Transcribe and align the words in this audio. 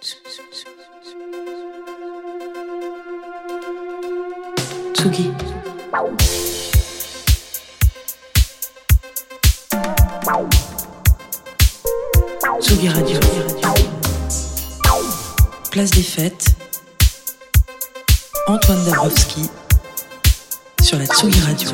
Tsugi. 0.00 0.22
Tsugi 12.60 12.88
Radio. 12.88 13.18
Place 15.72 15.90
des 15.90 16.02
fêtes. 16.02 16.46
Antoine 18.46 18.84
Dabrowski 18.84 19.50
sur 20.80 20.98
la 20.98 21.06
Tsugi 21.06 21.40
Radio. 21.40 21.70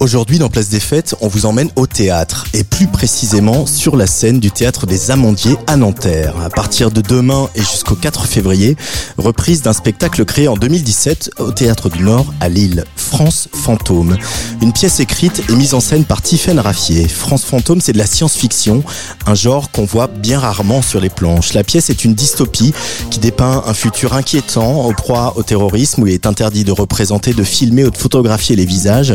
Aujourd'hui, 0.00 0.38
dans 0.38 0.48
Place 0.48 0.70
des 0.70 0.80
Fêtes, 0.80 1.14
on 1.20 1.28
vous 1.28 1.44
emmène 1.44 1.68
au 1.76 1.86
théâtre, 1.86 2.46
et 2.54 2.64
plus 2.64 2.86
précisément 2.86 3.66
sur 3.66 3.96
la 3.96 4.06
scène 4.06 4.40
du 4.40 4.50
théâtre 4.50 4.86
des 4.86 5.10
Amandiers 5.10 5.58
à 5.66 5.76
Nanterre. 5.76 6.40
À 6.42 6.48
partir 6.48 6.90
de 6.90 7.02
demain 7.02 7.50
et 7.54 7.60
jusqu'au 7.60 7.96
4 7.96 8.24
février, 8.24 8.78
reprise 9.18 9.60
d'un 9.60 9.74
spectacle 9.74 10.24
créé 10.24 10.48
en 10.48 10.56
2017 10.56 11.32
au 11.38 11.50
Théâtre 11.50 11.90
du 11.90 12.02
Nord 12.02 12.32
à 12.40 12.48
Lille, 12.48 12.86
France 12.96 13.50
Fantôme. 13.52 14.16
Une 14.62 14.72
pièce 14.72 15.00
écrite 15.00 15.42
et 15.50 15.52
mise 15.52 15.74
en 15.74 15.80
scène 15.80 16.04
par 16.04 16.22
Tiffaine 16.22 16.60
Raffier. 16.60 17.06
France 17.06 17.44
Fantôme, 17.44 17.82
c'est 17.82 17.92
de 17.92 17.98
la 17.98 18.06
science-fiction, 18.06 18.82
un 19.26 19.34
genre 19.34 19.70
qu'on 19.70 19.84
voit 19.84 20.06
bien 20.06 20.40
rarement 20.40 20.80
sur 20.80 21.02
les 21.02 21.10
planches. 21.10 21.52
La 21.52 21.62
pièce 21.62 21.90
est 21.90 22.06
une 22.06 22.14
dystopie 22.14 22.72
qui 23.10 23.18
dépeint 23.18 23.64
un 23.66 23.74
futur 23.74 24.14
inquiétant, 24.14 24.86
au 24.86 24.94
proie 24.94 25.34
au 25.36 25.42
terrorisme, 25.42 26.04
où 26.04 26.06
il 26.06 26.14
est 26.14 26.24
interdit 26.24 26.64
de 26.64 26.72
représenter, 26.72 27.34
de 27.34 27.44
filmer 27.44 27.84
ou 27.84 27.90
de 27.90 27.98
photographier 27.98 28.56
les 28.56 28.64
visages. 28.64 29.12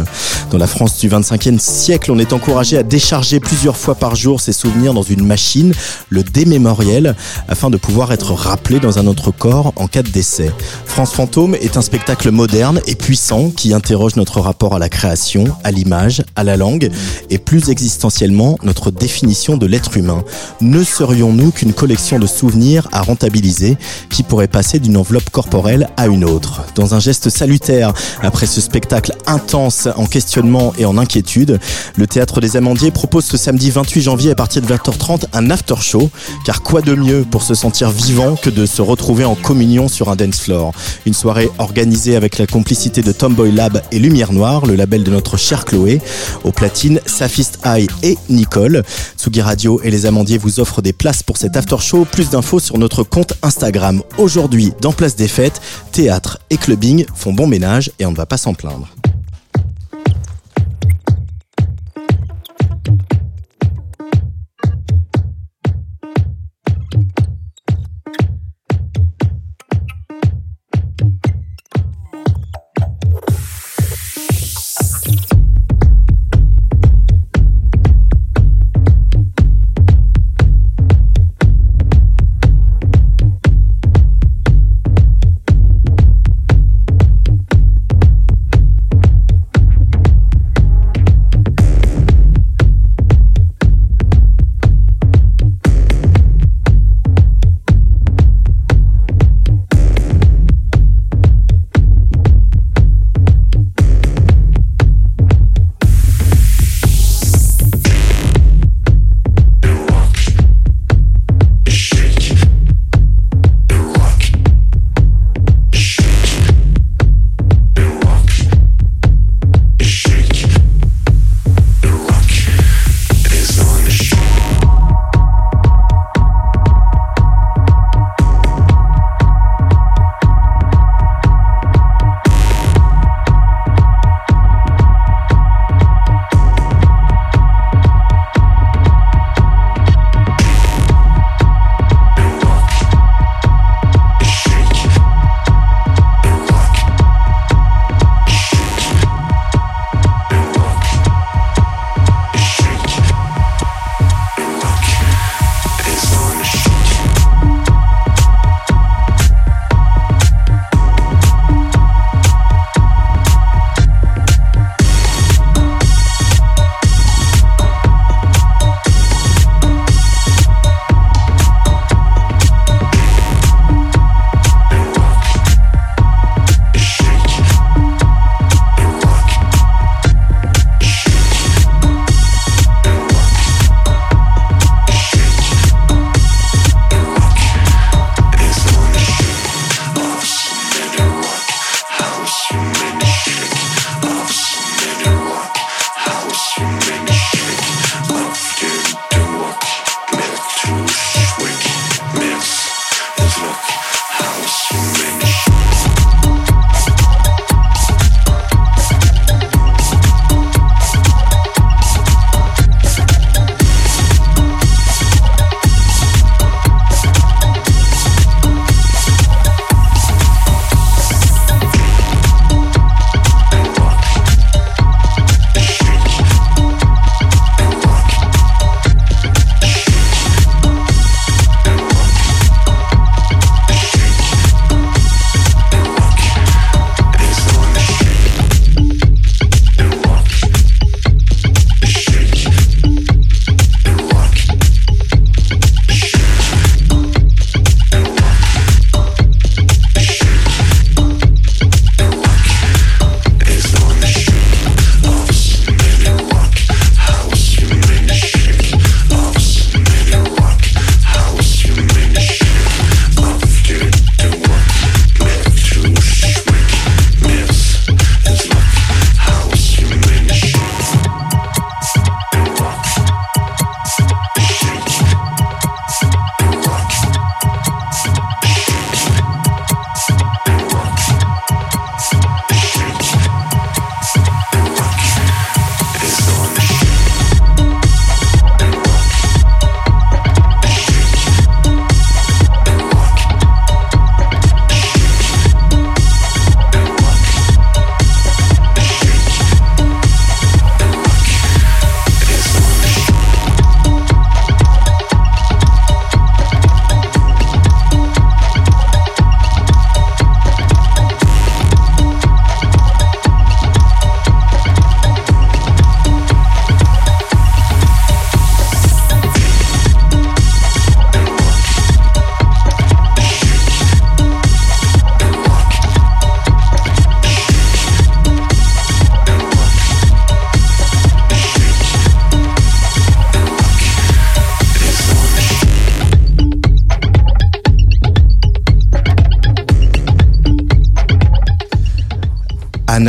Dans 0.52 0.60
la 0.60 0.68
France 0.76 1.00
du 1.00 1.08
25e 1.08 1.58
siècle, 1.58 2.12
on 2.12 2.20
est 2.20 2.34
encouragé 2.34 2.78
à 2.78 2.84
décharger 2.84 3.40
plusieurs 3.40 3.78
fois 3.78 3.96
par 3.96 4.14
jour 4.14 4.42
ses 4.42 4.52
souvenirs 4.52 4.94
dans 4.94 5.04
une 5.04 5.26
machine, 5.26 5.74
le 6.10 6.22
démémoriel, 6.22 7.16
afin 7.48 7.70
de 7.70 7.78
pouvoir 7.78 8.12
être 8.12 8.34
rappelé 8.34 8.82
dans 8.82 9.00
un 9.00 9.08
autre 9.08 9.32
corps 9.32 9.72
en 9.78 9.88
cas 9.88 10.04
de 10.04 10.10
décès. 10.10 10.52
France 10.86 11.14
Fantôme 11.14 11.56
est 11.56 11.78
un 11.78 11.82
spectacle 11.82 12.30
moderne 12.30 12.82
et 12.88 12.96
puissant 12.96 13.52
qui 13.52 13.74
interroge 13.74 14.18
notre 14.18 14.42
rapport 14.42 14.76
à 14.76 14.80
la 14.80 14.90
création, 14.90 15.46
à 15.64 15.72
l'image, 15.72 16.24
à 16.36 16.44
la 16.44 16.58
langue 16.58 16.92
et 17.30 17.38
plus 17.38 17.70
existentiellement 17.70 18.58
notre 18.62 18.92
définition 18.92 19.56
de 19.56 19.68
l'être 19.68 19.96
humain. 19.96 20.26
Ne 20.60 20.84
serions-nous 20.84 21.52
qu'une 21.52 21.72
collection 21.72 22.20
de 22.20 22.28
souvenirs 22.28 22.90
à 22.92 23.02
rentabiliser 23.02 23.78
qui 24.10 24.24
pourrait 24.24 24.50
passer 24.50 24.80
d'une 24.80 24.98
enveloppe 24.98 25.30
corporelle 25.30 25.90
à 25.96 26.08
une 26.08 26.26
autre? 26.26 26.66
Dans 26.76 26.96
un 26.96 27.00
geste 27.00 27.30
salutaire, 27.30 27.94
après 28.22 28.46
ce 28.46 28.60
spectacle 28.60 29.14
intense 29.26 29.88
en 29.96 30.06
questionnement 30.06 30.65
et 30.78 30.86
en 30.86 30.98
inquiétude, 30.98 31.60
le 31.96 32.08
Théâtre 32.08 32.42
des 32.42 32.58
Amandiers 32.58 32.92
propose 32.92 33.26
ce 33.26 33.38
samedi 33.38 33.72
28 33.72 34.02
janvier 34.02 34.32
à 34.32 34.36
partir 34.36 34.62
de 34.62 34.68
20h30 34.68 35.26
un 35.34 35.50
after 35.50 35.76
show, 35.82 36.10
car 36.46 36.62
quoi 36.62 36.82
de 36.82 36.96
mieux 36.96 37.26
pour 37.30 37.44
se 37.44 37.54
sentir 37.54 37.90
vivant 37.90 38.36
que 38.36 38.50
de 38.50 38.66
se 38.66 38.82
retrouver 38.82 39.26
en 39.26 39.36
communion 39.36 39.88
sur 39.88 40.10
un 40.10 40.16
dance 40.16 40.40
floor? 40.40 40.74
Une 41.06 41.14
soirée 41.14 41.50
organisée 41.58 42.16
avec 42.16 42.38
la 42.38 42.48
complicité 42.48 43.02
de 43.02 43.12
Tomboy 43.12 43.52
Lab 43.52 43.82
et 43.92 44.00
Lumière 44.00 44.34
Noire, 44.34 44.66
le 44.66 44.76
label 44.76 45.04
de 45.04 45.12
notre 45.12 45.38
chère 45.38 45.66
Chloé, 45.66 46.02
au 46.44 46.52
platine 46.52 47.00
Safist 47.06 47.60
Eye 47.66 47.88
et 48.04 48.18
Nicole. 48.30 48.84
Tsugi 49.18 49.42
Radio 49.42 49.82
et 49.84 49.92
les 49.92 50.06
Amandiers 50.06 50.38
vous 50.38 50.60
offrent 50.60 50.82
des 50.82 50.94
places 50.94 51.24
pour 51.24 51.38
cet 51.38 51.58
after 51.58 51.78
show. 51.80 52.06
Plus 52.10 52.30
d'infos 52.30 52.60
sur 52.60 52.78
notre 52.78 53.04
compte 53.04 53.34
Instagram. 53.42 54.02
Aujourd'hui, 54.18 54.74
dans 54.82 54.94
Place 54.94 55.16
des 55.16 55.28
Fêtes, 55.28 55.62
théâtre 55.92 56.40
et 56.50 56.58
clubbing 56.58 57.06
font 57.16 57.34
bon 57.34 57.48
ménage 57.48 57.92
et 58.00 58.06
on 58.06 58.12
ne 58.12 58.18
va 58.18 58.26
pas 58.26 58.38
s'en 58.38 58.54
plaindre. 58.54 58.88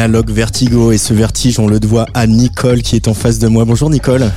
Analogue 0.06 0.30
Vertigo 0.30 0.92
et 0.92 0.98
ce 0.98 1.12
vertige, 1.12 1.58
on 1.58 1.66
le 1.66 1.80
doit 1.80 2.06
à 2.14 2.28
Nicole 2.28 2.80
qui 2.82 2.94
est 2.94 3.08
en 3.08 3.14
face 3.14 3.40
de 3.40 3.48
moi. 3.48 3.64
Bonjour 3.64 3.90
Nicole. 3.90 4.30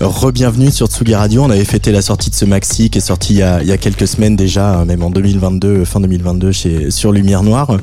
Re-bienvenue 0.00 0.70
sur 0.70 0.86
Tsugi 0.86 1.16
Radio. 1.16 1.42
On 1.42 1.50
avait 1.50 1.64
fêté 1.64 1.90
la 1.90 2.02
sortie 2.02 2.30
de 2.30 2.34
ce 2.36 2.44
maxi 2.44 2.88
qui 2.88 2.98
est 2.98 3.00
sorti 3.00 3.32
il 3.32 3.38
y 3.38 3.42
a, 3.42 3.60
il 3.62 3.66
y 3.66 3.72
a 3.72 3.78
quelques 3.78 4.06
semaines 4.06 4.36
déjà, 4.36 4.84
même 4.84 5.02
en 5.02 5.10
2022, 5.10 5.84
fin 5.84 5.98
2022 5.98 6.52
chez 6.52 6.90
sur 6.92 7.10
Lumière 7.10 7.42
Noire. 7.42 7.76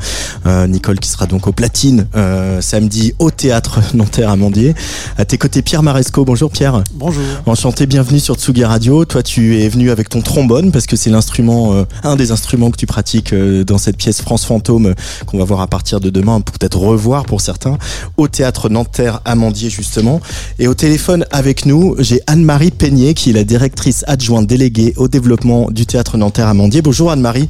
Euh, 0.45 0.65
Nicole 0.65 0.99
qui 0.99 1.09
sera 1.09 1.25
donc 1.25 1.45
au 1.47 1.51
platine 1.51 2.07
euh, 2.15 2.61
samedi 2.61 3.13
au 3.19 3.31
théâtre 3.31 3.81
Nanterre 3.93 4.29
à 4.29 4.37
Mandier. 4.37 4.75
À 5.17 5.25
tes 5.25 5.37
côtés 5.37 5.61
Pierre 5.61 5.83
Maresco. 5.83 6.23
Bonjour 6.23 6.49
Pierre. 6.49 6.85
Bonjour. 6.93 7.21
Enchanté, 7.47 7.85
bienvenue 7.85 8.21
sur 8.21 8.35
Tsugi 8.35 8.63
Radio. 8.63 9.03
Toi 9.03 9.21
tu 9.21 9.59
es 9.59 9.67
venu 9.67 9.91
avec 9.91 10.07
ton 10.07 10.21
trombone 10.21 10.71
parce 10.71 10.85
que 10.85 10.95
c'est 10.95 11.09
l'instrument, 11.09 11.73
euh, 11.73 11.83
un 12.03 12.15
des 12.15 12.31
instruments 12.31 12.71
que 12.71 12.77
tu 12.77 12.85
pratiques 12.85 13.33
euh, 13.33 13.65
dans 13.65 13.77
cette 13.77 13.97
pièce 13.97 14.21
France 14.21 14.45
Fantôme 14.45 14.95
qu'on 15.25 15.37
va 15.37 15.43
voir 15.43 15.59
à 15.59 15.67
partir 15.67 15.99
de 15.99 16.09
demain, 16.09 16.39
peut-être 16.39 16.77
revoir 16.77 17.25
pour 17.25 17.41
certains, 17.41 17.77
au 18.15 18.29
théâtre 18.29 18.69
Nanterre 18.69 19.19
Amandier 19.25 19.69
justement. 19.69 20.21
Et 20.59 20.69
au 20.69 20.73
téléphone 20.73 21.25
avec 21.31 21.65
nous, 21.65 21.97
j'ai 22.05 22.21
Anne-Marie 22.27 22.69
Peignet 22.69 23.15
qui 23.15 23.31
est 23.31 23.33
la 23.33 23.43
directrice 23.43 24.03
adjointe 24.07 24.45
déléguée 24.45 24.93
au 24.95 25.07
développement 25.07 25.71
du 25.71 25.87
théâtre 25.87 26.17
Nanterre 26.17 26.47
Amandier. 26.47 26.83
Bonjour 26.83 27.09
Anne-Marie. 27.09 27.49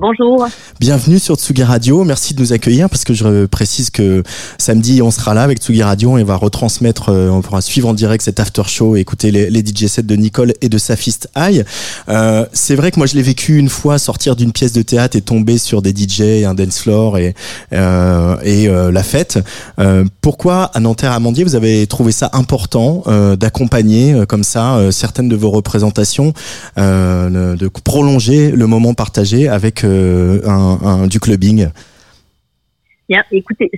Bonjour. 0.00 0.48
Bienvenue 0.80 1.18
sur 1.18 1.34
Tsugi 1.34 1.62
Radio. 1.62 2.04
Merci 2.04 2.32
de 2.32 2.40
nous 2.40 2.54
accueillir 2.54 2.88
parce 2.88 3.04
que 3.04 3.12
je 3.12 3.44
précise 3.44 3.90
que 3.90 4.22
samedi 4.56 5.02
on 5.02 5.10
sera 5.10 5.34
là 5.34 5.42
avec 5.42 5.58
Tsugi 5.58 5.82
Radio 5.82 6.16
et 6.16 6.22
on 6.22 6.24
va 6.24 6.36
retransmettre, 6.36 7.10
euh, 7.10 7.28
on 7.28 7.42
pourra 7.42 7.60
suivre 7.60 7.86
en 7.86 7.92
direct 7.92 8.24
cet 8.24 8.40
after 8.40 8.62
show 8.66 8.96
et 8.96 9.00
écouter 9.00 9.30
les, 9.30 9.60
DJ 9.60 9.88
sets 9.88 10.04
de 10.04 10.16
Nicole 10.16 10.54
et 10.62 10.70
de 10.70 10.78
Safist 10.78 11.28
High. 11.36 11.66
Euh, 12.08 12.46
c'est 12.54 12.76
vrai 12.76 12.92
que 12.92 12.98
moi 12.98 13.06
je 13.06 13.14
l'ai 13.14 13.20
vécu 13.20 13.58
une 13.58 13.68
fois 13.68 13.98
sortir 13.98 14.36
d'une 14.36 14.52
pièce 14.52 14.72
de 14.72 14.80
théâtre 14.80 15.18
et 15.18 15.20
tomber 15.20 15.58
sur 15.58 15.82
des 15.82 15.94
DJ, 15.94 16.46
un 16.46 16.54
dance 16.54 16.78
floor 16.78 17.18
et 17.18 17.34
euh, 17.74 18.36
et 18.42 18.68
euh, 18.68 18.90
la 18.90 19.02
fête. 19.02 19.38
Euh, 19.78 20.04
pourquoi 20.20 20.64
à 20.74 20.80
Nanterre 20.80 21.12
Amandier 21.12 21.44
vous 21.44 21.54
avez 21.54 21.86
trouvé 21.86 22.12
ça 22.12 22.30
important 22.32 23.02
euh, 23.06 23.36
d'accompagner 23.36 24.14
comme 24.28 24.44
ça 24.44 24.78
certaines 24.90 25.28
de 25.28 25.36
vos 25.36 25.50
représentations, 25.50 26.32
de 26.76 27.68
prolonger 27.84 28.50
le 28.50 28.66
moment 28.66 28.94
partagé 28.94 29.48
avec 29.48 29.84
euh, 29.90 30.40
un, 30.46 30.78
un, 30.82 31.06
du 31.06 31.20
clubbing 31.20 31.68
Bien, 33.08 33.24
écoutez, 33.32 33.68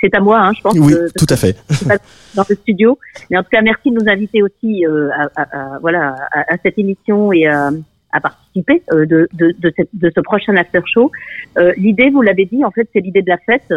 c'est 0.00 0.14
à 0.16 0.20
moi, 0.20 0.40
hein, 0.40 0.50
je 0.56 0.62
pense. 0.62 0.74
Oui, 0.76 0.92
tout 1.16 1.26
à 1.28 1.36
fait. 1.36 1.56
Dans 2.34 2.44
le 2.48 2.56
studio, 2.56 2.98
mais 3.30 3.38
en 3.38 3.44
tout 3.44 3.50
cas, 3.50 3.62
merci 3.62 3.88
de 3.88 3.94
nous 3.94 4.10
inviter 4.10 4.42
aussi, 4.42 4.84
euh, 4.84 5.10
à, 5.36 5.42
à, 5.42 5.78
voilà, 5.78 6.16
à, 6.32 6.52
à, 6.52 6.56
cette 6.60 6.76
émission 6.76 7.32
et 7.32 7.46
à, 7.46 7.70
participer 8.20 8.82
euh, 8.92 9.06
de, 9.06 9.28
de, 9.32 9.54
de, 9.56 9.72
cette, 9.76 9.90
de, 9.92 10.10
ce 10.12 10.20
prochain 10.20 10.56
after 10.56 10.80
show. 10.92 11.12
L'idée, 11.76 12.10
vous 12.10 12.20
l'avez 12.20 12.46
dit, 12.46 12.64
en 12.64 12.72
fait, 12.72 12.88
c'est 12.92 12.98
l'idée 12.98 13.22
de 13.22 13.28
la 13.30 13.38
fête. 13.38 13.72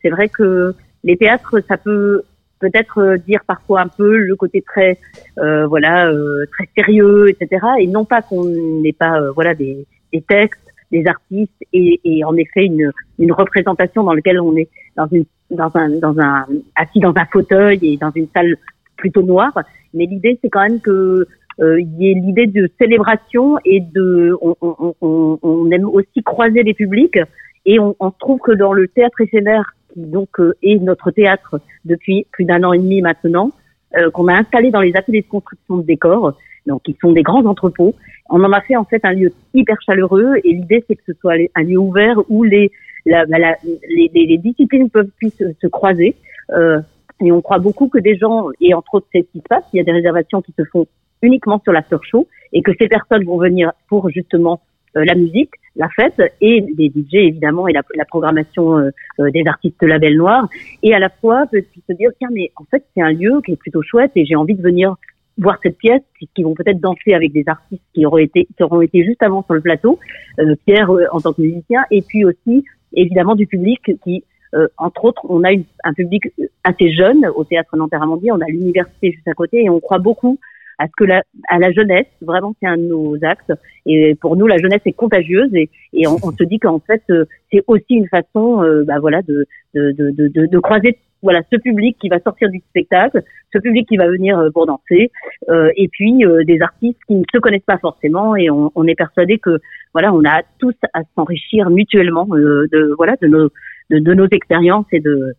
C'est 0.00 0.10
vrai 0.10 0.28
que 0.28 0.76
les 1.02 1.16
théâtres, 1.16 1.60
ça 1.66 1.76
peut 1.76 2.22
peut-être 2.60 3.16
dire 3.26 3.40
parfois 3.48 3.80
un 3.80 3.88
peu 3.88 4.16
le 4.16 4.36
côté 4.36 4.62
très, 4.62 4.96
euh, 5.38 5.66
voilà, 5.66 6.12
très 6.52 6.68
sérieux, 6.76 7.30
etc. 7.30 7.66
Et 7.80 7.88
non 7.88 8.04
pas 8.04 8.22
qu'on 8.22 8.44
n'ait 8.44 8.92
pas, 8.92 9.20
voilà, 9.34 9.56
des, 9.56 9.86
des 10.12 10.22
textes 10.22 10.67
des 10.90 11.06
artistes 11.06 11.64
et, 11.72 12.00
et, 12.04 12.24
en 12.24 12.36
effet 12.36 12.64
une, 12.64 12.92
une 13.18 13.32
représentation 13.32 14.04
dans 14.04 14.14
laquelle 14.14 14.40
on 14.40 14.56
est 14.56 14.68
dans 14.96 15.06
une 15.08 15.24
dans 15.50 15.70
un 15.74 15.88
dans 15.90 16.18
un 16.18 16.46
assis 16.76 17.00
dans 17.00 17.14
un 17.16 17.24
fauteuil 17.26 17.78
et 17.82 17.96
dans 17.96 18.10
une 18.14 18.28
salle 18.34 18.56
plutôt 18.96 19.22
noire. 19.22 19.52
Mais 19.94 20.06
l'idée 20.06 20.38
c'est 20.42 20.48
quand 20.48 20.62
même 20.62 20.80
que 20.80 21.26
euh, 21.60 21.80
il 21.80 21.92
y 21.98 22.10
ait 22.10 22.14
l'idée 22.14 22.46
de 22.46 22.70
célébration 22.78 23.58
et 23.64 23.80
de 23.80 24.36
on, 24.40 24.54
on, 24.60 24.94
on, 25.00 25.38
on, 25.42 25.70
aime 25.70 25.86
aussi 25.86 26.22
croiser 26.22 26.62
les 26.62 26.74
publics 26.74 27.18
et 27.66 27.80
on, 27.80 27.96
on 27.98 28.10
trouve 28.12 28.38
que 28.40 28.52
dans 28.52 28.72
le 28.72 28.86
théâtre 28.88 29.20
éphémère 29.20 29.72
qui 29.92 30.00
donc 30.02 30.38
euh, 30.38 30.54
est 30.62 30.80
notre 30.80 31.10
théâtre 31.10 31.60
depuis 31.84 32.26
plus 32.32 32.44
d'un 32.44 32.62
an 32.62 32.72
et 32.72 32.78
demi 32.78 33.02
maintenant 33.02 33.50
euh, 33.96 34.10
qu'on 34.10 34.28
a 34.28 34.34
installé 34.34 34.70
dans 34.70 34.80
les 34.80 34.94
ateliers 34.94 35.22
de 35.22 35.26
construction 35.26 35.78
de 35.78 35.82
décors 35.82 36.36
donc 36.68 36.82
qui 36.84 36.96
sont 37.00 37.12
des 37.12 37.22
grands 37.22 37.44
entrepôts 37.44 37.94
on 38.30 38.42
en 38.44 38.52
a 38.52 38.60
fait 38.60 38.76
en 38.76 38.84
fait 38.84 39.00
un 39.04 39.12
lieu 39.12 39.32
hyper 39.54 39.76
chaleureux 39.84 40.34
et 40.44 40.52
l'idée 40.52 40.84
c'est 40.86 40.96
que 40.96 41.02
ce 41.06 41.12
soit 41.20 41.34
un 41.54 41.62
lieu 41.62 41.78
ouvert 41.78 42.18
où 42.28 42.44
les, 42.44 42.70
la, 43.06 43.26
bah, 43.26 43.38
la, 43.38 43.56
les, 43.64 44.10
les, 44.14 44.38
disciplines 44.38 44.90
peuvent 44.90 45.10
puissent 45.18 45.42
se 45.60 45.66
croiser. 45.66 46.14
Euh, 46.50 46.80
et 47.20 47.32
on 47.32 47.40
croit 47.40 47.58
beaucoup 47.58 47.88
que 47.88 47.98
des 47.98 48.16
gens, 48.16 48.48
et 48.60 48.74
entre 48.74 48.94
autres 48.94 49.06
c'est 49.12 49.22
ce 49.22 49.32
qui 49.32 49.38
se 49.38 49.48
passe, 49.48 49.64
il 49.72 49.78
y 49.78 49.80
a 49.80 49.84
des 49.84 49.92
réservations 49.92 50.40
qui 50.40 50.52
se 50.56 50.64
font 50.64 50.86
uniquement 51.22 51.60
sur 51.64 51.72
la 51.72 51.80
l'after 51.80 51.96
show 52.02 52.28
et 52.52 52.62
que 52.62 52.70
ces 52.78 52.86
personnes 52.86 53.24
vont 53.24 53.38
venir 53.38 53.72
pour 53.88 54.08
justement 54.10 54.60
euh, 54.96 55.04
la 55.04 55.14
musique, 55.16 55.50
la 55.74 55.88
fête 55.88 56.20
et 56.40 56.64
les 56.76 56.88
DJ 56.88 57.14
évidemment 57.14 57.66
et 57.66 57.72
la, 57.72 57.82
la 57.96 58.04
programmation 58.04 58.78
euh, 58.78 58.90
euh, 59.18 59.30
des 59.30 59.42
artistes 59.46 59.82
label 59.82 60.16
noir 60.16 60.48
et 60.82 60.94
à 60.94 60.98
la 60.98 61.08
fois 61.08 61.46
peut 61.50 61.62
se 61.88 61.92
dire 61.92 62.10
tiens 62.18 62.28
mais 62.32 62.52
en 62.56 62.64
fait 62.64 62.84
c'est 62.94 63.02
un 63.02 63.12
lieu 63.12 63.40
qui 63.44 63.52
est 63.52 63.56
plutôt 63.56 63.82
chouette 63.82 64.12
et 64.14 64.24
j'ai 64.24 64.36
envie 64.36 64.54
de 64.54 64.62
venir 64.62 64.94
voir 65.38 65.58
cette 65.62 65.78
pièce, 65.78 66.02
puisqu'ils 66.14 66.44
vont 66.44 66.54
peut-être 66.54 66.80
danser 66.80 67.14
avec 67.14 67.32
des 67.32 67.44
artistes 67.46 67.82
qui 67.94 68.04
auraient 68.04 68.24
été, 68.24 68.46
qui 68.56 68.62
auront 68.62 68.82
été 68.82 69.04
juste 69.04 69.22
avant 69.22 69.42
sur 69.44 69.54
le 69.54 69.60
plateau, 69.60 69.98
euh, 70.40 70.54
Pierre 70.66 70.90
euh, 70.90 71.04
en 71.12 71.20
tant 71.20 71.32
que 71.32 71.42
musicien, 71.42 71.84
et 71.90 72.02
puis 72.02 72.24
aussi 72.24 72.64
évidemment 72.92 73.34
du 73.34 73.46
public 73.46 73.80
qui, 74.02 74.24
euh, 74.54 74.66
entre 74.76 75.04
autres, 75.04 75.22
on 75.28 75.44
a 75.44 75.52
une, 75.52 75.64
un 75.84 75.92
public 75.92 76.24
assez 76.64 76.92
jeune 76.92 77.26
au 77.36 77.44
théâtre 77.44 77.76
Nanterre 77.76 78.02
Amandier, 78.02 78.32
on 78.32 78.40
a 78.40 78.46
l'université 78.46 79.12
juste 79.12 79.28
à 79.28 79.34
côté, 79.34 79.64
et 79.64 79.70
on 79.70 79.80
croit 79.80 79.98
beaucoup 79.98 80.38
à 80.80 80.86
ce 80.86 80.92
que 80.96 81.04
la, 81.04 81.22
à 81.48 81.58
la 81.58 81.72
jeunesse, 81.72 82.06
vraiment 82.20 82.54
c'est 82.60 82.68
un 82.68 82.76
de 82.76 82.86
nos 82.86 83.16
axes. 83.22 83.50
Et 83.84 84.14
pour 84.14 84.36
nous, 84.36 84.46
la 84.46 84.58
jeunesse 84.58 84.80
est 84.86 84.92
contagieuse 84.92 85.52
et, 85.52 85.70
et 85.92 86.06
on, 86.06 86.16
on 86.22 86.30
se 86.30 86.44
dit 86.44 86.60
qu'en 86.60 86.78
fait 86.78 87.02
c'est 87.50 87.64
aussi 87.66 87.94
une 87.94 88.06
façon, 88.06 88.62
bah 88.86 89.00
voilà, 89.00 89.22
de 89.22 89.44
de, 89.74 89.90
de, 89.90 90.28
de, 90.28 90.46
de 90.46 90.58
croiser 90.60 90.98
voilà 91.22 91.40
ce 91.52 91.56
public 91.56 91.96
qui 92.00 92.08
va 92.08 92.20
sortir 92.20 92.48
du 92.50 92.60
spectacle, 92.70 93.22
ce 93.52 93.58
public 93.58 93.88
qui 93.88 93.96
va 93.96 94.08
venir 94.08 94.38
euh, 94.38 94.50
pour 94.50 94.66
danser, 94.66 95.10
euh, 95.48 95.70
et 95.76 95.88
puis 95.88 96.24
euh, 96.24 96.44
des 96.44 96.60
artistes 96.60 96.98
qui 97.06 97.14
ne 97.14 97.24
se 97.32 97.38
connaissent 97.38 97.62
pas 97.66 97.78
forcément, 97.78 98.36
et 98.36 98.50
on, 98.50 98.70
on 98.74 98.86
est 98.86 98.94
persuadé 98.94 99.38
que 99.38 99.58
voilà, 99.92 100.12
on 100.12 100.24
a 100.24 100.42
tous 100.58 100.74
à 100.94 101.00
s'enrichir 101.14 101.70
mutuellement 101.70 102.26
euh, 102.32 102.66
de 102.72 102.94
voilà 102.96 103.16
de 103.20 103.28
nos 103.28 103.50
de, 103.90 103.98
de 103.98 104.14
nos 104.14 104.28
expériences 104.28 104.86
et 104.92 105.00
de 105.00 105.34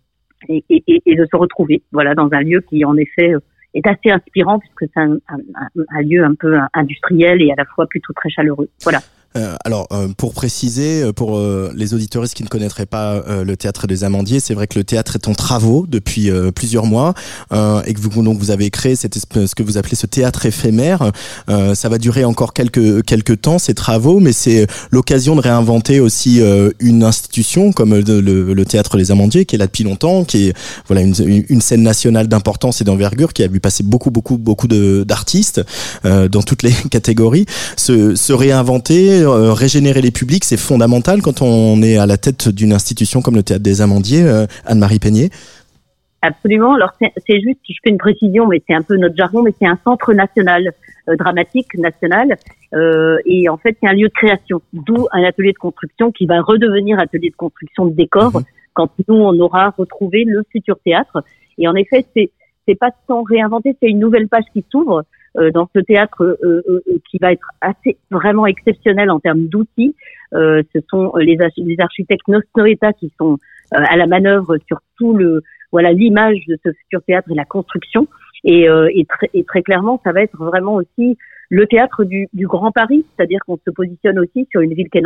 et, 0.47 0.63
et, 0.69 1.01
et, 1.05 1.15
de 1.15 1.25
se 1.25 1.35
retrouver 1.35 1.83
voilà 1.91 2.15
dans 2.15 2.29
un 2.31 2.41
lieu 2.41 2.61
qui 2.61 2.85
en 2.85 2.95
effet 2.95 3.33
est 3.73 3.85
assez 3.85 4.09
inspirant 4.09 4.57
puisque 4.59 4.91
c'est 4.93 4.99
un, 4.99 5.17
un, 5.27 5.37
un, 5.89 6.01
lieu 6.01 6.23
un 6.23 6.33
peu 6.33 6.57
industriel 6.73 7.41
et 7.41 7.51
à 7.51 7.55
la 7.57 7.65
fois 7.65 7.85
plutôt 7.87 8.13
très 8.13 8.29
chaleureux. 8.29 8.69
Voilà. 8.83 8.99
Euh, 9.35 9.55
alors, 9.63 9.87
euh, 9.91 10.07
pour 10.17 10.33
préciser, 10.33 11.03
euh, 11.03 11.13
pour 11.13 11.39
les 11.75 11.93
auditeuristes 11.93 12.33
qui 12.33 12.43
ne 12.43 12.47
connaîtraient 12.47 12.85
pas 12.85 13.23
le 13.27 13.57
théâtre 13.57 13.87
des 13.87 14.03
Amandiers, 14.03 14.39
c'est 14.39 14.53
vrai 14.53 14.67
que 14.67 14.77
le 14.77 14.83
théâtre 14.83 15.15
est 15.15 15.27
en 15.27 15.33
travaux 15.33 15.85
depuis 15.87 16.29
plusieurs 16.55 16.85
mois 16.85 17.13
et 17.51 17.93
que 17.93 17.99
vous 17.99 18.23
donc 18.23 18.37
vous 18.37 18.51
avez 18.51 18.69
créé 18.69 18.95
cette 18.95 19.17
ce 19.17 19.55
que 19.55 19.63
vous 19.63 19.77
appelez 19.77 19.95
ce 19.95 20.05
théâtre 20.05 20.45
éphémère. 20.45 21.11
ça 21.47 21.89
va 21.89 21.97
durer 21.97 22.25
encore 22.25 22.53
quelques 22.53 23.03
quelques 23.05 23.41
temps 23.41 23.59
ces 23.59 23.73
travaux, 23.73 24.19
mais 24.19 24.33
c'est 24.33 24.67
l'occasion 24.91 25.35
de 25.35 25.41
réinventer 25.41 25.99
aussi 25.99 26.41
une 26.79 27.03
institution 27.03 27.71
comme 27.71 27.95
le, 27.95 28.21
le, 28.21 28.65
théâtre 28.65 28.97
des 28.97 29.11
Amandiers 29.11 29.45
qui 29.45 29.55
est 29.55 29.59
là 29.59 29.67
depuis 29.67 29.83
longtemps, 29.83 30.23
qui 30.23 30.47
est 30.47 30.53
voilà 30.87 31.01
une, 31.01 31.45
une 31.49 31.61
scène 31.61 31.83
nationale 31.83 32.27
d'importance 32.27 32.81
et 32.81 32.83
d'envergure 32.83 33.33
qui 33.33 33.43
a 33.43 33.47
vu 33.47 33.59
passer 33.59 33.83
beaucoup 33.83 34.11
beaucoup 34.11 34.37
beaucoup 34.37 34.67
d'artistes 34.67 35.61
dans 36.03 36.41
toutes 36.43 36.63
les 36.63 36.73
catégories. 36.91 37.45
Se, 37.77 38.15
se 38.15 38.33
réinventer 38.33 39.18
euh, 39.23 39.53
régénérer 39.53 40.01
les 40.01 40.11
publics, 40.11 40.43
c'est 40.43 40.57
fondamental 40.57 41.21
quand 41.21 41.41
on 41.41 41.81
est 41.81 41.97
à 41.97 42.05
la 42.05 42.17
tête 42.17 42.49
d'une 42.49 42.73
institution 42.73 43.21
comme 43.21 43.35
le 43.35 43.43
Théâtre 43.43 43.63
des 43.63 43.81
Amandiers. 43.81 44.23
Euh, 44.23 44.45
Anne-Marie 44.65 44.99
Peignet 44.99 45.29
Absolument. 46.21 46.73
Alors 46.73 46.91
c'est 46.99 47.39
juste, 47.39 47.59
je 47.67 47.75
fais 47.83 47.89
une 47.89 47.97
précision, 47.97 48.47
mais 48.47 48.61
c'est 48.67 48.75
un 48.75 48.81
peu 48.81 48.97
notre 48.97 49.15
jargon, 49.15 49.41
mais 49.41 49.53
c'est 49.59 49.67
un 49.67 49.77
centre 49.83 50.13
national 50.13 50.73
euh, 51.07 51.15
dramatique 51.15 51.73
national, 51.77 52.37
et 53.25 53.49
en 53.49 53.57
fait 53.57 53.77
c'est 53.81 53.89
un 53.89 53.93
lieu 53.93 54.09
de 54.09 54.13
création, 54.13 54.61
d'où 54.73 55.07
un 55.11 55.23
atelier 55.23 55.53
de 55.53 55.57
construction 55.57 56.11
qui 56.11 56.25
va 56.25 56.41
redevenir 56.41 56.99
atelier 56.99 57.29
de 57.29 57.35
construction 57.35 57.85
de 57.85 57.95
décors 57.95 58.35
mhm. 58.35 58.43
quand 58.73 58.91
nous 59.07 59.15
on 59.15 59.39
aura 59.39 59.73
retrouvé 59.77 60.25
le 60.25 60.43
futur 60.51 60.77
théâtre. 60.83 61.23
Et 61.57 61.67
en 61.67 61.75
effet 61.75 62.05
c'est 62.15 62.31
c'est 62.67 62.75
pas 62.75 62.91
sans 63.07 63.23
réinventer, 63.23 63.75
c'est 63.81 63.89
une 63.89 63.99
nouvelle 63.99 64.27
page 64.27 64.43
qui 64.53 64.63
s'ouvre 64.69 65.03
dans 65.35 65.69
ce 65.75 65.79
théâtre 65.79 66.23
euh, 66.23 66.61
euh, 66.67 66.81
qui 67.09 67.17
va 67.19 67.31
être 67.31 67.47
assez 67.61 67.97
vraiment 68.09 68.45
exceptionnel 68.45 69.09
en 69.11 69.19
termes 69.19 69.47
d'outils. 69.47 69.95
ce 70.33 70.79
sont 70.89 71.15
les, 71.17 71.37
les 71.57 71.79
architectes 71.79 72.27
Nostorita 72.27 72.93
qui 72.93 73.11
sont 73.17 73.37
à 73.71 73.95
la 73.95 74.07
manœuvre 74.07 74.57
sur 74.67 74.79
tout 74.97 75.13
le 75.13 75.41
voilà 75.71 75.91
l'image 75.91 76.37
de 76.47 76.57
ce 76.63 76.71
futur 76.71 77.01
théâtre 77.03 77.29
et 77.31 77.35
la 77.35 77.45
construction. 77.45 78.07
Et, 78.43 78.63
et, 78.63 79.05
très, 79.05 79.29
et, 79.33 79.43
très, 79.43 79.61
clairement, 79.61 79.99
ça 80.03 80.13
va 80.13 80.21
être 80.21 80.37
vraiment 80.37 80.75
aussi 80.75 81.17
le 81.49 81.65
théâtre 81.67 82.03
du, 82.05 82.27
du 82.33 82.47
Grand 82.47 82.71
Paris, 82.71 83.05
c'est-à-dire 83.15 83.39
qu'on 83.45 83.57
se 83.57 83.71
positionne 83.71 84.19
aussi 84.19 84.47
sur 84.49 84.61
une 84.61 84.73
ville 84.73 84.89
qu'est 84.89 85.03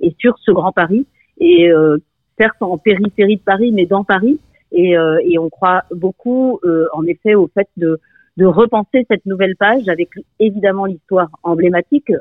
et 0.00 0.14
sur 0.18 0.38
ce 0.38 0.50
Grand 0.52 0.72
Paris, 0.72 1.06
et 1.38 1.70
euh, 1.70 1.98
certes 2.38 2.60
en 2.60 2.78
périphérie 2.78 3.36
de 3.36 3.42
Paris, 3.42 3.72
mais 3.72 3.86
dans 3.86 4.04
Paris. 4.04 4.38
Et, 4.72 4.96
euh, 4.96 5.20
et 5.24 5.38
on 5.38 5.50
croit 5.50 5.84
beaucoup, 5.92 6.58
euh, 6.64 6.86
en 6.94 7.04
effet, 7.06 7.34
au 7.34 7.48
fait 7.54 7.68
de 7.76 8.00
de 8.36 8.46
repenser 8.46 9.06
cette 9.08 9.26
nouvelle 9.26 9.56
page 9.56 9.88
avec 9.88 10.08
évidemment 10.40 10.86
l'histoire 10.86 11.28
emblématique 11.42 12.12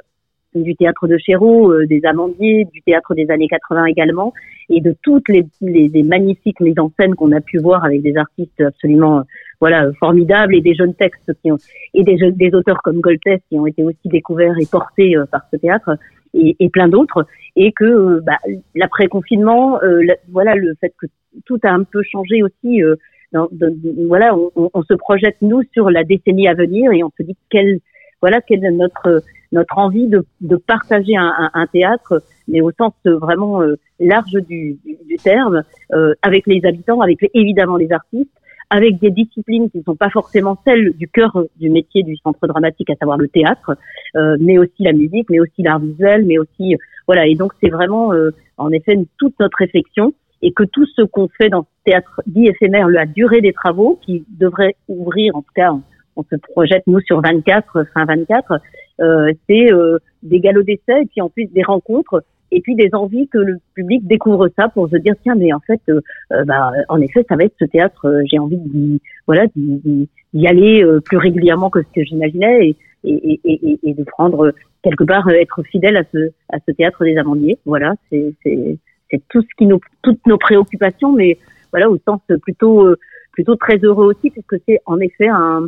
du 0.56 0.76
théâtre 0.76 1.08
de 1.08 1.18
Chéreau, 1.18 1.72
euh, 1.72 1.88
des 1.88 2.06
Amandiers, 2.06 2.66
du 2.72 2.82
théâtre 2.82 3.16
des 3.16 3.30
années 3.32 3.48
80 3.48 3.86
également, 3.86 4.34
et 4.70 4.82
de 4.82 4.96
toutes 5.02 5.28
les, 5.30 5.46
les, 5.62 6.04
magnifiques 6.04 6.60
mises 6.60 6.80
en 6.80 6.92
scène 7.00 7.16
qu'on 7.16 7.32
a 7.32 7.42
pu 7.42 7.58
voir 7.58 7.84
avec 7.84 8.02
des 8.02 8.16
artistes 8.16 8.62
absolument 8.62 9.20
euh, 9.20 9.24
voilà 9.60 9.92
formidables 10.00 10.56
et 10.56 10.62
des 10.62 10.76
jeunes 10.76 10.94
textes 10.94 11.32
qui 11.42 11.52
ont 11.52 11.58
et 11.94 12.04
des, 12.04 12.32
des 12.32 12.54
auteurs 12.54 12.82
comme 12.84 13.00
Goltes 13.00 13.42
qui 13.50 13.60
ont 13.60 13.68
été 13.68 13.84
aussi 13.84 14.08
découverts 14.08 14.56
et 14.60 14.66
portés 14.66 15.18
euh, 15.18 15.26
par 15.26 15.42
ce 15.52 15.58
théâtre 15.58 15.98
et, 16.34 16.56
et 16.60 16.70
plein 16.70 16.88
d'autres 16.88 17.26
et 17.56 17.72
que 17.72 18.20
bah, 18.22 18.38
l'après 18.74 19.08
confinement 19.08 19.80
voilà 20.30 20.56
le 20.56 20.74
fait 20.82 20.94
que 20.98 21.08
tout 21.46 21.60
a 21.64 21.70
un 21.70 21.84
peu 21.84 22.02
changé 22.04 22.42
aussi 22.42 22.82
dans, 23.34 23.48
voilà 24.08 24.36
on, 24.36 24.70
on, 24.74 24.84
se 24.84 24.94
projette 24.94 25.38
nous 25.42 25.62
sur 25.74 25.90
la 25.90 26.04
décennie 26.04 26.48
à 26.48 26.54
venir 26.54 26.92
et 26.92 27.04
on 27.04 27.12
se 27.18 27.24
dit 27.24 27.36
quelle 27.50 27.80
voilà 28.22 28.42
quelle 28.42 28.64
est 28.64 28.72
notre 28.72 29.24
notre 29.54 29.78
envie 29.78 30.08
de, 30.08 30.26
de 30.42 30.56
partager 30.58 31.16
un, 31.16 31.32
un, 31.38 31.52
un, 31.54 31.68
théâtre, 31.68 32.22
mais 32.48 32.60
au 32.62 32.72
sens 32.72 32.94
vraiment 33.06 33.62
euh, 33.62 33.76
large 34.00 34.34
du, 34.50 34.78
du, 34.84 35.16
terme, 35.18 35.64
euh, 35.94 36.14
avec 36.22 36.48
les 36.48 36.66
habitants, 36.66 37.00
avec 37.02 37.20
évidemment 37.34 37.78
les 37.78 37.92
artistes, 37.92 38.32
avec 38.70 39.00
des 39.00 39.12
disciplines 39.12 39.70
qui 39.70 39.78
ne 39.78 39.84
sont 39.84 39.96
pas 39.96 40.10
forcément 40.10 40.58
celles 40.66 40.94
du 40.94 41.08
cœur 41.08 41.38
du 41.58 41.70
métier 41.70 42.02
du 42.02 42.18
centre 42.18 42.48
dramatique, 42.48 42.90
à 42.90 42.96
savoir 42.96 43.18
le 43.18 43.28
théâtre, 43.28 43.78
euh, 44.16 44.36
mais 44.40 44.58
aussi 44.58 44.84
la 44.84 44.94
musique, 44.94 45.30
mais 45.30 45.40
aussi 45.40 45.62
l'art 45.62 45.80
visuel, 45.80 46.26
mais 46.26 46.40
aussi 46.40 46.76
voilà. 47.06 47.28
Et 47.28 47.36
donc 47.36 47.54
c'est 47.62 47.70
vraiment 47.70 48.12
en 48.58 48.72
effet 48.72 48.98
toute 49.20 49.40
notre 49.40 49.58
réflexion 49.60 50.14
et 50.44 50.52
que 50.52 50.64
tout 50.64 50.86
ce 50.86 51.02
qu'on 51.04 51.30
fait 51.30 51.50
dans 51.50 51.64
ce 51.64 51.92
théâtre 51.92 52.22
dit 52.28 52.48
éphémère, 52.48 52.90
la 52.90 53.06
durée 53.06 53.42
des 53.42 53.54
travaux, 53.54 54.00
qui 54.06 54.26
devrait 54.30 54.76
ouvrir 54.88 55.36
en 55.36 55.42
tout 55.42 55.54
cas 55.56 55.74
on 56.16 56.24
se 56.24 56.36
projette 56.36 56.84
nous 56.86 57.00
sur 57.00 57.22
24, 57.22 57.86
fin 57.94 58.06
24, 58.06 58.60
euh, 59.02 59.32
c'est 59.50 59.74
euh, 59.74 59.98
des 60.22 60.40
galops 60.40 60.66
d'essai 60.66 61.02
et 61.02 61.06
puis 61.06 61.22
en 61.22 61.30
plus 61.30 61.46
des 61.46 61.64
rencontres 61.64 62.24
et 62.52 62.62
puis 62.62 62.76
des 62.76 62.90
envies 62.94 63.28
que 63.30 63.40
le 63.40 63.58
public 63.74 64.06
découvre 64.06 64.48
ça 64.60 64.70
pour 64.70 64.88
se 64.90 64.98
dire 64.98 65.16
tiens 65.24 65.34
mais 65.34 65.52
en 65.54 65.60
fait 65.62 65.82
euh, 65.90 66.02
bah 66.46 66.72
en 66.90 67.02
effet 67.02 67.26
ça 67.28 67.36
va 67.36 67.46
être 67.46 67.56
ce 67.58 67.66
théâtre 67.66 68.22
j'ai 68.30 68.38
envie 68.38 68.60
d'y 68.60 69.02
voilà 69.26 69.46
d'y 69.56 70.48
aller 70.48 70.86
plus 71.04 71.18
régulièrement 71.18 71.72
que 71.72 71.82
ce 71.82 71.88
que 71.96 72.06
j'imaginais 72.06 72.68
et, 72.70 72.78
et, 73.06 73.42
et, 73.44 73.80
et, 73.82 73.94
de 73.96 74.04
prendre 74.04 74.54
quelque 74.84 75.04
part 75.04 75.28
être 75.30 75.64
fidèle 75.64 75.98
à 75.98 76.04
ce 76.14 76.30
à 76.50 76.60
ce 76.68 76.72
théâtre 76.74 77.04
des 77.04 77.18
amandiers. 77.18 77.58
Voilà 77.66 77.96
c'est 78.12 78.36
c'est 79.14 79.22
tout 79.30 79.42
ce 79.42 79.48
qui 79.58 79.68
nous 79.68 79.80
toutes 80.02 80.26
nos 80.26 80.38
préoccupations 80.38 81.14
mais 81.14 81.38
voilà 81.72 81.90
au 81.90 81.98
sens 82.08 82.20
plutôt 82.42 82.88
plutôt 83.32 83.56
très 83.56 83.78
heureux 83.78 84.08
aussi 84.08 84.32
puisque 84.32 84.56
c'est 84.68 84.80
en 84.86 85.00
effet 85.00 85.28
un 85.28 85.68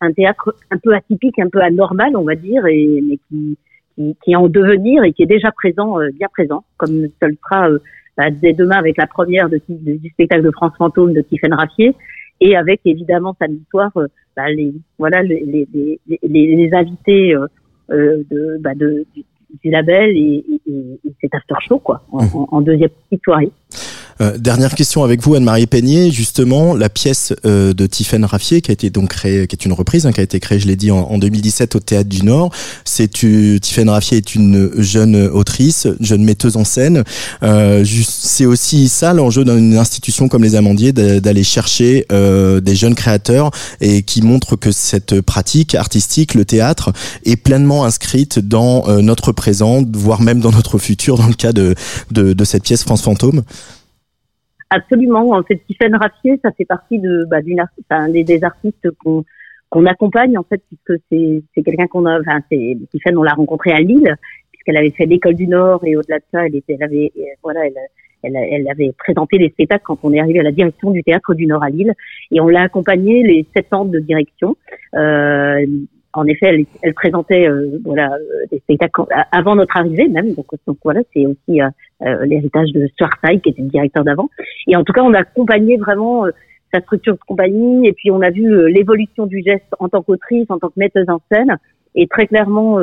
un 0.00 0.12
théâtre 0.12 0.54
un 0.70 0.78
peu 0.78 0.94
atypique, 0.94 1.38
un 1.38 1.48
peu 1.48 1.60
anormal, 1.60 2.16
on 2.16 2.24
va 2.24 2.34
dire, 2.34 2.64
et, 2.66 3.00
mais 3.02 3.18
qui, 3.28 3.58
qui, 3.94 4.16
qui 4.22 4.32
est 4.32 4.36
en 4.36 4.48
devenir 4.48 5.04
et 5.04 5.12
qui 5.12 5.22
est 5.22 5.26
déjà 5.26 5.50
présent, 5.52 6.00
euh, 6.00 6.08
bien 6.14 6.28
présent, 6.28 6.64
comme 6.76 7.06
ce 7.20 7.26
le 7.26 7.36
sera 7.42 7.70
euh, 7.70 7.78
bah, 8.16 8.30
dès 8.30 8.52
demain 8.52 8.76
avec 8.76 8.96
la 8.96 9.06
première 9.06 9.48
de, 9.48 9.60
du 9.68 10.08
spectacle 10.10 10.42
de 10.42 10.50
France 10.50 10.72
Fantôme 10.78 11.14
de 11.14 11.20
Tiffaine 11.20 11.54
Raffier, 11.54 11.94
et 12.40 12.56
avec 12.56 12.80
évidemment 12.84 13.36
samedi 13.40 13.64
soir 13.70 13.90
euh, 13.96 14.06
bah, 14.36 14.48
les 14.50 14.72
voilà 14.98 15.22
les, 15.22 15.44
les, 15.44 16.00
les, 16.06 16.56
les 16.56 16.74
invités 16.74 17.34
de, 17.90 18.58
bah, 18.60 18.74
de, 18.74 19.04
du, 19.62 19.70
label 19.70 20.16
et, 20.16 20.44
et, 20.66 21.00
et, 21.04 21.12
cet 21.20 21.34
after 21.34 21.54
show 21.60 21.78
quoi, 21.78 22.02
en, 22.12 22.24
mmh. 22.24 22.46
en 22.50 22.60
deuxième 22.60 22.90
petite 22.90 23.22
soirée. 23.24 23.50
Euh, 24.20 24.36
dernière 24.36 24.74
question 24.74 25.04
avec 25.04 25.22
vous, 25.22 25.34
Anne-Marie 25.34 25.66
Peignet. 25.66 26.10
Justement, 26.10 26.74
la 26.74 26.88
pièce 26.88 27.32
euh, 27.44 27.72
de 27.72 27.86
Tiffaine 27.86 28.24
Raffier, 28.24 28.60
qui 28.60 28.70
a 28.70 28.74
été 28.74 28.90
donc 28.90 29.10
créée, 29.10 29.46
qui 29.46 29.54
est 29.54 29.64
une 29.64 29.72
reprise, 29.72 30.06
hein, 30.06 30.12
qui 30.12 30.20
a 30.20 30.22
été 30.22 30.40
créée, 30.40 30.58
je 30.58 30.66
l'ai 30.66 30.76
dit, 30.76 30.90
en, 30.90 31.18
2017 31.18 31.76
au 31.76 31.80
Théâtre 31.80 32.08
du 32.08 32.22
Nord. 32.22 32.50
C'est 32.84 33.08
Tiffaine 33.08 33.88
Raffier 33.88 34.18
est 34.18 34.34
une 34.34 34.70
jeune 34.76 35.16
autrice, 35.16 35.86
jeune 36.00 36.24
metteuse 36.24 36.56
en 36.56 36.64
scène. 36.64 37.04
Euh, 37.42 37.84
c'est 38.08 38.46
aussi 38.46 38.88
ça 38.88 39.12
l'enjeu 39.12 39.44
d'une 39.44 39.76
institution 39.76 40.28
comme 40.28 40.42
les 40.42 40.56
Amandiers, 40.56 40.92
d'aller 40.92 41.44
chercher 41.44 42.06
des 42.10 42.74
jeunes 42.74 42.94
créateurs 42.94 43.50
et 43.80 44.02
qui 44.02 44.22
montrent 44.22 44.56
que 44.56 44.72
cette 44.72 45.20
pratique 45.20 45.74
artistique, 45.74 46.34
le 46.34 46.44
théâtre, 46.44 46.92
est 47.24 47.36
pleinement 47.36 47.84
inscrite 47.84 48.38
dans 48.38 48.86
notre 49.00 49.32
présent, 49.32 49.82
voire 49.92 50.20
même 50.20 50.40
dans 50.40 50.52
notre 50.52 50.78
futur, 50.78 51.16
dans 51.16 51.26
le 51.26 51.34
cas 51.34 51.52
de, 51.52 51.74
de, 52.10 52.32
de 52.32 52.44
cette 52.44 52.64
pièce 52.64 52.82
France 52.82 53.02
Fantôme. 53.02 53.42
Absolument. 54.70 55.30
En 55.30 55.42
fait, 55.42 55.56
Tiffaine 55.66 55.96
Raffier, 55.96 56.38
ça 56.42 56.52
fait 56.52 56.64
partie 56.64 56.98
de 56.98 57.24
bah, 57.30 57.40
d'une 57.40 57.64
enfin, 57.90 58.08
des, 58.08 58.44
artistes 58.44 58.90
qu'on 59.02 59.24
qu'on 59.70 59.84
accompagne 59.86 60.38
en 60.38 60.42
fait, 60.44 60.62
puisque 60.68 61.02
c'est 61.10 61.42
c'est 61.54 61.62
quelqu'un 61.62 61.86
qu'on 61.86 62.06
a. 62.06 62.20
Enfin, 62.20 62.40
c'est 62.50 62.76
Tiffaine, 62.90 63.16
on 63.16 63.22
l'a 63.22 63.34
rencontrée 63.34 63.72
à 63.72 63.80
Lille, 63.80 64.14
puisqu'elle 64.52 64.76
avait 64.76 64.90
fait 64.90 65.06
l'école 65.06 65.34
du 65.34 65.46
Nord 65.46 65.84
et 65.84 65.96
au-delà 65.96 66.18
de 66.18 66.24
ça, 66.32 66.46
elle 66.46 66.56
était, 66.56 66.74
elle 66.74 66.82
avait, 66.82 67.12
voilà, 67.42 67.66
elle, 67.66 67.74
elle, 68.22 68.36
elle, 68.36 68.68
avait 68.68 68.92
présenté 68.92 69.38
des 69.38 69.48
spectacles 69.50 69.84
quand 69.84 69.98
on 70.02 70.12
est 70.12 70.20
arrivé 70.20 70.40
à 70.40 70.42
la 70.42 70.52
direction 70.52 70.90
du 70.90 71.02
théâtre 71.02 71.34
du 71.34 71.46
Nord 71.46 71.62
à 71.62 71.70
Lille, 71.70 71.94
et 72.30 72.40
on 72.40 72.48
l'a 72.48 72.62
accompagnée 72.62 73.22
les 73.22 73.46
sept 73.54 73.72
ans 73.72 73.84
de 73.84 73.98
direction. 74.00 74.56
Euh, 74.94 75.64
en 76.14 76.26
effet, 76.26 76.46
elle, 76.46 76.64
elle 76.82 76.94
présentait 76.94 77.48
euh, 77.48 77.78
voilà 77.84 78.12
euh, 78.14 78.46
des 78.50 78.58
spectacles 78.60 79.02
avant 79.32 79.56
notre 79.56 79.76
arrivée 79.76 80.08
même. 80.08 80.34
Donc, 80.34 80.46
donc 80.66 80.78
voilà, 80.82 81.00
c'est 81.12 81.26
aussi 81.26 81.60
euh, 81.60 82.24
l'héritage 82.24 82.72
de 82.72 82.86
Stuart 82.88 83.10
qui 83.42 83.50
était 83.50 83.62
le 83.62 83.68
directeur 83.68 84.04
d'avant. 84.04 84.28
Et 84.66 84.76
en 84.76 84.84
tout 84.84 84.92
cas, 84.92 85.02
on 85.02 85.14
a 85.14 85.20
accompagné 85.20 85.76
vraiment 85.76 86.24
sa 86.72 86.80
structure 86.80 87.14
de 87.14 87.20
compagnie 87.26 87.86
et 87.86 87.92
puis 87.92 88.10
on 88.10 88.20
a 88.20 88.30
vu 88.30 88.70
l'évolution 88.70 89.26
du 89.26 89.42
geste 89.42 89.74
en 89.78 89.88
tant 89.88 90.02
qu'autrice, 90.02 90.46
en 90.50 90.58
tant 90.58 90.68
que 90.68 90.78
metteuse 90.78 91.08
en 91.08 91.20
scène. 91.30 91.56
Et 91.94 92.06
très 92.06 92.26
clairement, 92.26 92.78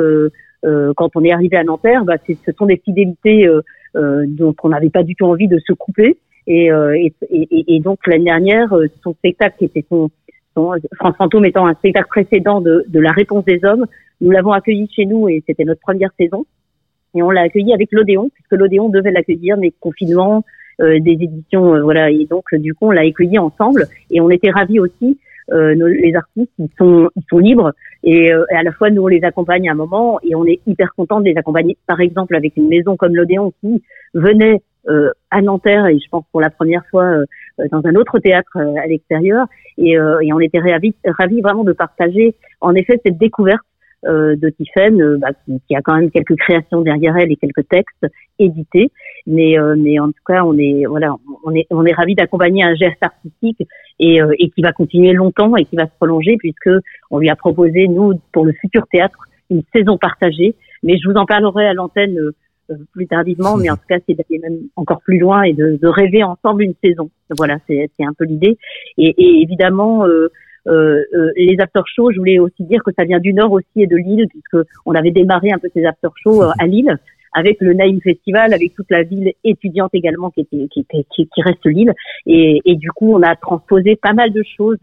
quand 0.96 1.10
on 1.14 1.22
est 1.22 1.30
arrivé 1.30 1.56
à 1.56 1.62
Nanterre, 1.62 2.04
bah, 2.04 2.16
ce 2.26 2.52
sont 2.58 2.66
des 2.66 2.82
fidélités 2.84 3.48
dont 3.94 4.56
on 4.64 4.68
n'avait 4.70 4.90
pas 4.90 5.04
du 5.04 5.14
tout 5.14 5.26
envie 5.26 5.46
de 5.46 5.60
se 5.60 5.72
couper. 5.72 6.18
Et, 6.48 6.66
et, 6.66 7.12
et, 7.30 7.76
et 7.76 7.80
donc 7.80 8.04
l'année 8.08 8.24
dernière, 8.24 8.74
son 9.04 9.14
spectacle 9.14 9.54
qui 9.58 9.66
était 9.66 9.84
son 9.88 10.10
France 10.96 11.14
Fantôme 11.16 11.44
étant 11.44 11.66
un 11.66 11.74
spectacle 11.74 12.08
précédent 12.08 12.60
de, 12.60 12.84
La 12.94 13.12
Réponse 13.12 13.44
des 13.44 13.60
Hommes, 13.64 13.86
nous 14.20 14.30
l'avons 14.30 14.52
accueilli 14.52 14.88
chez 14.94 15.04
nous 15.04 15.28
et 15.28 15.42
c'était 15.46 15.64
notre 15.64 15.80
première 15.80 16.10
saison. 16.18 16.46
Et 17.14 17.22
on 17.22 17.30
l'a 17.30 17.42
accueilli 17.42 17.72
avec 17.72 17.88
l'Odéon, 17.92 18.30
puisque 18.34 18.52
l'Odéon 18.52 18.88
devait 18.88 19.10
l'accueillir, 19.10 19.56
mais 19.56 19.72
confinement, 19.80 20.44
euh, 20.80 20.98
des 21.00 21.12
éditions, 21.12 21.74
euh, 21.74 21.82
voilà. 21.82 22.10
Et 22.10 22.26
donc, 22.26 22.44
du 22.54 22.74
coup, 22.74 22.88
on 22.88 22.90
l'a 22.90 23.02
accueilli 23.02 23.38
ensemble 23.38 23.86
et 24.10 24.20
on 24.20 24.30
était 24.30 24.50
ravis 24.50 24.80
aussi. 24.80 25.18
Euh, 25.52 25.74
les 25.74 26.14
artistes, 26.14 26.50
ils 26.58 26.68
sont, 26.76 27.08
ils 27.14 27.22
sont 27.30 27.38
libres 27.38 27.72
et, 28.02 28.32
euh, 28.32 28.44
à 28.50 28.64
la 28.64 28.72
fois 28.72 28.90
nous 28.90 29.02
on 29.02 29.06
les 29.06 29.22
accompagne 29.22 29.68
à 29.68 29.72
un 29.72 29.76
moment 29.76 30.18
et 30.22 30.34
on 30.34 30.44
est 30.44 30.60
hyper 30.66 30.92
content 30.94 31.20
de 31.20 31.26
les 31.26 31.36
accompagner. 31.36 31.76
Par 31.86 32.00
exemple, 32.00 32.34
avec 32.34 32.56
une 32.56 32.68
maison 32.68 32.96
comme 32.96 33.14
l'Odéon 33.14 33.52
qui 33.60 33.82
venait 34.14 34.60
euh, 34.88 35.10
à 35.30 35.42
Nanterre 35.42 35.86
et 35.86 35.98
je 35.98 36.08
pense 36.10 36.24
pour 36.30 36.40
la 36.40 36.50
première 36.50 36.84
fois 36.90 37.04
euh, 37.04 37.24
dans 37.72 37.84
un 37.84 37.94
autre 37.96 38.18
théâtre 38.18 38.56
euh, 38.56 38.74
à 38.82 38.86
l'extérieur. 38.86 39.46
Et, 39.78 39.92
et, 39.92 40.32
on 40.32 40.40
était 40.40 40.58
ravis, 40.58 40.94
ravis 41.18 41.42
vraiment 41.42 41.64
de 41.64 41.72
partager 41.72 42.34
en 42.60 42.74
effet 42.74 42.98
cette 43.04 43.18
découverte 43.18 43.62
de 44.04 44.48
Tiffaine 44.50 45.16
bah, 45.16 45.30
qui, 45.44 45.60
qui, 45.66 45.74
a 45.74 45.82
quand 45.82 45.96
même 45.96 46.10
quelques 46.10 46.36
créations 46.36 46.80
derrière 46.80 47.16
elle 47.16 47.32
et 47.32 47.36
quelques 47.36 47.68
textes 47.68 48.06
édités. 48.38 48.90
Mais 49.26 49.56
mais 49.76 49.98
en 49.98 50.06
tout 50.06 50.22
cas 50.26 50.44
on 50.44 50.56
est 50.56 50.84
voilà 50.86 51.14
on 51.44 51.54
est 51.54 51.66
on 51.70 51.84
est 51.84 51.92
ravis 51.92 52.14
d'accompagner 52.14 52.62
un 52.62 52.74
geste 52.74 53.02
artistique 53.02 53.66
et, 53.98 54.20
et 54.38 54.50
qui 54.50 54.62
va 54.62 54.72
continuer 54.72 55.12
longtemps 55.12 55.56
et 55.56 55.64
qui 55.64 55.76
va 55.76 55.86
se 55.86 55.92
prolonger 55.98 56.36
puisque 56.38 56.70
on 57.10 57.18
lui 57.18 57.28
a 57.28 57.36
proposé 57.36 57.88
nous 57.88 58.18
pour 58.32 58.46
le 58.46 58.52
futur 58.52 58.86
théâtre 58.90 59.18
une 59.50 59.62
saison 59.74 59.98
partagée. 59.98 60.54
Mais 60.82 60.98
je 60.98 61.08
vous 61.08 61.16
en 61.16 61.26
parlerai 61.26 61.66
à 61.66 61.74
l'antenne 61.74 62.18
euh, 62.18 62.34
plus 62.92 63.06
tardivement, 63.06 63.56
mais 63.56 63.70
en 63.70 63.76
tout 63.76 63.86
cas, 63.88 63.98
c'est 64.06 64.14
d'aller 64.14 64.40
même 64.40 64.58
encore 64.76 65.00
plus 65.02 65.18
loin 65.18 65.42
et 65.42 65.52
de, 65.52 65.78
de 65.80 65.88
rêver 65.88 66.22
ensemble 66.22 66.62
une 66.62 66.74
saison. 66.82 67.10
Voilà, 67.36 67.58
c'est 67.66 67.88
un 68.00 68.12
peu 68.16 68.24
l'idée. 68.24 68.58
Et, 68.98 69.14
et, 69.18 69.42
évidemment, 69.42 70.06
euh, 70.06 70.28
euh, 70.68 71.04
euh, 71.14 71.30
les 71.36 71.56
after 71.60 71.82
shows, 71.94 72.10
je 72.12 72.18
voulais 72.18 72.38
aussi 72.38 72.64
dire 72.64 72.82
que 72.84 72.90
ça 72.96 73.04
vient 73.04 73.20
du 73.20 73.32
Nord 73.32 73.52
aussi 73.52 73.66
et 73.76 73.86
de 73.86 73.96
Lille, 73.96 74.26
puisque 74.28 74.56
on 74.84 74.94
avait 74.94 75.12
démarré 75.12 75.52
un 75.52 75.58
peu 75.58 75.68
ces 75.72 75.84
after 75.84 76.08
shows 76.16 76.42
euh, 76.42 76.50
à 76.58 76.66
Lille 76.66 76.96
avec 77.32 77.58
le 77.60 77.74
Naïm 77.74 78.00
Festival, 78.00 78.54
avec 78.54 78.74
toute 78.74 78.90
la 78.90 79.02
ville 79.02 79.32
étudiante 79.44 79.90
également 79.92 80.30
qui, 80.30 80.40
était, 80.40 80.68
qui, 80.72 80.86
qui, 80.86 81.28
qui 81.28 81.42
reste 81.42 81.66
Lille. 81.66 81.92
Et, 82.24 82.62
et, 82.64 82.76
du 82.76 82.90
coup, 82.90 83.14
on 83.14 83.22
a 83.22 83.36
transposé 83.36 83.94
pas 83.94 84.14
mal 84.14 84.32
de 84.32 84.42
choses 84.56 84.78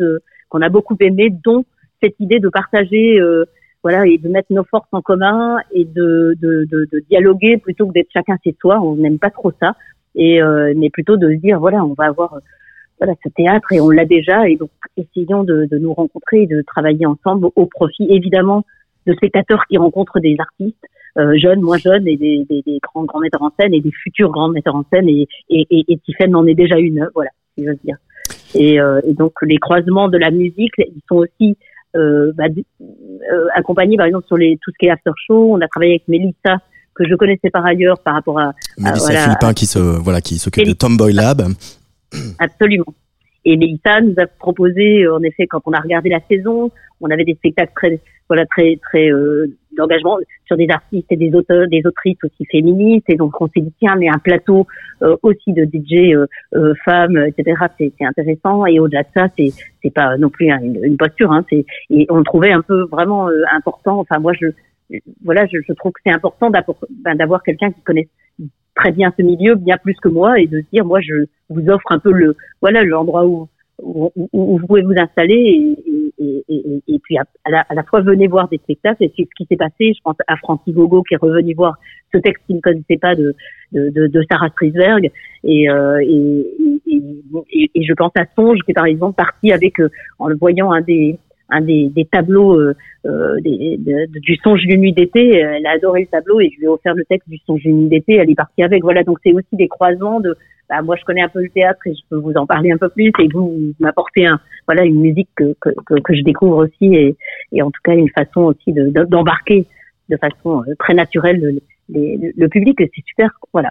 qu'on 0.49 0.61
a 0.61 0.69
beaucoup 0.69 0.95
aimées, 0.99 1.31
dont 1.43 1.65
cette 2.01 2.19
idée 2.19 2.39
de 2.39 2.49
partager 2.49 3.19
voilà, 3.83 4.07
et 4.07 4.17
de 4.17 4.29
mettre 4.29 4.51
nos 4.51 4.63
forces 4.63 4.87
en 4.93 5.01
commun 5.01 5.57
et 5.71 5.85
de, 5.85 6.35
de, 6.41 6.65
de, 6.71 6.87
de 6.91 6.99
dialoguer 7.09 7.57
plutôt 7.57 7.87
que 7.87 7.91
d'être 7.91 8.11
chacun 8.11 8.37
chez 8.43 8.55
soi. 8.59 8.79
On 8.81 8.95
n'aime 8.95 9.19
pas 9.19 9.29
trop 9.29 9.51
ça, 9.61 9.75
et 10.15 10.41
euh, 10.41 10.73
mais 10.75 10.89
plutôt 10.89 11.17
de 11.17 11.29
se 11.29 11.35
dire 11.35 11.59
voilà, 11.59 11.83
on 11.83 11.93
va 11.93 12.05
avoir 12.05 12.39
voilà 12.99 13.13
ce 13.23 13.29
théâtre 13.29 13.71
et 13.73 13.81
on 13.81 13.89
l'a 13.89 14.05
déjà, 14.05 14.47
et 14.47 14.55
donc 14.55 14.69
essayons 14.97 15.43
de, 15.43 15.67
de 15.69 15.77
nous 15.77 15.93
rencontrer 15.93 16.43
et 16.43 16.47
de 16.47 16.61
travailler 16.65 17.05
ensemble 17.05 17.47
au 17.55 17.65
profit 17.65 18.07
évidemment 18.09 18.65
de 19.05 19.13
spectateurs 19.13 19.65
qui 19.69 19.77
rencontrent 19.77 20.19
des 20.19 20.37
artistes 20.39 20.85
euh, 21.17 21.37
jeunes, 21.37 21.61
moins 21.61 21.77
jeunes, 21.77 22.07
et 22.07 22.17
des, 22.17 22.45
des, 22.49 22.61
des, 22.65 22.79
grands 22.81 23.03
grands 23.03 23.19
metteurs 23.19 23.43
en 23.43 23.51
scène 23.59 23.73
et 23.73 23.81
des 23.81 23.91
futurs 23.91 24.31
grands 24.31 24.49
metteurs 24.49 24.75
en 24.75 24.85
scène, 24.91 25.09
et 25.09 25.27
et, 25.49 25.67
et, 25.69 25.85
et 25.89 26.35
en 26.35 26.47
est 26.47 26.55
déjà 26.55 26.79
une, 26.79 27.07
voilà, 27.13 27.29
je 27.57 27.65
veux 27.65 27.77
dire. 27.83 27.97
Et, 28.55 28.79
euh, 28.79 29.01
et 29.05 29.13
donc 29.13 29.33
les 29.41 29.57
croisements 29.57 30.09
de 30.09 30.17
la 30.17 30.31
musique, 30.31 30.73
ils 30.77 31.01
sont 31.07 31.17
aussi 31.17 31.57
bah, 31.93 32.45
accompagné 33.55 33.97
par 33.97 34.05
exemple 34.05 34.27
sur 34.27 34.37
les 34.37 34.57
tout 34.61 34.71
ce 34.71 34.77
qui 34.79 34.87
est 34.87 34.91
after 34.91 35.11
show. 35.27 35.53
On 35.53 35.61
a 35.61 35.67
travaillé 35.67 35.93
avec 35.93 36.07
Mélissa 36.07 36.57
que 36.95 37.07
je 37.07 37.15
connaissais 37.15 37.49
par 37.49 37.65
ailleurs 37.65 37.99
par 37.99 38.15
rapport 38.15 38.39
à 38.39 38.53
Mélissa 38.77 39.05
voilà, 39.05 39.23
Philippin 39.23 39.53
qui 39.53 39.65
se 39.65 39.79
voilà 39.79 40.21
qui 40.21 40.37
s'occupe 40.37 40.67
de 40.67 40.73
Tomboy 40.73 41.13
Lab. 41.13 41.43
Absolument. 42.39 42.93
Et 43.45 43.57
Mélissa 43.57 43.99
nous 44.01 44.15
a 44.17 44.25
proposé, 44.25 45.07
en 45.07 45.21
effet, 45.21 45.47
quand 45.47 45.61
on 45.65 45.73
a 45.73 45.79
regardé 45.79 46.09
la 46.09 46.21
saison, 46.29 46.71
on 47.01 47.09
avait 47.09 47.25
des 47.25 47.35
spectacles 47.35 47.73
très, 47.75 47.99
voilà, 48.29 48.45
très, 48.45 48.79
très 48.81 49.11
euh, 49.11 49.47
d'engagement 49.77 50.17
sur 50.45 50.57
des 50.57 50.67
artistes 50.69 51.11
et 51.11 51.15
des 51.15 51.33
auteurs, 51.33 51.67
des 51.67 51.81
autrices 51.85 52.17
aussi 52.23 52.45
féministes. 52.51 53.09
Et 53.09 53.15
donc 53.15 53.39
on 53.41 53.47
s'est 53.47 53.61
dit 53.61 53.73
tiens, 53.79 53.95
mais 53.97 54.09
un 54.09 54.19
plateau 54.19 54.67
euh, 55.01 55.15
aussi 55.23 55.53
de 55.53 55.65
DJ 55.65 56.13
euh, 56.13 56.25
euh, 56.55 56.73
femmes, 56.85 57.17
etc. 57.17 57.65
C'est, 57.77 57.93
intéressant. 58.01 58.65
Et 58.65 58.79
au-delà 58.79 59.03
de 59.03 59.07
ça, 59.15 59.27
c'est, 59.37 59.49
c'est 59.81 59.93
pas 59.93 60.17
non 60.17 60.29
plus 60.29 60.49
une, 60.49 60.79
une 60.83 60.97
posture. 60.97 61.31
Hein, 61.31 61.45
c'est, 61.49 61.65
et 61.89 62.05
on 62.09 62.23
trouvait 62.23 62.51
un 62.51 62.61
peu 62.61 62.83
vraiment 62.91 63.29
euh, 63.29 63.43
important. 63.51 63.99
Enfin 63.99 64.19
moi 64.19 64.33
je 64.39 64.47
voilà, 65.23 65.45
je, 65.47 65.57
je 65.67 65.73
trouve 65.73 65.91
que 65.93 66.01
c'est 66.05 66.13
important 66.13 66.51
ben, 66.51 67.15
d'avoir 67.15 67.41
quelqu'un 67.41 67.71
qui 67.71 67.81
connaisse 67.81 68.07
très 68.75 68.91
bien 68.91 69.13
ce 69.17 69.23
milieu, 69.23 69.55
bien 69.55 69.77
plus 69.77 69.95
que 70.01 70.09
moi, 70.09 70.39
et 70.39 70.47
de 70.47 70.61
se 70.61 70.65
dire, 70.71 70.85
moi, 70.85 70.99
je 71.01 71.25
vous 71.49 71.69
offre 71.69 71.91
un 71.91 71.99
peu 71.99 72.11
le, 72.11 72.35
voilà, 72.61 72.83
l'endroit 72.83 73.25
où, 73.25 73.47
où, 73.81 74.11
où, 74.15 74.57
vous 74.57 74.67
pouvez 74.67 74.81
vous 74.81 74.95
installer 74.97 75.75
et, 75.85 76.02
et, 76.19 76.99
puis 77.03 77.17
à, 77.17 77.25
la, 77.49 77.83
fois 77.83 78.01
venez 78.01 78.27
voir 78.27 78.47
des 78.49 78.57
spectacles. 78.57 79.03
Et 79.03 79.13
c'est 79.15 79.23
ce 79.23 79.35
qui 79.35 79.45
s'est 79.45 79.57
passé. 79.57 79.93
Je 79.93 80.01
pense 80.03 80.15
à 80.27 80.35
Francis 80.37 80.73
Gogo 80.73 81.03
qui 81.03 81.13
est 81.13 81.17
revenu 81.17 81.53
voir 81.53 81.75
ce 82.13 82.19
texte 82.19 82.43
qu'il 82.45 82.57
ne 82.57 82.61
connaissait 82.61 82.97
pas 82.97 83.15
de, 83.15 83.35
de, 83.71 84.25
Sarah 84.29 84.49
Strisberg. 84.49 85.11
Et, 85.43 85.69
euh, 85.69 85.99
et, 86.01 87.71
et, 87.75 87.83
je 87.83 87.93
pense 87.93 88.11
à 88.17 88.25
Songe 88.35 88.59
qui 88.65 88.71
est 88.71 88.75
par 88.75 88.85
exemple 88.85 89.15
parti 89.15 89.51
avec, 89.51 89.79
euh, 89.79 89.89
en 90.19 90.27
le 90.27 90.35
voyant 90.35 90.71
un 90.71 90.81
des 90.81 91.17
un 91.53 91.61
des, 91.61 91.89
des 91.89 92.05
tableaux 92.05 92.59
euh, 92.59 92.73
euh 93.05 93.39
des, 93.41 93.77
du 93.77 94.35
songe 94.37 94.61
d'une 94.61 94.81
nuit 94.81 94.93
d'été. 94.93 95.37
Elle 95.37 95.65
a 95.65 95.71
adoré 95.71 96.01
le 96.01 96.07
tableau 96.07 96.39
et 96.41 96.49
je 96.53 96.59
lui 96.59 96.65
ai 96.65 96.67
offert 96.67 96.93
le 96.95 97.05
texte 97.05 97.29
du 97.29 97.37
songe 97.45 97.61
d'une 97.61 97.81
nuit 97.81 97.89
d'été. 97.89 98.15
Elle 98.15 98.29
est 98.29 98.35
partie 98.35 98.63
avec. 98.63 98.83
Voilà, 98.83 99.03
donc 99.03 99.19
c'est 99.23 99.33
aussi 99.33 99.55
des 99.55 99.67
croisements 99.67 100.19
de. 100.19 100.35
Bah, 100.69 100.81
moi, 100.81 100.95
je 100.95 101.03
connais 101.03 101.21
un 101.21 101.29
peu 101.29 101.41
le 101.41 101.49
théâtre 101.49 101.79
et 101.85 101.93
je 101.93 102.01
peux 102.09 102.17
vous 102.17 102.33
en 102.33 102.45
parler 102.45 102.71
un 102.71 102.77
peu 102.77 102.89
plus. 102.89 103.11
Et 103.19 103.27
vous, 103.33 103.73
m'apportez 103.79 104.25
un, 104.25 104.39
voilà, 104.65 104.83
une 104.85 105.01
musique 105.01 105.29
que, 105.35 105.55
que, 105.61 105.69
que, 105.99 106.15
je 106.15 106.23
découvre 106.23 106.65
aussi 106.65 106.95
et, 106.95 107.15
et 107.51 107.61
en 107.61 107.69
tout 107.69 107.81
cas 107.83 107.93
une 107.93 108.09
façon 108.09 108.41
aussi 108.41 108.73
d'embarquer 108.73 109.67
de, 110.09 110.17
façon 110.17 110.63
euh, 110.67 110.73
très 110.79 110.93
naturelle 110.93 111.39
le, 111.39 111.59
le, 111.89 112.31
le 112.35 112.47
public. 112.47 112.77
C'est 112.79 113.03
super. 113.05 113.29
Voilà. 113.51 113.69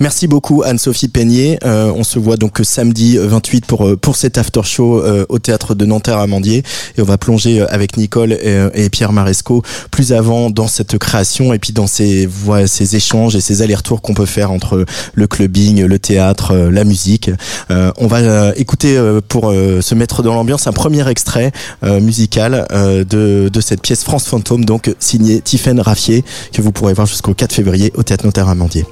Merci 0.00 0.26
beaucoup 0.26 0.62
Anne-Sophie 0.64 1.08
Peignet. 1.08 1.58
Euh, 1.64 1.92
on 1.94 2.04
se 2.04 2.18
voit 2.18 2.36
donc 2.36 2.60
samedi 2.64 3.16
28 3.16 3.64
pour 3.66 3.86
euh, 3.86 3.96
pour 3.96 4.16
cet 4.16 4.38
after 4.38 4.62
show 4.64 5.00
euh, 5.00 5.24
au 5.28 5.38
théâtre 5.38 5.74
de 5.74 5.84
Nanterre 5.84 6.18
à 6.18 6.26
Mandier 6.26 6.62
et 6.96 7.00
on 7.00 7.04
va 7.04 7.16
plonger 7.16 7.60
avec 7.62 7.96
Nicole 7.96 8.32
et, 8.32 8.88
Pierre 8.90 9.12
Maresco 9.12 9.62
plus 9.90 10.12
avant 10.12 10.50
dans 10.50 10.66
cette 10.66 10.98
création 10.98 11.52
et 11.52 11.58
puis 11.58 11.72
dans 11.72 11.86
ces 11.86 12.26
voix, 12.26 12.66
ces 12.66 12.96
échanges 12.96 13.36
et 13.36 13.40
ces 13.40 13.62
allers-retours 13.62 14.02
qu'on 14.02 14.14
peut 14.14 14.26
faire 14.26 14.50
entre 14.50 14.84
le 15.14 15.26
clubbing, 15.26 15.84
le 15.84 15.98
théâtre, 15.98 16.54
la 16.54 16.84
musique. 16.84 17.30
on 17.70 18.06
va 18.06 18.52
écouter 18.56 19.00
pour 19.28 19.52
se 19.52 19.94
mettre 19.94 20.22
dans 20.22 20.34
l'ambiance 20.34 20.66
un 20.66 20.72
premier 20.72 21.08
extrait 21.08 21.52
musical 21.82 22.66
de 22.70 23.48
de 23.52 23.60
cette 23.60 23.80
pièce 23.82 24.04
France 24.04 24.26
Fantôme 24.26 24.64
donc 24.64 24.94
signée 24.98 25.40
Tiffaine 25.40 25.80
Raffier 25.80 26.24
que 26.52 26.62
vous 26.62 26.72
pourrez 26.72 26.94
voir 26.94 27.06
jusqu'au 27.06 27.34
4 27.34 27.52
février 27.52 27.92
au 27.96 28.02
théâtre 28.02 28.24
Nanterre 28.24 28.48
à 28.48 28.54
Mandier. 28.54 28.84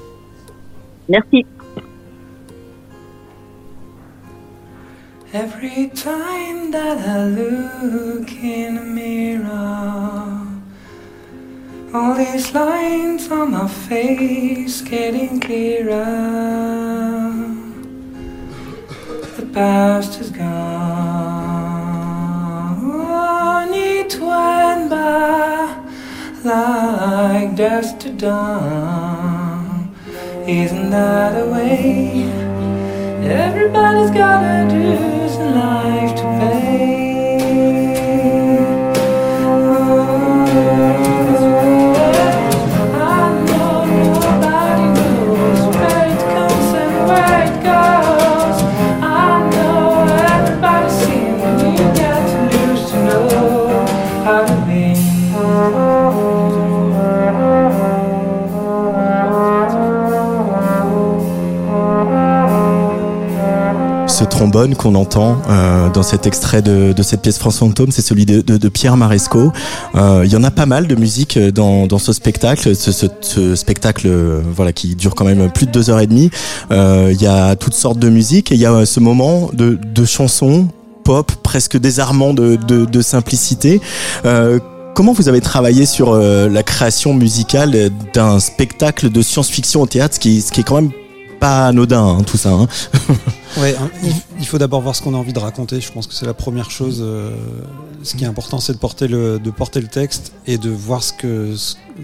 Merci. 1.12 1.44
Every 5.34 5.88
time 5.88 6.70
that 6.70 7.06
I 7.06 7.26
look 7.26 8.32
in 8.32 8.78
a 8.78 8.82
mirror, 8.82 10.46
all 11.92 12.14
these 12.14 12.54
lines 12.54 13.30
on 13.30 13.50
my 13.50 13.68
face 13.68 14.80
getting 14.80 15.38
clearer. 15.38 16.00
The 19.36 19.46
past 19.52 20.18
is 20.18 20.30
gone, 20.30 20.48
it 23.74 24.18
went 24.18 24.88
by 24.88 25.76
like 26.42 27.54
dust 27.54 28.00
to 28.00 28.12
dawn. 28.12 29.41
Isn't 30.46 30.90
that 30.90 31.40
a 31.40 31.46
way? 31.46 32.24
Everybody's 33.24 34.10
gotta 34.10 34.68
do 34.68 35.28
some 35.28 35.54
life 35.54 36.16
to 36.16 36.22
pay. 36.22 36.61
Trombone 64.26 64.74
qu'on 64.74 64.94
entend 64.94 65.38
euh, 65.48 65.88
dans 65.90 66.02
cet 66.02 66.26
extrait 66.26 66.62
de, 66.62 66.94
cette 67.02 67.22
pièce 67.22 67.38
France 67.38 67.58
Fantôme, 67.58 67.90
c'est 67.90 68.02
celui 68.02 68.26
de, 68.26 68.68
Pierre 68.68 68.96
Maresco. 68.96 69.52
Euh, 69.94 70.22
il 70.24 70.32
y 70.32 70.36
en 70.36 70.44
a 70.44 70.50
pas 70.50 70.66
mal 70.66 70.86
de 70.86 70.94
musique 70.94 71.38
dans, 71.38 71.86
dans 71.86 71.98
ce 71.98 72.12
spectacle, 72.12 72.74
ce, 72.74 73.54
spectacle 73.54 74.08
voilà 74.54 74.72
qui 74.72 74.94
dure 74.94 75.14
quand 75.14 75.24
même 75.24 75.50
plus 75.50 75.66
de 75.66 75.72
deux 75.72 75.90
heures 75.90 76.00
et 76.00 76.06
demie. 76.06 76.30
Euh, 76.70 77.10
il 77.12 77.20
y 77.20 77.26
a 77.26 77.56
toutes 77.56 77.74
sortes 77.74 77.98
de 77.98 78.08
musique 78.08 78.52
et 78.52 78.54
il 78.54 78.60
y 78.60 78.66
a 78.66 78.86
ce 78.86 79.00
moment 79.00 79.50
de, 79.52 79.78
chansons 80.04 80.68
pop 81.04 81.32
presque 81.42 81.76
désarmant 81.76 82.34
de, 82.34 83.02
simplicité. 83.02 83.80
Euh, 84.24 84.58
Comment 84.94 85.14
vous 85.14 85.30
avez 85.30 85.40
travaillé 85.40 85.86
sur 85.86 86.10
euh, 86.10 86.50
la 86.50 86.62
création 86.62 87.14
musicale 87.14 87.90
d'un 88.12 88.38
spectacle 88.40 89.08
de 89.08 89.22
science-fiction 89.22 89.80
au 89.80 89.86
théâtre, 89.86 90.16
ce 90.16 90.20
qui, 90.20 90.42
ce 90.42 90.52
qui 90.52 90.60
est 90.60 90.64
quand 90.64 90.74
même 90.74 90.90
pas 91.40 91.68
anodin 91.68 92.04
hein, 92.04 92.22
tout 92.26 92.36
ça. 92.36 92.50
Hein. 92.50 92.68
ouais, 93.58 93.74
hein, 93.76 93.90
il 94.42 94.46
faut 94.46 94.58
d'abord 94.58 94.80
voir 94.80 94.96
ce 94.96 95.02
qu'on 95.02 95.14
a 95.14 95.16
envie 95.16 95.32
de 95.32 95.38
raconter. 95.38 95.80
Je 95.80 95.92
pense 95.92 96.06
que 96.06 96.14
c'est 96.14 96.26
la 96.26 96.34
première 96.34 96.70
chose. 96.70 96.98
Euh, 97.00 97.30
ce 98.02 98.16
qui 98.16 98.24
est 98.24 98.26
important, 98.26 98.58
c'est 98.58 98.72
de 98.72 98.78
porter 98.78 99.06
le 99.06 99.38
de 99.38 99.50
porter 99.50 99.80
le 99.80 99.86
texte 99.86 100.32
et 100.48 100.58
de 100.58 100.68
voir 100.68 101.02
ce 101.04 101.12
que 101.12 101.54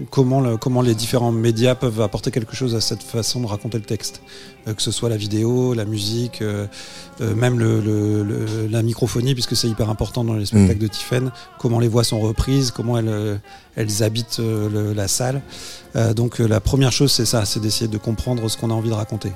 comment 0.09 0.39
le, 0.39 0.55
comment 0.55 0.81
les 0.81 0.95
différents 0.95 1.33
médias 1.33 1.75
peuvent 1.75 1.99
apporter 1.99 2.31
quelque 2.31 2.55
chose 2.55 2.75
à 2.75 2.81
cette 2.81 3.03
façon 3.03 3.41
de 3.41 3.47
raconter 3.47 3.77
le 3.77 3.83
texte, 3.83 4.21
euh, 4.67 4.73
que 4.73 4.81
ce 4.81 4.91
soit 4.91 5.09
la 5.09 5.17
vidéo, 5.17 5.73
la 5.73 5.83
musique, 5.85 6.41
euh, 6.41 6.67
même 7.19 7.59
le, 7.59 7.81
le, 7.81 8.67
la 8.67 8.81
microphonie, 8.81 9.33
puisque 9.33 9.57
c'est 9.57 9.67
hyper 9.67 9.89
important 9.89 10.23
dans 10.23 10.35
les 10.35 10.45
spectacles 10.45 10.79
mm. 10.79 10.83
de 10.83 10.87
Tiffen. 10.87 11.31
Comment 11.57 11.79
les 11.79 11.89
voix 11.89 12.05
sont 12.05 12.21
reprises, 12.21 12.71
comment 12.71 12.97
elles 12.97 13.41
elles 13.75 14.03
habitent 14.03 14.41
la 14.41 15.07
salle. 15.07 15.41
donc 16.13 16.39
la 16.39 16.59
première 16.59 16.91
chose, 16.91 17.13
c'est 17.13 17.25
ça, 17.25 17.45
c'est 17.45 17.61
d'essayer 17.61 17.87
de 17.87 17.97
comprendre 17.97 18.49
ce 18.49 18.57
qu'on 18.57 18.71
a 18.71 18.73
envie 18.73 18.89
de 18.89 18.93
raconter. 18.93 19.31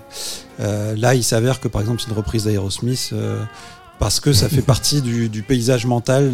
là, 0.59 1.15
il 1.15 1.23
s'avère 1.23 1.61
que 1.61 1.69
par 1.69 1.79
exemple, 1.81 2.02
c'est 2.03 2.09
une 2.11 2.17
reprise 2.17 2.43
d'Aerosmith 2.43 3.11
euh, 3.13 3.43
parce 3.99 4.19
que 4.19 4.33
ça 4.33 4.49
fait 4.49 4.61
partie 4.61 5.01
du, 5.01 5.43
paysage 5.47 5.85
mental 5.85 6.33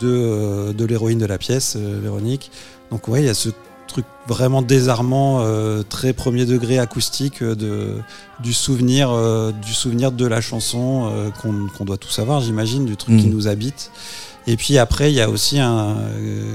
de, 0.00 0.06
euh, 0.06 0.72
de 0.72 0.84
l'héroïne 0.84 1.18
de 1.18 1.26
la 1.26 1.38
pièce, 1.38 1.74
euh, 1.76 1.98
Véronique. 2.00 2.50
Donc 2.90 3.08
ouais, 3.08 3.22
il 3.22 3.26
y 3.26 3.30
a 3.30 3.34
ce 3.34 3.48
truc 3.88 4.04
vraiment 4.26 4.60
désarmant, 4.60 5.42
très 5.88 6.12
premier 6.12 6.44
degré 6.44 6.78
acoustique 6.78 7.42
de, 7.42 7.94
du, 8.38 8.52
souvenir, 8.52 9.10
du 9.62 9.72
souvenir 9.72 10.12
de 10.12 10.26
la 10.26 10.42
chanson 10.42 11.10
qu'on 11.40 11.84
doit 11.86 11.96
tout 11.96 12.10
savoir, 12.10 12.42
j'imagine, 12.42 12.84
du 12.84 12.98
truc 12.98 13.16
qui 13.16 13.28
mm. 13.28 13.30
nous 13.30 13.48
habite. 13.48 13.90
Et 14.46 14.58
puis 14.58 14.76
après, 14.76 15.10
il 15.10 15.14
y 15.14 15.22
a 15.22 15.30
aussi 15.30 15.58
un, 15.58 15.96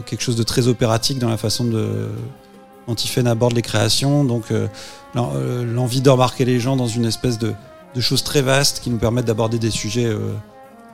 quelque 0.05 0.21
chose 0.21 0.35
de 0.35 0.43
très 0.43 0.67
opératique 0.67 1.17
dans 1.17 1.29
la 1.29 1.37
façon 1.37 1.65
de, 1.65 2.07
dont 2.87 2.93
Tiffen 2.93 3.25
aborde 3.25 3.53
les 3.53 3.63
créations. 3.63 4.23
Donc 4.23 4.53
l'envie 5.15 6.01
d'embarquer 6.01 6.45
les 6.45 6.59
gens 6.59 6.75
dans 6.75 6.87
une 6.87 7.05
espèce 7.05 7.39
de 7.39 7.53
de 7.95 8.01
choses 8.01 8.23
très 8.23 8.41
vastes 8.41 8.79
qui 8.79 8.89
nous 8.89 8.97
permettent 8.97 9.25
d'aborder 9.25 9.59
des 9.59 9.71
sujets 9.71 10.05
euh, 10.05 10.33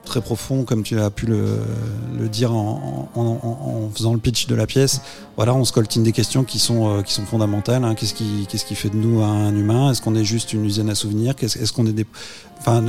très 0.05 0.21
profonds, 0.21 0.63
comme 0.63 0.83
tu 0.83 0.99
as 0.99 1.09
pu 1.09 1.25
le, 1.27 2.27
dire 2.29 2.53
en, 2.53 3.89
faisant 3.93 4.13
le 4.13 4.19
pitch 4.19 4.47
de 4.47 4.55
la 4.55 4.65
pièce. 4.65 5.01
Voilà, 5.35 5.53
on 5.53 5.63
se 5.65 5.71
coltine 5.71 6.03
des 6.03 6.12
questions 6.12 6.43
qui 6.43 6.59
sont, 6.59 6.97
euh, 6.97 7.01
qui 7.01 7.13
sont 7.13 7.25
fondamentales. 7.25 7.83
Hein. 7.83 7.95
Qu'est-ce 7.95 8.13
qui, 8.13 8.47
qu'est-ce 8.49 8.65
qui 8.65 8.75
fait 8.75 8.89
de 8.89 8.95
nous 8.95 9.21
un 9.21 9.55
humain? 9.55 9.91
Est-ce 9.91 10.01
qu'on 10.01 10.15
est 10.15 10.23
juste 10.23 10.53
une 10.53 10.65
usine 10.65 10.89
à 10.89 10.95
souvenirs? 10.95 11.33
Est-ce 11.41 11.71
qu'on 11.71 11.85
est 11.85 11.93
des, 11.93 12.05
enfin, 12.59 12.83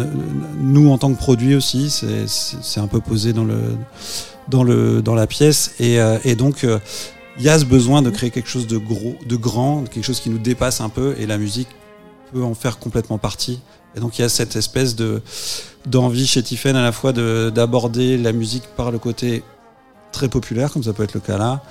nous 0.58 0.90
en 0.90 0.98
tant 0.98 1.12
que 1.12 1.18
produit 1.18 1.54
aussi, 1.54 1.90
c'est 1.90 2.80
un 2.80 2.88
peu 2.88 3.00
posé 3.00 3.32
dans 3.32 3.44
le, 3.44 3.76
dans 4.48 4.64
le, 4.64 5.02
dans 5.02 5.14
la 5.14 5.26
pièce, 5.26 5.72
et, 5.78 6.00
euh, 6.00 6.18
et 6.24 6.34
donc. 6.34 6.66
il 7.38 7.44
y 7.44 7.48
a 7.48 7.58
ce 7.58 7.64
besoin 7.64 8.02
de 8.02 8.10
créer 8.10 8.30
quelque 8.30 8.50
chose 8.50 8.66
de 8.66 8.76
gros, 8.76 9.14
de 9.24 9.36
grand, 9.36 9.84
quelque 9.88 10.04
chose 10.04 10.20
qui 10.20 10.28
nous 10.28 10.38
dépasse 10.38 10.82
un 10.82 10.90
peu, 10.90 11.14
et 11.18 11.26
la 11.26 11.38
musique 11.38 11.68
peut 12.32 12.42
en 12.42 12.54
faire 12.54 12.78
complètement 12.78 13.18
partie. 13.18 13.60
Et 13.96 14.00
donc 14.00 14.18
il 14.18 14.22
y 14.22 14.24
a 14.24 14.28
cette 14.28 14.56
espèce 14.56 14.94
de 14.96 15.20
d'envie 15.86 16.26
chez 16.26 16.42
Tiffen 16.42 16.76
à 16.76 16.82
la 16.82 16.92
fois 16.92 17.12
d'aborder 17.12 18.18
la 18.18 18.32
musique 18.32 18.64
par 18.76 18.90
le 18.90 18.98
côté 18.98 19.42
très 20.12 20.28
populaire, 20.28 20.70
comme 20.72 20.82
ça 20.82 20.92
peut 20.92 21.02
être 21.04 21.14
le 21.14 21.20
cas 21.20 21.38
là, 21.38 21.62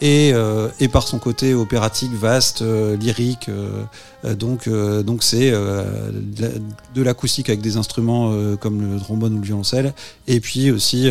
et, 0.00 0.30
euh, 0.34 0.68
et 0.78 0.88
par 0.88 1.02
son 1.08 1.18
côté 1.18 1.54
opératique, 1.54 2.12
vaste, 2.12 2.62
euh, 2.62 2.96
lyrique. 2.96 3.48
euh, 3.48 3.84
donc, 4.34 4.68
euh, 4.68 5.02
donc 5.02 5.22
c'est 5.22 5.50
euh, 5.52 6.10
de 6.12 6.42
la- 6.42 6.48
de 6.94 7.02
l'acoustique 7.02 7.48
avec 7.48 7.60
des 7.60 7.76
instruments 7.76 8.32
comme 8.60 8.94
le 8.94 9.00
trombone 9.00 9.34
ou 9.34 9.38
le 9.38 9.44
violoncelle, 9.44 9.94
et 10.28 10.40
puis 10.40 10.70
aussi 10.70 11.10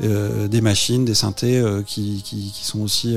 des 0.00 0.60
machines, 0.60 1.04
des 1.04 1.14
synthés 1.14 1.62
qui, 1.86 2.22
qui, 2.24 2.50
qui 2.54 2.64
sont 2.64 2.80
aussi 2.80 3.16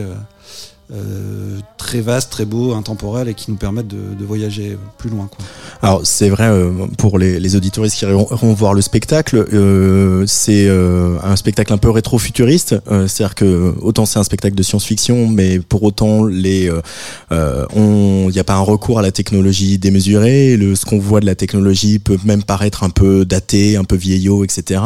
euh, 0.94 1.60
très 1.78 2.02
vastes, 2.02 2.32
très 2.32 2.46
beaux, 2.46 2.74
intemporels 2.74 3.28
et 3.28 3.34
qui 3.34 3.50
nous 3.50 3.58
permettent 3.58 3.88
de, 3.88 4.16
de 4.18 4.26
voyager 4.26 4.78
plus 4.98 5.10
loin. 5.10 5.28
Quoi. 5.28 5.44
Alors 5.82 6.02
c'est 6.04 6.30
vrai 6.30 6.48
euh, 6.48 6.72
pour 6.98 7.18
les, 7.18 7.40
les 7.40 7.56
auditoristes 7.56 7.98
qui 7.98 8.06
iront, 8.06 8.54
voir 8.54 8.74
le 8.74 8.82
spectacle, 8.82 9.46
euh, 9.54 10.24
c'est 10.28 10.66
euh, 10.68 11.18
un 11.24 11.36
spectacle 11.36 11.74
un 11.74 11.78
peu 11.78 11.90
rétro-futuriste. 11.90 12.76
Euh, 12.92 13.08
C'est-à-dire 13.08 13.36
que 13.36 13.74
autant 13.82 14.06
c'est 14.06 14.20
un 14.20 14.24
spectacle 14.24 14.56
de 14.56 14.64
science-fiction, 14.64 15.28
mais 15.28 15.60
pour 15.60 15.84
autant 15.84 16.24
les, 16.26 16.72
il 17.32 18.32
n'y 18.32 18.40
a 18.40 18.44
pas 18.44 18.56
un 18.56 18.60
recours 18.60 19.00
à 19.00 19.02
la 19.02 19.12
technologie 19.12 19.78
démesurée. 19.78 20.58
Le, 20.58 20.76
ce 20.76 20.86
qu'on 20.86 21.00
voit 21.00 21.20
de 21.20 21.26
la 21.26 21.36
technologie 21.36 22.00
peut 22.00 22.18
même 22.26 22.44
paraître 22.44 22.84
un 22.84 22.90
peu 22.90 23.26
daté, 23.26 23.78
un 23.78 23.84
peu 23.84 23.96
vieillot, 23.96 24.44
etc. 24.44 24.82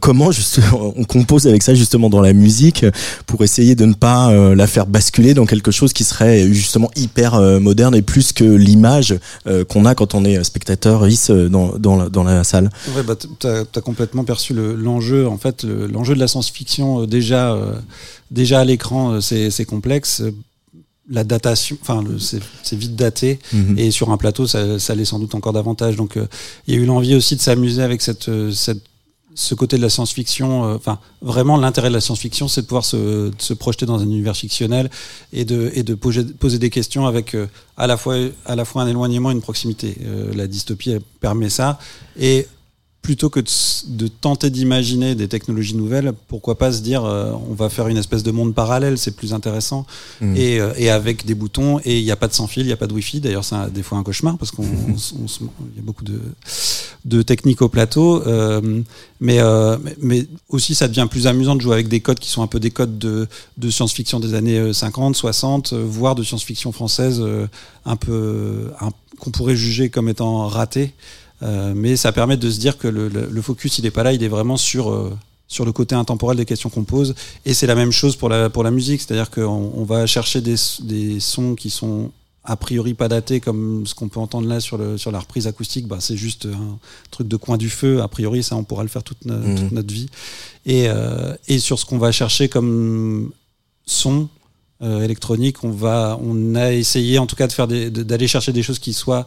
Comment 0.00 0.30
on 0.96 1.04
compose 1.04 1.46
avec 1.46 1.62
ça 1.62 1.74
justement 1.74 2.10
dans 2.10 2.20
la 2.20 2.32
musique 2.32 2.84
pour 3.26 3.42
essayer 3.44 3.74
de 3.74 3.84
ne 3.84 3.94
pas 3.94 4.32
la 4.54 4.66
faire 4.66 4.86
basculer 4.96 5.34
dans 5.34 5.46
quelque 5.52 5.70
chose 5.78 5.92
qui 5.92 6.04
serait 6.04 6.40
justement 6.52 6.90
hyper 6.96 7.34
euh, 7.34 7.60
moderne 7.60 7.94
et 7.94 8.02
plus 8.02 8.32
que 8.32 8.44
l'image 8.44 9.10
euh, 9.46 9.64
qu'on 9.70 9.84
a 9.84 9.94
quand 9.94 10.14
on 10.14 10.24
est 10.24 10.42
spectateur 10.44 11.06
is 11.06 11.26
euh, 11.30 11.48
dans, 11.50 11.68
dans, 11.78 11.96
la, 11.96 12.08
dans 12.08 12.24
la 12.24 12.44
salle. 12.44 12.70
Ouais, 12.94 13.02
bah, 13.02 13.14
t- 13.16 13.28
t'as 13.38 13.60
as 13.74 13.80
complètement 13.82 14.24
perçu 14.24 14.54
le- 14.54 14.74
l'enjeu. 14.74 15.26
en 15.28 15.36
fait, 15.38 15.64
le- 15.64 15.86
l'enjeu 15.86 16.14
de 16.14 16.20
la 16.20 16.28
science-fiction 16.28 17.02
euh, 17.02 17.06
déjà, 17.06 17.52
euh, 17.52 17.74
déjà 18.30 18.60
à 18.60 18.64
l'écran, 18.64 19.02
euh, 19.12 19.20
c'est 19.20 19.64
complexe. 19.66 20.20
Euh, 20.22 20.30
La 21.08 21.22
datation, 21.22 21.76
enfin, 21.82 22.02
c'est 22.18 22.78
vite 22.82 22.96
daté. 22.96 23.38
Mhm. 23.52 23.78
Et 23.78 23.92
sur 23.92 24.08
un 24.10 24.16
plateau, 24.16 24.44
ça, 24.48 24.60
ça 24.80 24.92
l'est 24.96 25.04
sans 25.12 25.20
doute 25.20 25.34
encore 25.36 25.52
davantage. 25.52 25.94
Donc, 26.02 26.16
euh, 26.16 26.26
il 26.66 26.74
y 26.74 26.76
a 26.76 26.80
eu 26.82 26.84
l'envie 26.92 27.14
aussi 27.14 27.36
de 27.36 27.40
s'amuser 27.40 27.82
avec 27.88 28.00
cette, 28.02 28.28
euh, 28.28 28.50
cette, 28.50 28.82
ce 29.36 29.54
côté 29.54 29.76
de 29.76 29.82
la 29.82 29.90
science-fiction. 29.90 30.64
euh, 30.64 30.74
Enfin, 30.74 30.98
vraiment, 31.22 31.56
l'intérêt 31.56 31.88
de 31.88 31.94
la 31.94 32.00
science-fiction, 32.00 32.48
c'est 32.48 32.62
de 32.62 32.66
pouvoir 32.66 32.84
se, 32.84 33.52
projeter 33.54 33.86
dans 33.86 34.00
un 34.00 34.04
univers 34.04 34.36
fictionnel 34.36 34.90
et 35.32 35.44
de, 35.44 35.94
poser, 35.94 36.58
des 36.58 36.70
questions 36.70 37.06
avec 37.06 37.34
euh, 37.34 37.46
à 37.76 37.86
la 37.86 37.96
fois, 37.96 38.16
un 38.46 38.86
éloignement 38.88 39.30
et 39.30 39.34
une 39.34 39.42
proximité. 39.42 39.98
Euh, 40.04 40.34
la 40.34 40.46
dystopie 40.46 40.96
permet 41.20 41.50
ça. 41.50 41.78
Et 42.18 42.48
plutôt 43.06 43.30
que 43.30 43.38
de, 43.86 44.08
tenter 44.08 44.50
d'imaginer 44.50 45.14
des 45.14 45.28
technologies 45.28 45.76
nouvelles, 45.76 46.12
pourquoi 46.26 46.58
pas 46.58 46.72
se 46.72 46.80
dire 46.80 47.04
euh, 47.04 47.30
on 47.48 47.54
va 47.54 47.68
faire 47.68 47.86
une 47.86 47.98
espèce 47.98 48.24
de 48.24 48.32
monde 48.32 48.52
parallèle, 48.52 48.98
c'est 48.98 49.14
plus 49.14 49.32
intéressant 49.32 49.86
et, 50.34 50.58
euh, 50.60 50.72
et 50.76 50.90
avec 50.90 51.24
des 51.24 51.36
boutons 51.36 51.78
et 51.84 52.00
il 52.00 52.04
n'y 52.04 52.10
a 52.10 52.16
pas 52.16 52.26
de 52.26 52.32
sans 52.34 52.48
fil, 52.48 52.64
il 52.64 52.66
n'y 52.66 52.72
a 52.72 52.76
pas 52.76 52.88
de 52.88 52.92
wifi. 52.92 53.20
D'ailleurs, 53.20 53.44
c'est 53.44 53.54
des 53.72 53.84
fois 53.84 53.96
un 53.98 54.02
cauchemar 54.02 54.36
parce 54.38 54.50
qu'on 54.50 54.64
on 54.88 54.94
s- 54.96 55.14
on 55.22 55.28
se- 55.28 55.38
il 55.72 55.76
y 55.76 55.78
a 55.78 55.82
beaucoup 55.82 56.02
de, 56.02 56.18
de 57.04 57.22
techniques 57.22 57.62
au 57.62 57.68
plateau, 57.68 58.26
euh, 58.26 58.82
mais, 59.20 59.38
mais- 60.00 60.26
aussi 60.48 60.74
ça 60.74 60.88
devient 60.88 61.06
plus 61.08 61.28
amusant 61.28 61.54
de 61.54 61.60
jouer 61.60 61.74
avec 61.74 61.86
des 61.86 62.00
codes 62.00 62.18
qui 62.18 62.28
sont 62.30 62.42
un 62.42 62.48
peu 62.48 62.58
des 62.58 62.70
codes 62.72 62.98
de, 62.98 63.28
de 63.56 63.70
science-fiction 63.70 64.18
des 64.18 64.34
années 64.34 64.58
euh, 64.58 64.72
50, 64.72 65.14
60, 65.14 65.72
euh, 65.74 65.84
voire 65.88 66.16
de 66.16 66.24
science-fiction 66.24 66.72
française 66.72 67.22
un 67.84 67.96
peu 67.96 68.70
un- 68.80 68.90
qu'on 69.20 69.30
pourrait 69.30 69.54
juger 69.56 69.90
comme 69.90 70.08
étant 70.08 70.48
raté. 70.48 70.92
Euh, 71.42 71.72
mais 71.76 71.96
ça 71.96 72.12
permet 72.12 72.36
de 72.36 72.50
se 72.50 72.58
dire 72.58 72.78
que 72.78 72.88
le, 72.88 73.08
le- 73.08 73.28
le 73.30 73.42
focus 73.42 73.78
il 73.78 73.86
est 73.86 73.90
pas 73.90 74.02
là, 74.02 74.12
il 74.12 74.22
est 74.22 74.28
vraiment 74.28 74.56
sur 74.56 74.90
euh, 74.90 75.12
sur 75.48 75.64
le 75.64 75.72
côté 75.72 75.94
intemporel 75.94 76.36
des 76.38 76.44
questions 76.46 76.70
qu'on 76.70 76.84
pose. 76.84 77.14
Et 77.44 77.52
c'est 77.54 77.66
la 77.66 77.74
même 77.74 77.92
chose 77.92 78.16
pour 78.16 78.28
la 78.28 78.48
pour 78.50 78.64
la 78.64 78.70
musique, 78.70 79.00
c'est-à-dire 79.02 79.30
qu'on 79.30 79.72
on 79.76 79.84
va 79.84 80.06
chercher 80.06 80.40
des, 80.40 80.56
des 80.82 81.20
sons 81.20 81.54
qui 81.54 81.68
sont 81.70 82.10
a 82.48 82.56
priori 82.56 82.94
pas 82.94 83.08
datés 83.08 83.40
comme 83.40 83.86
ce 83.86 83.94
qu'on 83.94 84.08
peut 84.08 84.20
entendre 84.20 84.48
là 84.48 84.60
sur 84.60 84.78
le 84.78 84.96
sur 84.98 85.10
la 85.12 85.18
reprise 85.20 85.46
acoustique. 85.46 85.86
Bah 85.86 85.98
c'est 86.00 86.16
juste 86.16 86.46
un 86.46 86.78
truc 87.10 87.28
de 87.28 87.36
coin 87.36 87.56
du 87.58 87.68
feu. 87.68 88.00
A 88.02 88.08
priori 88.08 88.42
ça 88.42 88.56
on 88.56 88.64
pourra 88.64 88.82
le 88.82 88.88
faire 88.88 89.02
toute, 89.02 89.24
no- 89.26 89.34
Mhm. 89.36 89.56
toute 89.58 89.72
notre 89.72 89.92
vie. 89.92 90.08
Et 90.64 90.88
euh, 90.88 91.34
et 91.48 91.58
sur 91.58 91.78
ce 91.78 91.84
qu'on 91.84 91.98
va 91.98 92.12
chercher 92.12 92.48
comme 92.48 93.30
son 93.84 94.28
euh, 94.82 95.02
électronique, 95.02 95.64
on 95.64 95.70
va 95.70 96.18
on 96.22 96.54
a 96.54 96.72
essayé 96.72 97.18
en 97.18 97.26
tout 97.26 97.36
cas 97.36 97.46
de 97.46 97.52
faire 97.52 97.68
d'aller 97.68 98.26
chercher 98.28 98.52
des 98.52 98.62
choses 98.62 98.78
qui 98.78 98.92
soient 98.94 99.26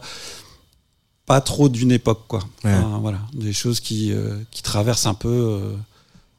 pas 1.30 1.40
trop 1.40 1.68
d'une 1.68 1.92
époque, 1.92 2.24
quoi. 2.26 2.40
Ouais. 2.64 2.74
Enfin, 2.74 2.98
voilà, 2.98 3.20
des 3.32 3.52
choses 3.52 3.78
qui, 3.78 4.12
euh, 4.12 4.36
qui 4.50 4.64
traversent 4.64 5.06
un 5.06 5.14
peu 5.14 5.28
euh, 5.28 5.76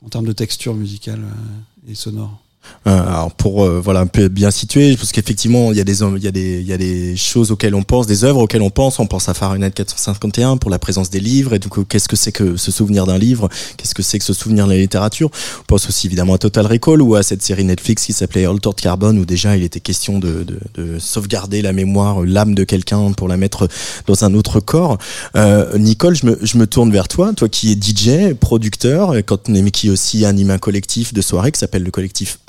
en 0.06 0.10
termes 0.10 0.26
de 0.26 0.34
texture 0.34 0.74
musicale 0.74 1.24
euh, 1.24 1.92
et 1.92 1.96
sonore. 1.96 2.41
Euh, 2.88 3.00
alors 3.00 3.32
pour 3.32 3.64
euh, 3.64 3.80
voilà 3.80 4.00
un 4.00 4.08
peu 4.08 4.28
bien 4.28 4.50
situé, 4.50 4.96
parce 4.96 5.12
qu'effectivement 5.12 5.72
il 5.72 5.78
y 5.78 5.82
a 5.82 5.84
des 5.84 6.02
il 6.02 6.24
y 6.24 6.28
a 6.28 6.32
des 6.32 6.62
il 6.62 6.68
y 6.68 6.74
a 6.74 6.78
des 6.78 7.16
choses 7.16 7.52
auxquelles 7.52 7.76
on 7.76 7.84
pense, 7.84 8.08
des 8.08 8.24
œuvres 8.24 8.42
auxquelles 8.42 8.62
on 8.62 8.70
pense. 8.70 9.00
On 9.00 9.08
pense 9.08 9.30
à 9.30 9.34
Fahrenheit 9.34 9.72
451 9.72 10.58
pour 10.58 10.72
la 10.72 10.80
présence 10.80 11.10
des 11.10 11.20
livres 11.20 11.54
et 11.54 11.60
du 11.60 11.68
coup 11.68 11.86
qu'est-ce 11.86 12.08
que 12.08 12.16
c'est 12.16 12.32
que 12.32 12.58
se 12.58 12.72
souvenir 12.72 13.06
d'un 13.06 13.18
livre, 13.18 13.50
qu'est-ce 13.78 13.94
que 13.94 14.02
c'est 14.02 14.20
que 14.20 14.26
se 14.26 14.34
souvenir 14.34 14.66
de 14.66 14.72
la 14.72 14.78
littérature? 14.78 15.30
On 15.62 15.64
pense 15.68 15.88
aussi 15.88 16.08
évidemment 16.08 16.34
à 16.34 16.38
Total 16.38 16.66
Recall 16.66 17.02
ou 17.02 17.16
à 17.16 17.24
cette 17.24 17.44
série 17.44 17.64
Netflix 17.64 18.06
qui 18.06 18.14
s'appelait 18.14 18.46
Altered 18.46 18.76
Carbon 18.76 19.16
où 19.16 19.26
déjà 19.26 19.58
il 19.58 19.64
était 19.64 19.80
question 19.80 20.20
de, 20.20 20.44
de, 20.44 20.60
de 20.76 21.00
sauvegarder 21.00 21.62
la 21.62 21.74
mémoire, 21.74 22.22
l'âme 22.22 22.56
de 22.56 22.64
quelqu'un 22.64 23.12
pour 23.12 23.28
la 23.28 23.38
mettre 23.38 23.68
dans 24.08 24.24
un 24.24 24.34
autre 24.34 24.60
corps. 24.60 24.98
Euh, 25.36 25.78
Nicole, 25.78 26.16
je 26.16 26.26
me, 26.26 26.40
je 26.42 26.58
me 26.58 26.68
tourne 26.68 26.92
vers 26.92 27.08
toi, 27.08 27.34
toi 27.34 27.50
qui 27.50 27.72
es 27.72 27.76
DJ, 27.76 28.34
producteur, 28.34 29.16
quand, 29.26 29.50
mais 29.50 29.72
qui 29.72 29.90
aussi 29.90 30.26
anime 30.26 30.52
un 30.52 30.58
collectif 30.58 31.14
de 31.14 31.22
soirée 31.22 31.52
qui 31.52 31.60
s'appelle 31.60 31.84
le 31.84 31.92
collectif 31.92 32.40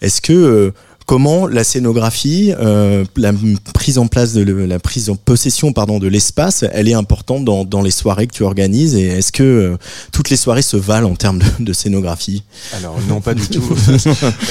Est-ce 0.00 0.20
que 0.20 0.32
euh, 0.32 0.70
comment 1.06 1.46
la 1.46 1.62
scénographie, 1.64 2.52
euh, 2.58 3.04
la 3.16 3.32
prise 3.72 3.96
en 3.98 4.08
place 4.08 4.32
de 4.32 4.42
le- 4.42 4.66
la 4.66 4.78
prise 4.80 5.08
en 5.08 5.14
possession 5.16 5.72
pardon 5.72 5.98
de 6.00 6.08
l'espace, 6.08 6.64
elle 6.72 6.88
est 6.88 6.94
importante 6.94 7.44
dans, 7.44 7.64
dans 7.64 7.80
les 7.80 7.92
soirées 7.92 8.26
que 8.26 8.32
tu 8.34 8.42
organises 8.42 8.96
et 8.96 9.06
est-ce 9.06 9.30
que 9.30 9.42
euh, 9.44 9.76
toutes 10.12 10.30
les 10.30 10.36
soirées 10.36 10.62
se 10.62 10.76
valent 10.76 11.08
en 11.10 11.14
termes 11.14 11.38
de, 11.38 11.46
de 11.64 11.72
scénographie? 11.72 12.42
Alors 12.76 12.98
non, 13.08 13.20
pas 13.20 13.34
du 13.34 13.46
tout. 13.48 13.62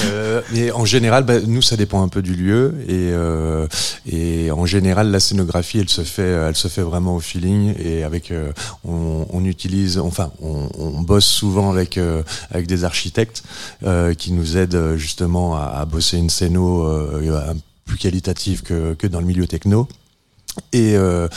Euh, 0.07 0.41
mais 0.53 0.71
en 0.71 0.85
général, 0.85 1.23
bah, 1.23 1.39
nous, 1.45 1.61
ça 1.61 1.75
dépend 1.75 2.01
un 2.03 2.07
peu 2.07 2.21
du 2.21 2.35
lieu 2.35 2.73
et 2.87 3.11
et 4.11 4.51
en 4.51 4.65
général, 4.65 5.09
la 5.11 5.19
scénographie, 5.19 5.79
elle 5.79 5.89
se 5.89 6.01
fait, 6.01 6.21
elle 6.23 6.55
se 6.55 6.67
fait 6.67 6.81
vraiment 6.81 7.15
au 7.15 7.19
feeling 7.19 7.73
et 7.83 8.03
avec, 8.03 8.31
on, 8.87 9.25
on 9.29 9.45
utilise, 9.45 9.97
enfin, 9.97 10.31
on, 10.41 10.69
on 10.77 11.01
bosse 11.01 11.25
souvent 11.25 11.69
avec 11.71 11.99
avec 12.51 12.67
des 12.67 12.83
architectes 12.83 13.43
qui 14.17 14.31
nous 14.33 14.57
aident 14.57 14.95
justement 14.95 15.55
à, 15.55 15.63
à 15.81 15.85
bosser 15.85 16.17
une 16.17 16.29
euh, 16.53 17.53
plus 17.85 17.97
qualitative 17.97 18.61
que 18.63 18.93
que 18.93 19.07
dans 19.07 19.19
le 19.19 19.25
milieu 19.25 19.47
techno. 19.47 19.87
Et, 20.73 20.95
euh, 20.95 21.27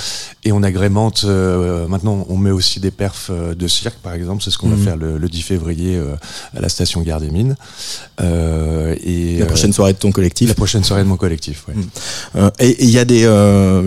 et 0.44 0.52
on 0.52 0.62
agrémente, 0.62 1.22
euh, 1.24 1.87
maintenant 1.88 2.26
on 2.28 2.37
met 2.37 2.50
aussi 2.50 2.81
des 2.81 2.90
perfs 2.90 3.28
euh, 3.31 3.54
de 3.54 3.66
cirque 3.68 3.98
par 4.02 4.12
exemple, 4.14 4.42
c'est 4.42 4.50
ce 4.50 4.59
qu'on 4.59 4.68
Mhm. 4.68 4.76
va 4.76 4.85
faire 4.85 4.96
le, 4.96 5.18
le 5.18 5.28
10 5.28 5.42
février 5.42 5.96
euh, 5.96 6.14
à 6.57 6.61
la 6.61 6.68
station 6.68 7.00
Gare 7.02 7.20
des 7.20 7.31
Mines. 7.31 7.57
Et 8.20 9.37
La 9.38 9.46
prochaine 9.46 9.72
soirée 9.72 9.92
de 9.92 9.98
ton 9.98 10.11
collectif 10.12 10.48
la 10.48 10.54
prochaine 10.54 10.85
soirée 10.85 11.02
de 11.02 11.09
mon 11.09 11.16
collectif. 11.16 11.64
Ouais. 11.68 11.74
Euh, 12.37 12.50
et 12.59 12.83
il 12.85 12.90
y 12.90 12.98
a 12.98 13.04
des, 13.04 13.22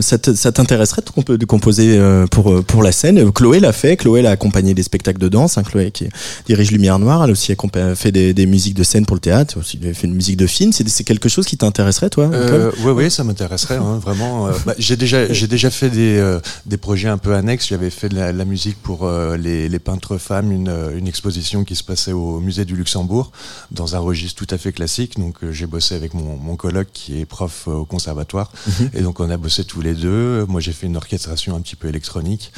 ça 0.01 0.51
t'intéresserait 0.51 1.01
de, 1.01 1.09
comp- 1.09 1.31
de 1.37 1.45
composer 1.45 1.99
pour 2.31 2.63
pour 2.63 2.83
la 2.83 2.91
scène? 2.91 3.31
Chloé 3.31 3.59
l'a 3.59 3.73
fait. 3.73 3.97
Chloé 3.97 4.21
l'a 4.21 4.31
accompagné 4.31 4.73
des 4.73 4.83
spectacles 4.83 5.19
de 5.19 5.29
danse. 5.29 5.57
Hein, 5.57 5.63
Chloé 5.63 5.91
qui 5.91 6.07
dirige 6.45 6.71
Lumière 6.71 6.99
Noire, 6.99 7.23
elle 7.23 7.29
a 7.29 7.33
aussi 7.33 7.51
accompa- 7.51 7.95
fait 7.95 8.11
des, 8.11 8.33
des 8.33 8.45
musiques 8.45 8.75
de 8.75 8.83
scène 8.83 9.05
pour 9.05 9.15
le 9.15 9.21
théâtre. 9.21 9.59
Aussi, 9.59 9.79
elle 9.81 9.89
a 9.89 9.93
fait 9.93 10.07
une 10.07 10.15
musique 10.15 10.37
de 10.37 10.47
film. 10.47 10.71
C'est 10.73 11.03
quelque 11.03 11.29
chose 11.29 11.45
qui 11.45 11.57
t'intéresserait, 11.57 12.09
toi 12.09 12.27
ouais, 12.27 12.91
ouais, 12.91 13.09
ça 13.09 13.23
m'intéresserait 13.23 13.77
hein, 13.77 13.99
vraiment. 14.01 14.49
bah, 14.65 14.73
j'ai 14.77 14.95
déjà, 14.95 15.20
j'ai 15.29 15.47
déjà 15.47 15.69
fait 15.69 15.89
des 15.89 16.17
euh, 16.17 16.39
des 16.65 16.77
projets 16.77 17.09
un 17.09 17.17
peu 17.17 17.35
annexes. 17.35 17.67
J'avais 17.67 17.89
fait 17.89 18.09
de 18.09 18.15
la, 18.15 18.31
la 18.31 18.45
musique 18.45 18.77
pour 18.81 19.05
euh, 19.05 19.37
les, 19.37 19.69
les 19.69 19.79
peintres 19.79 20.17
femmes, 20.17 20.51
une, 20.51 20.69
euh, 20.69 20.97
une 20.97 21.07
exposition 21.07 21.63
qui 21.63 21.75
se 21.75 21.83
passait 21.83 22.11
au 22.11 22.39
musée 22.39 22.65
du 22.65 22.75
Luxembourg 22.75 23.31
dans 23.71 23.95
un 23.95 23.99
registre 23.99 24.43
tout 24.43 24.53
à 24.53 24.57
fait 24.57 24.71
classique. 24.71 25.19
Donc 25.19 25.37
j'ai 25.51 25.67
bossé 25.67 25.95
avec 25.95 26.13
mon, 26.13 26.37
mon 26.37 26.55
coloc 26.55 26.87
qui 26.93 27.19
est 27.19 27.25
prof 27.25 27.67
au 27.67 27.85
conservatoire, 27.85 28.51
et 28.93 29.01
donc 29.01 29.19
on 29.19 29.29
a 29.29 29.37
bossé 29.37 29.63
tous 29.63 29.81
les 29.81 29.93
deux. 29.93 30.45
Moi 30.47 30.61
j'ai 30.61 30.73
fait 30.73 30.87
une 30.87 30.97
orchestration 30.97 31.55
un 31.55 31.61
petit 31.61 31.75
peu 31.75 31.87
électronique, 31.87 32.51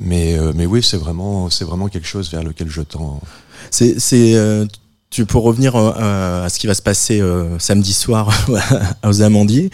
mais 0.00 0.36
mais 0.54 0.66
oui, 0.66 0.82
c'est 0.82 0.96
vraiment 0.96 1.48
vraiment 1.60 1.88
quelque 1.88 2.08
chose 2.08 2.30
vers 2.30 2.42
lequel 2.42 2.68
je 2.70 2.82
tends. 2.82 3.20
C'est, 3.70 3.98
tu 5.10 5.24
pour 5.24 5.44
revenir 5.44 5.76
euh, 5.76 6.44
à 6.44 6.48
ce 6.48 6.58
qui 6.58 6.66
va 6.66 6.74
se 6.74 6.82
passer 6.82 7.20
euh, 7.20 7.58
samedi 7.58 7.92
soir 7.92 8.28
aux 9.06 9.22
Amandiers. 9.22 9.70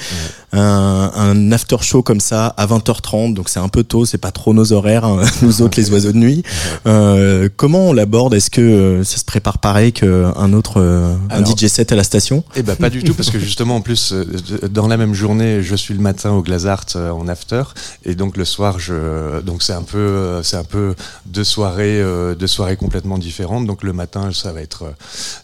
un, 0.52 1.10
un 1.14 1.52
after 1.52 1.78
show 1.80 2.02
comme 2.02 2.20
ça 2.20 2.48
à 2.58 2.66
20h30, 2.66 3.32
donc 3.34 3.48
c'est 3.48 3.58
un 3.58 3.68
peu 3.68 3.82
tôt, 3.82 4.04
c'est 4.04 4.18
pas 4.18 4.30
trop 4.30 4.52
nos 4.52 4.72
horaires, 4.72 5.04
hein, 5.04 5.22
nous 5.42 5.62
autres 5.62 5.78
les 5.78 5.90
oiseaux 5.90 6.12
de 6.12 6.18
nuit. 6.18 6.42
Euh, 6.86 7.48
comment 7.56 7.88
on 7.88 7.92
l'aborde? 7.92 8.34
Est-ce 8.34 8.50
que 8.50 8.60
euh, 8.60 9.04
ça 9.04 9.16
se 9.16 9.24
prépare 9.24 9.58
pareil 9.58 9.92
qu'un 9.92 10.52
autre 10.52 10.80
euh, 10.80 11.14
un 11.30 11.44
DJ 11.44 11.66
set 11.66 11.90
à 11.92 11.96
la 11.96 12.04
station? 12.04 12.44
Eh 12.54 12.62
ben 12.62 12.76
pas 12.76 12.90
du 12.90 13.02
tout 13.02 13.14
parce 13.14 13.30
que 13.30 13.38
justement 13.38 13.76
en 13.76 13.80
plus 13.80 14.12
euh, 14.12 14.24
dans 14.70 14.86
la 14.86 14.96
même 14.98 15.14
journée 15.14 15.62
je 15.62 15.74
suis 15.74 15.94
le 15.94 16.00
matin 16.00 16.32
au 16.32 16.42
Glazart 16.42 16.84
euh, 16.96 17.10
en 17.10 17.26
after 17.28 17.62
et 18.04 18.14
donc 18.14 18.36
le 18.36 18.44
soir 18.44 18.78
je 18.78 19.40
donc 19.40 19.62
c'est 19.62 19.72
un 19.72 19.82
peu 19.82 19.98
euh, 19.98 20.42
c'est 20.42 20.56
un 20.56 20.64
peu 20.64 20.94
deux 21.26 21.44
soirées 21.44 22.00
euh, 22.00 22.34
deux 22.34 22.46
soirées 22.46 22.76
complètement 22.76 23.16
différentes. 23.18 23.66
Donc 23.66 23.82
le 23.82 23.94
matin 23.94 24.30
ça 24.32 24.52
va 24.52 24.60
être 24.60 24.82
euh, 24.84 24.90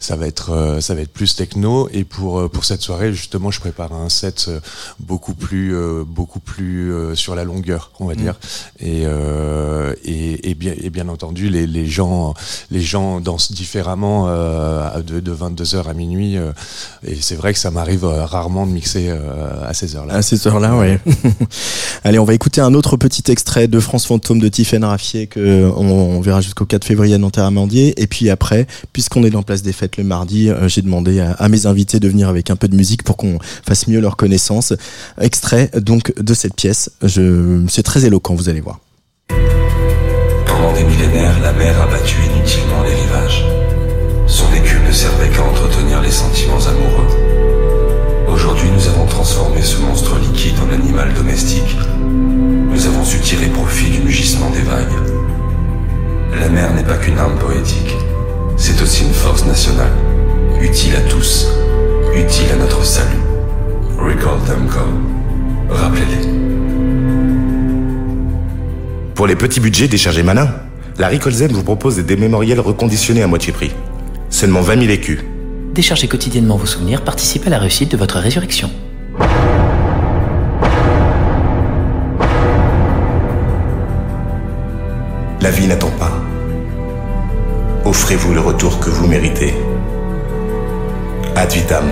ça 0.01 0.17
va 0.17 0.27
être 0.27 0.51
euh, 0.51 0.81
ça 0.81 0.95
va 0.95 1.01
être 1.01 1.13
plus 1.13 1.35
techno 1.35 1.89
et 1.93 2.05
pour 2.05 2.39
euh, 2.39 2.49
pour 2.49 2.65
cette 2.65 2.83
soirée 2.83 3.13
justement 3.13 3.51
je 3.51 3.61
prépare 3.61 3.93
un 3.93 4.09
set 4.09 4.47
euh, 4.49 4.61
beaucoup 5.01 5.35
plus 5.35 5.75
beaucoup 6.07 6.41
plus 6.41 6.93
sur 7.15 7.35
la 7.35 7.45
longueur 7.45 7.91
on 8.01 8.07
va 8.07 8.15
dire 8.15 8.35
et, 8.81 9.05
et 10.05 10.51
et 10.51 10.55
bien 10.55 10.75
et 10.77 10.91
bien 10.91 11.09
entendu 11.09 11.49
les 11.49 11.67
les 11.67 11.87
gens 11.87 12.35
les 12.71 12.81
gens 12.81 13.21
dansent 13.21 13.53
différemment 13.53 14.27
de, 14.29 15.21
de 15.21 15.35
22h 15.35 15.89
à 15.89 15.95
minuit 15.95 16.37
et 17.07 17.17
c'est 17.21 17.37
vrai 17.37 17.53
que 17.53 17.59
ça 17.59 17.71
m'arrive 17.71 18.05
rarement 18.05 18.67
de 18.67 18.73
mixer 18.73 19.11
à 19.11 19.75
ces 19.75 19.97
heures-là. 19.97 20.15
À 20.15 20.23
cette 20.23 20.47
heure-là, 20.47 20.77
ouais. 20.77 21.01
Allez, 22.05 22.19
on 22.19 22.25
va 22.25 22.35
écouter 22.35 22.61
un 22.61 22.75
autre 22.75 22.97
petit 22.97 23.31
extrait 23.31 23.69
de 23.69 23.81
France 23.81 24.07
Fantôme 24.07 24.39
de 24.39 24.49
Tiffaine 24.49 24.85
Raffier 24.85 25.27
que 25.27 25.71
on, 25.77 25.89
on 25.89 26.21
verra 26.21 26.41
jusqu'au 26.41 26.65
4 26.65 26.85
février 26.85 27.15
à 27.15 27.19
Nanterre-Amandier. 27.19 28.01
Et 28.01 28.07
puis 28.07 28.31
après, 28.31 28.67
puisqu'on 28.93 29.25
est 29.25 29.31
dans 29.31 29.43
Place 29.43 29.63
des 29.63 29.68
Fêtes 29.73 29.97
le 29.97 30.05
mardi, 30.05 30.51
euh, 30.51 30.69
j'ai 30.69 30.83
demandé 30.83 31.21
à, 31.21 31.49
mes 31.49 31.67
invités 31.67 32.01
de 32.01 32.09
venir 32.09 32.29
avec 32.29 32.51
un 32.51 32.57
peu 32.57 32.69
de 32.69 32.77
musique 32.77 33.03
pour 33.03 33.17
qu'on 33.17 33.39
fasse 33.41 33.87
mieux 33.87 34.01
leur 34.01 34.17
connaissance. 34.17 34.73
Extrait 35.21 35.71
donc 35.77 36.13
de 36.21 36.35
cette 36.35 36.55
pièce. 36.55 36.91
C'est 37.07 37.83
très 37.83 38.05
éloquent, 38.05 38.35
vous 38.35 38.49
allez 38.49 38.61
voir. 38.61 38.81
Pendant 40.47 40.73
des 40.73 40.85
millénaires, 40.85 41.39
la 41.41 41.53
mer 41.53 41.81
a 41.81 41.87
battu 41.87 42.17
inutilement 42.35 42.83
les 42.83 42.95
rivages. 42.95 43.45
Son 44.27 44.53
écume 44.53 44.85
ne 44.87 44.93
servait 44.93 45.29
qu'à 45.31 45.43
entretenir 45.43 46.03
les 46.03 46.11
sentiments 46.11 46.67
amoureux. 46.67 47.29
Aujourd'hui, 48.29 48.69
nous 48.71 48.89
avons 48.89 49.07
transformé 49.07 49.63
ce 49.63 49.81
monstre 49.81 50.19
liquide 50.19 50.55
en 50.61 50.73
animal 50.73 51.13
domestique. 51.15 51.77
Nous 51.99 52.87
avons 52.87 53.05
su 53.05 53.19
tirer 53.21 53.47
profit 53.47 53.91
du 53.91 54.01
mugissement 54.01 54.51
des 54.51 54.63
vagues. 54.63 55.19
La 56.39 56.49
mer 56.49 56.73
n'est 56.75 56.85
pas 56.85 56.97
qu'une 56.97 57.19
arme 57.19 57.39
poétique, 57.39 57.97
c'est 58.59 58.83
aussi 58.83 59.05
une 59.05 59.15
force 59.15 59.47
nationale, 59.47 59.93
utile 60.61 60.97
à 60.97 61.01
tous, 61.03 61.47
utile 62.15 62.51
à 62.53 62.57
notre 62.57 62.85
salut. 62.85 63.21
Recall 63.97 64.39
them 64.47 64.67
go. 64.67 65.75
Rappelez-les. 65.75 66.29
Pour 69.15 69.27
les 69.27 69.37
petits 69.37 69.61
budgets 69.61 69.89
déchargés 69.89 70.23
malins, 70.23 70.53
la 70.99 71.09
Ricolzen 71.09 71.53
vous 71.53 71.63
propose 71.63 71.97
des 71.97 72.17
mémoriels 72.17 72.61
reconditionnés 72.61 73.23
à 73.23 73.29
moitié 73.29 73.53
prix. 73.53 73.73
Seulement 74.29 74.61
20 74.61 74.81
000 74.81 74.93
écus. 74.93 75.21
Déchargez 75.73 76.09
quotidiennement 76.09 76.57
vos 76.57 76.67
souvenirs, 76.67 77.03
participez 77.03 77.47
à 77.47 77.51
la 77.51 77.59
réussite 77.59 77.93
de 77.93 77.97
votre 77.97 78.19
résurrection. 78.19 78.71
La 85.41 85.51
vie 85.51 85.69
n'attend 85.69 85.91
pas. 85.91 86.28
Offrez-vous 87.89 88.35
le 88.35 88.41
retour 88.41 88.81
que 88.81 88.91
vous 88.91 89.07
méritez. 89.07 89.55
Ad 91.35 91.51
vitam. 91.51 91.91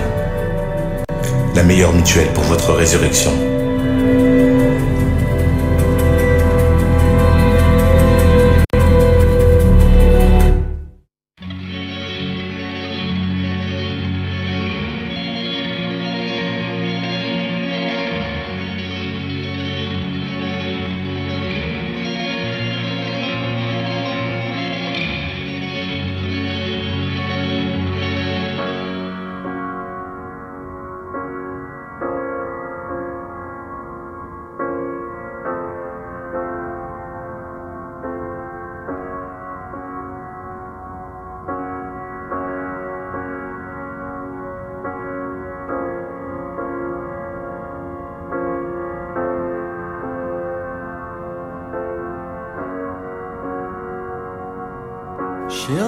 La 1.55 1.63
meilleure 1.63 1.91
mutuelle 1.91 2.31
pour 2.33 2.43
votre 2.43 2.71
résurrection. 2.73 3.56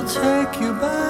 Take 0.09 0.59
you 0.59 0.73
back. 0.73 1.08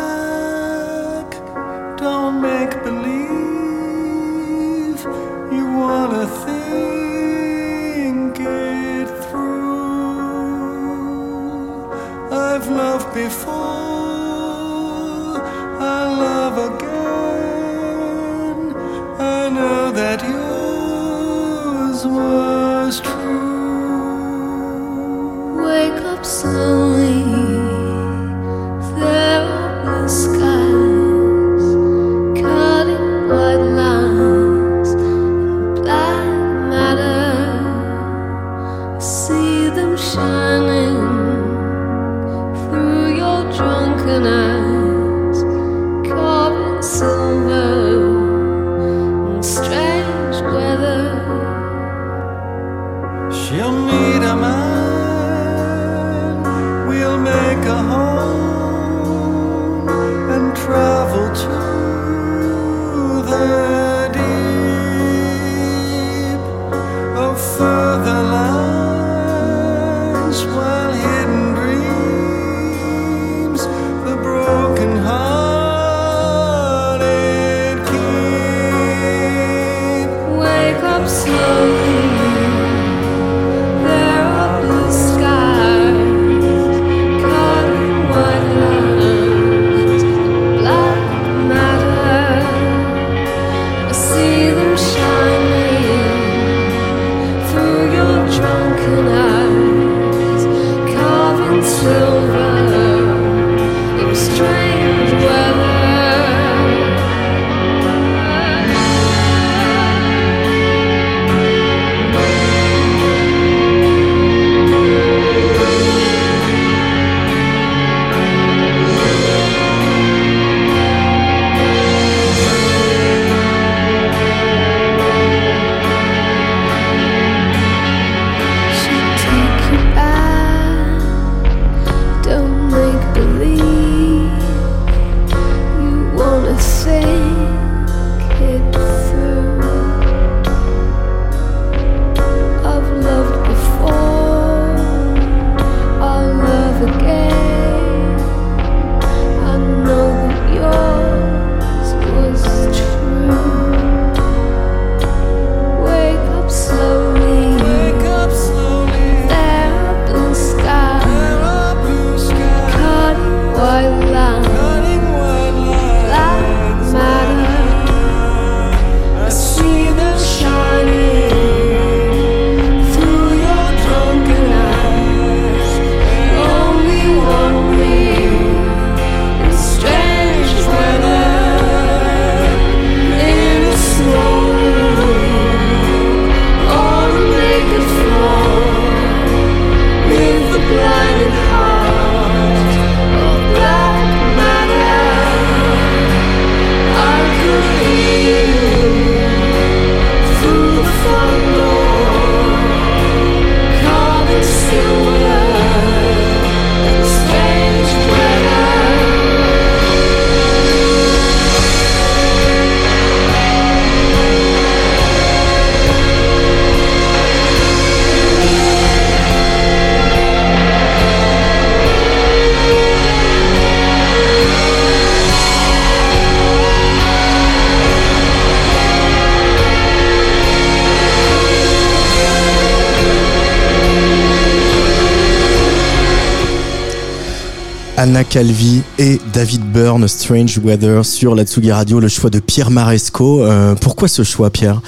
Anna 238.00 238.24
Calvi 238.24 238.82
et 238.98 239.20
David 239.34 239.62
Byrne, 239.74 240.08
Strange 240.08 240.58
Weather 240.60 241.04
sur 241.06 241.36
la 241.36 241.44
Tsugi 241.44 241.70
Radio, 241.70 242.00
le 242.00 242.08
choix 242.08 242.30
de 242.30 242.40
Pierre 242.40 242.72
Maresco. 242.72 243.44
Euh, 243.44 243.76
pourquoi 243.76 244.08
ce 244.08 244.24
choix, 244.24 244.50
Pierre? 244.50 244.82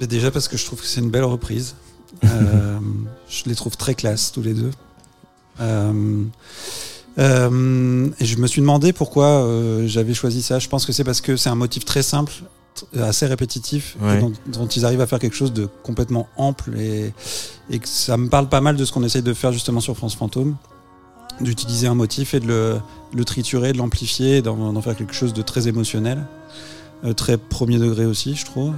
Mais 0.00 0.06
Déjà 0.06 0.30
parce 0.30 0.46
que 0.46 0.56
je 0.56 0.64
trouve 0.64 0.80
que 0.80 0.86
c'est 0.86 1.00
une 1.00 1.10
belle 1.10 1.24
reprise. 1.24 1.74
Euh, 2.24 2.78
je 3.28 3.42
les 3.46 3.56
trouve 3.56 3.76
très 3.76 3.96
classe 3.96 4.30
tous 4.30 4.42
les 4.42 4.54
deux. 4.54 4.70
Euh, 5.60 6.22
et 7.18 8.24
je 8.24 8.36
me 8.38 8.46
suis 8.46 8.60
demandé 8.60 8.92
pourquoi 8.92 9.44
j'avais 9.86 10.14
choisi 10.14 10.40
ça. 10.42 10.60
Je 10.60 10.68
pense 10.68 10.86
que 10.86 10.92
c'est 10.92 11.02
parce 11.02 11.20
que 11.20 11.36
c'est 11.36 11.48
un 11.50 11.56
motif 11.56 11.84
très 11.84 12.04
simple, 12.04 12.32
assez 12.96 13.26
répétitif, 13.26 13.96
Ouais. 14.00 14.20
dont, 14.20 14.32
dont 14.46 14.68
ils 14.68 14.84
arrivent 14.84 15.00
à 15.00 15.08
faire 15.08 15.18
quelque 15.18 15.34
chose 15.34 15.52
de 15.52 15.68
complètement 15.82 16.28
ample 16.36 16.78
et, 16.78 17.12
et 17.70 17.80
que 17.80 17.88
ça 17.88 18.16
me 18.16 18.28
parle 18.28 18.48
pas 18.48 18.60
mal 18.60 18.76
de 18.76 18.84
ce 18.84 18.92
qu'on 18.92 19.02
essaye 19.02 19.22
de 19.22 19.34
faire 19.34 19.50
justement 19.50 19.80
sur 19.80 19.96
France 19.96 20.14
Fantôme, 20.14 20.54
d'utiliser 21.40 21.86
un 21.86 21.94
motif 21.94 22.34
et 22.34 22.40
de 22.40 22.46
le, 22.46 22.80
le 23.14 23.24
triturer, 23.24 23.72
de 23.72 23.78
l'amplifier, 23.78 24.42
d'en 24.42 24.80
faire 24.82 24.96
quelque 24.96 25.14
chose 25.14 25.32
de 25.32 25.42
très 25.42 25.68
émotionnel, 25.68 26.24
euh, 27.04 27.12
très 27.14 27.36
premier 27.36 27.78
degré 27.78 28.04
aussi, 28.06 28.34
je 28.34 28.44
trouve. 28.44 28.72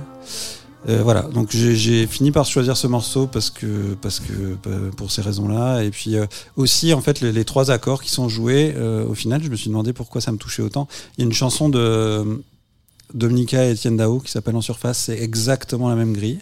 Euh, 0.88 1.00
voilà, 1.02 1.22
donc 1.22 1.48
j'ai- 1.50 2.06
fini 2.06 2.30
par 2.30 2.44
choisir 2.44 2.76
ce 2.76 2.86
morceau 2.86 3.26
parce 3.26 3.48
que 3.48 3.94
parce 4.02 4.20
que 4.20 4.56
euh, 4.66 4.90
pour 4.90 5.10
ces 5.10 5.22
raisons-là 5.22 5.82
et 5.82 5.90
puis 5.90 6.16
aussi 6.56 6.92
en 6.92 7.00
fait 7.00 7.22
les, 7.22 7.44
trois 7.46 7.70
accords 7.70 8.02
qui 8.02 8.10
sont 8.10 8.28
joués 8.28 8.74
au 9.08 9.14
final 9.14 9.42
je 9.42 9.48
me 9.48 9.56
suis 9.56 9.68
demandé 9.70 9.94
pourquoi 9.94 10.20
ça 10.20 10.30
me 10.30 10.36
touchait 10.36 10.62
autant. 10.62 10.86
Il 11.16 11.22
y 11.22 11.24
a 11.24 11.26
une 11.26 11.32
chanson 11.32 11.70
de 11.70 12.42
Dominica 13.14 13.64
et 13.64 13.72
Etienne 13.72 13.96
Dao 13.96 14.20
qui 14.20 14.30
s'appelle 14.30 14.56
En 14.56 14.60
surface, 14.60 14.98
c'est 14.98 15.18
exactement 15.18 15.88
la 15.88 15.94
même 15.94 16.12
grille. 16.12 16.40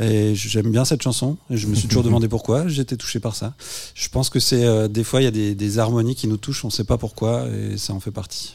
Et 0.00 0.34
j'aime 0.34 0.70
bien 0.70 0.84
cette 0.84 1.02
chanson. 1.02 1.36
Et 1.50 1.56
je 1.56 1.66
me 1.66 1.74
suis 1.74 1.88
toujours 1.88 2.02
demandé 2.10 2.28
pourquoi. 2.28 2.68
J'étais 2.68 2.96
touché 2.96 3.20
par 3.20 3.34
ça. 3.34 3.54
Je 3.94 4.08
pense 4.08 4.30
que 4.30 4.40
c'est 4.40 4.64
euh, 4.64 4.88
des 4.88 5.04
fois 5.04 5.20
il 5.20 5.24
y 5.24 5.28
a 5.28 5.32
des, 5.32 5.54
des 5.54 5.78
harmonies 5.78 6.14
qui 6.14 6.26
nous 6.26 6.38
touchent, 6.38 6.64
on 6.64 6.68
ne 6.68 6.72
sait 6.72 6.84
pas 6.84 6.98
pourquoi, 6.98 7.46
et 7.48 7.76
ça 7.76 7.92
en 7.92 8.00
fait 8.00 8.10
partie. 8.10 8.54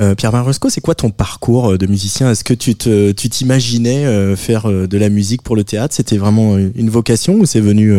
Euh, 0.00 0.14
Pierre 0.14 0.30
Maresco, 0.30 0.70
c'est 0.70 0.80
quoi 0.80 0.94
ton 0.94 1.10
parcours 1.10 1.72
euh, 1.72 1.78
de 1.78 1.86
musicien? 1.86 2.30
Est-ce 2.30 2.44
que 2.44 2.54
tu 2.54 2.76
te, 2.76 3.10
tu 3.10 3.28
t'imaginais 3.28 4.06
euh, 4.06 4.36
faire 4.36 4.70
de 4.70 4.98
la 4.98 5.08
musique 5.08 5.42
pour 5.42 5.56
le 5.56 5.64
théâtre? 5.64 5.94
C'était 5.94 6.18
vraiment 6.18 6.56
une 6.56 6.88
vocation 6.88 7.34
ou 7.34 7.46
c'est 7.46 7.60
venu 7.60 7.92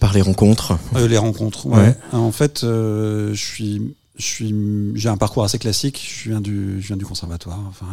par 0.00 0.14
les 0.14 0.22
rencontres? 0.22 0.78
Euh, 0.96 1.06
les 1.06 1.18
rencontres, 1.18 1.66
ouais. 1.66 1.76
Ouais. 1.78 1.96
En 2.12 2.32
fait, 2.32 2.60
je 2.62 3.34
suis, 3.34 3.82
j'ai 4.18 5.08
un 5.08 5.16
parcours 5.16 5.44
assez 5.44 5.58
classique. 5.58 6.06
Je 6.22 6.30
viens 6.30 6.40
du, 6.40 6.80
je 6.80 6.86
viens 6.88 6.96
du 6.96 7.04
conservatoire. 7.04 7.60
Enfin, 7.68 7.86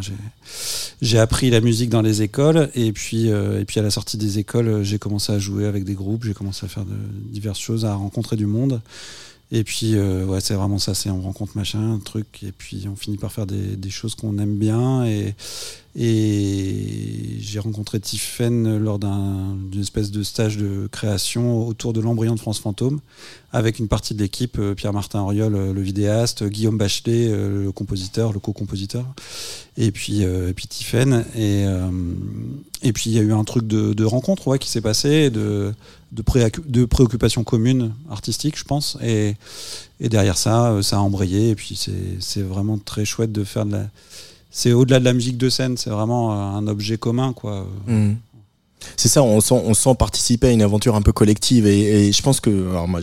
j'ai, 1.02 1.20
appris 1.20 1.50
la 1.50 1.62
musique 1.62 1.90
dans 1.90 2.02
les 2.02 2.22
écoles 2.22 2.70
et 2.76 2.92
puis, 2.92 3.32
euh, 3.32 3.60
et 3.60 3.66
puis 3.66 3.80
à 3.80 3.84
la 3.84 3.92
sortie 3.92 4.18
des 4.18 4.40
écoles, 4.40 4.84
j'ai 4.84 5.00
commencé 5.00 5.32
à 5.32 5.40
jouer 5.40 5.66
avec 5.66 5.84
des 5.84 5.94
groupes. 5.94 6.24
J'ai 6.24 6.34
commencé 6.34 6.66
à 6.66 6.70
faire 6.70 6.86
de, 6.86 6.96
diverses 7.32 7.60
choses, 7.60 7.86
à 7.86 7.94
rencontrer 7.96 8.36
du 8.36 8.46
monde. 8.46 8.82
Et 9.52 9.64
puis, 9.64 9.96
euh, 9.96 10.26
ouais, 10.26 10.42
c'est 10.42 10.56
vraiment 10.56 10.80
ça. 10.80 10.96
C'est 10.96 11.10
on 11.10 11.22
rencontre 11.22 11.56
machin, 11.56 11.94
un 11.94 12.00
truc, 12.00 12.42
et 12.44 12.52
puis 12.52 12.86
on 12.92 12.96
finit 12.96 13.18
par 13.18 13.32
faire 13.32 13.46
des, 13.46 13.76
des 13.76 13.90
choses 13.90 14.16
qu'on 14.16 14.38
aime 14.40 14.58
bien. 14.58 15.06
Et, 15.06 15.36
et 15.96 17.38
j'ai 17.40 17.60
rencontré 17.60 18.00
Tiffen 18.00 18.78
lors 18.78 18.98
d'un- 18.98 19.56
d'une 19.70 19.82
espèce 19.82 20.10
de 20.10 20.24
stage 20.24 20.58
de 20.58 20.88
création 20.92 21.68
autour 21.68 21.94
de 21.94 22.02
l'embryon 22.02 22.34
de 22.34 22.40
France 22.40 22.60
Fantôme, 22.60 23.00
avec 23.52 23.78
une 23.78 23.88
partie 23.88 24.16
de 24.16 24.20
l'équipe, 24.20 24.58
euh, 24.58 24.74
Pierre-Martin 24.74 25.22
Auriol, 25.22 25.54
euh, 25.56 25.74
le 25.74 25.82
vidéaste, 25.82 26.44
Guillaume 26.44 26.78
Bachelet, 26.78 27.28
euh, 27.30 27.66
le 27.66 27.72
compositeur, 27.72 28.34
le 28.34 28.40
co-compositeur, 28.40 29.06
et 29.78 29.92
puis, 29.92 30.24
euh, 30.24 30.50
et 30.50 30.54
puis 30.54 30.66
Tiffen. 30.68 31.26
Et, 31.36 32.92
puis 32.92 33.10
il 33.12 33.14
y 33.14 33.20
a 33.20 33.22
eu 33.22 33.32
un 33.34 33.44
truc 33.44 33.68
de, 33.68 34.04
rencontre 34.04 34.58
qui 34.58 34.70
s'est 34.70 34.82
passé, 34.82 35.30
de, 35.30 35.74
de, 36.12 36.22
préacu- 36.24 36.64
de 36.68 36.86
préoccupations 36.86 37.44
communes 37.44 37.94
artistiques, 38.10 38.58
je 38.58 38.64
pense. 38.64 38.98
Et, 39.04 39.36
derrière 40.00 40.38
ça, 40.38 40.80
ça 40.82 40.98
a 40.98 41.00
embrayé. 41.00 41.52
Et 41.52 41.56
puis 41.56 41.80
c'est 42.20 42.42
vraiment 42.42 42.78
très 42.78 43.06
chouette 43.06 43.32
de 43.32 43.44
faire 43.44 43.66
de 43.66 43.74
la. 43.74 43.90
C'est 44.56 44.72
au-delà 44.72 45.00
de 45.00 45.06
la 45.06 45.14
musique 45.14 45.38
de 45.38 45.50
scène, 45.50 45.78
c'est 45.78 45.90
vraiment 45.90 46.32
euh, 46.32 46.58
un 46.58 46.68
objet 46.68 46.98
commun, 46.98 47.34
quoi. 47.34 47.68
Mm. 47.88 48.14
C'est 48.98 49.08
ça, 49.08 49.24
on 49.24 49.40
sent, 49.40 49.96
participer 49.98 50.48
à 50.48 50.52
une 50.52 50.62
aventure 50.62 50.96
un 50.96 51.02
peu 51.02 51.14
collective 51.14 51.66
et, 51.66 52.12
je 52.12 52.22
pense 52.22 52.42
que, 52.42 52.70
alors 52.70 52.88
moi, 52.88 53.00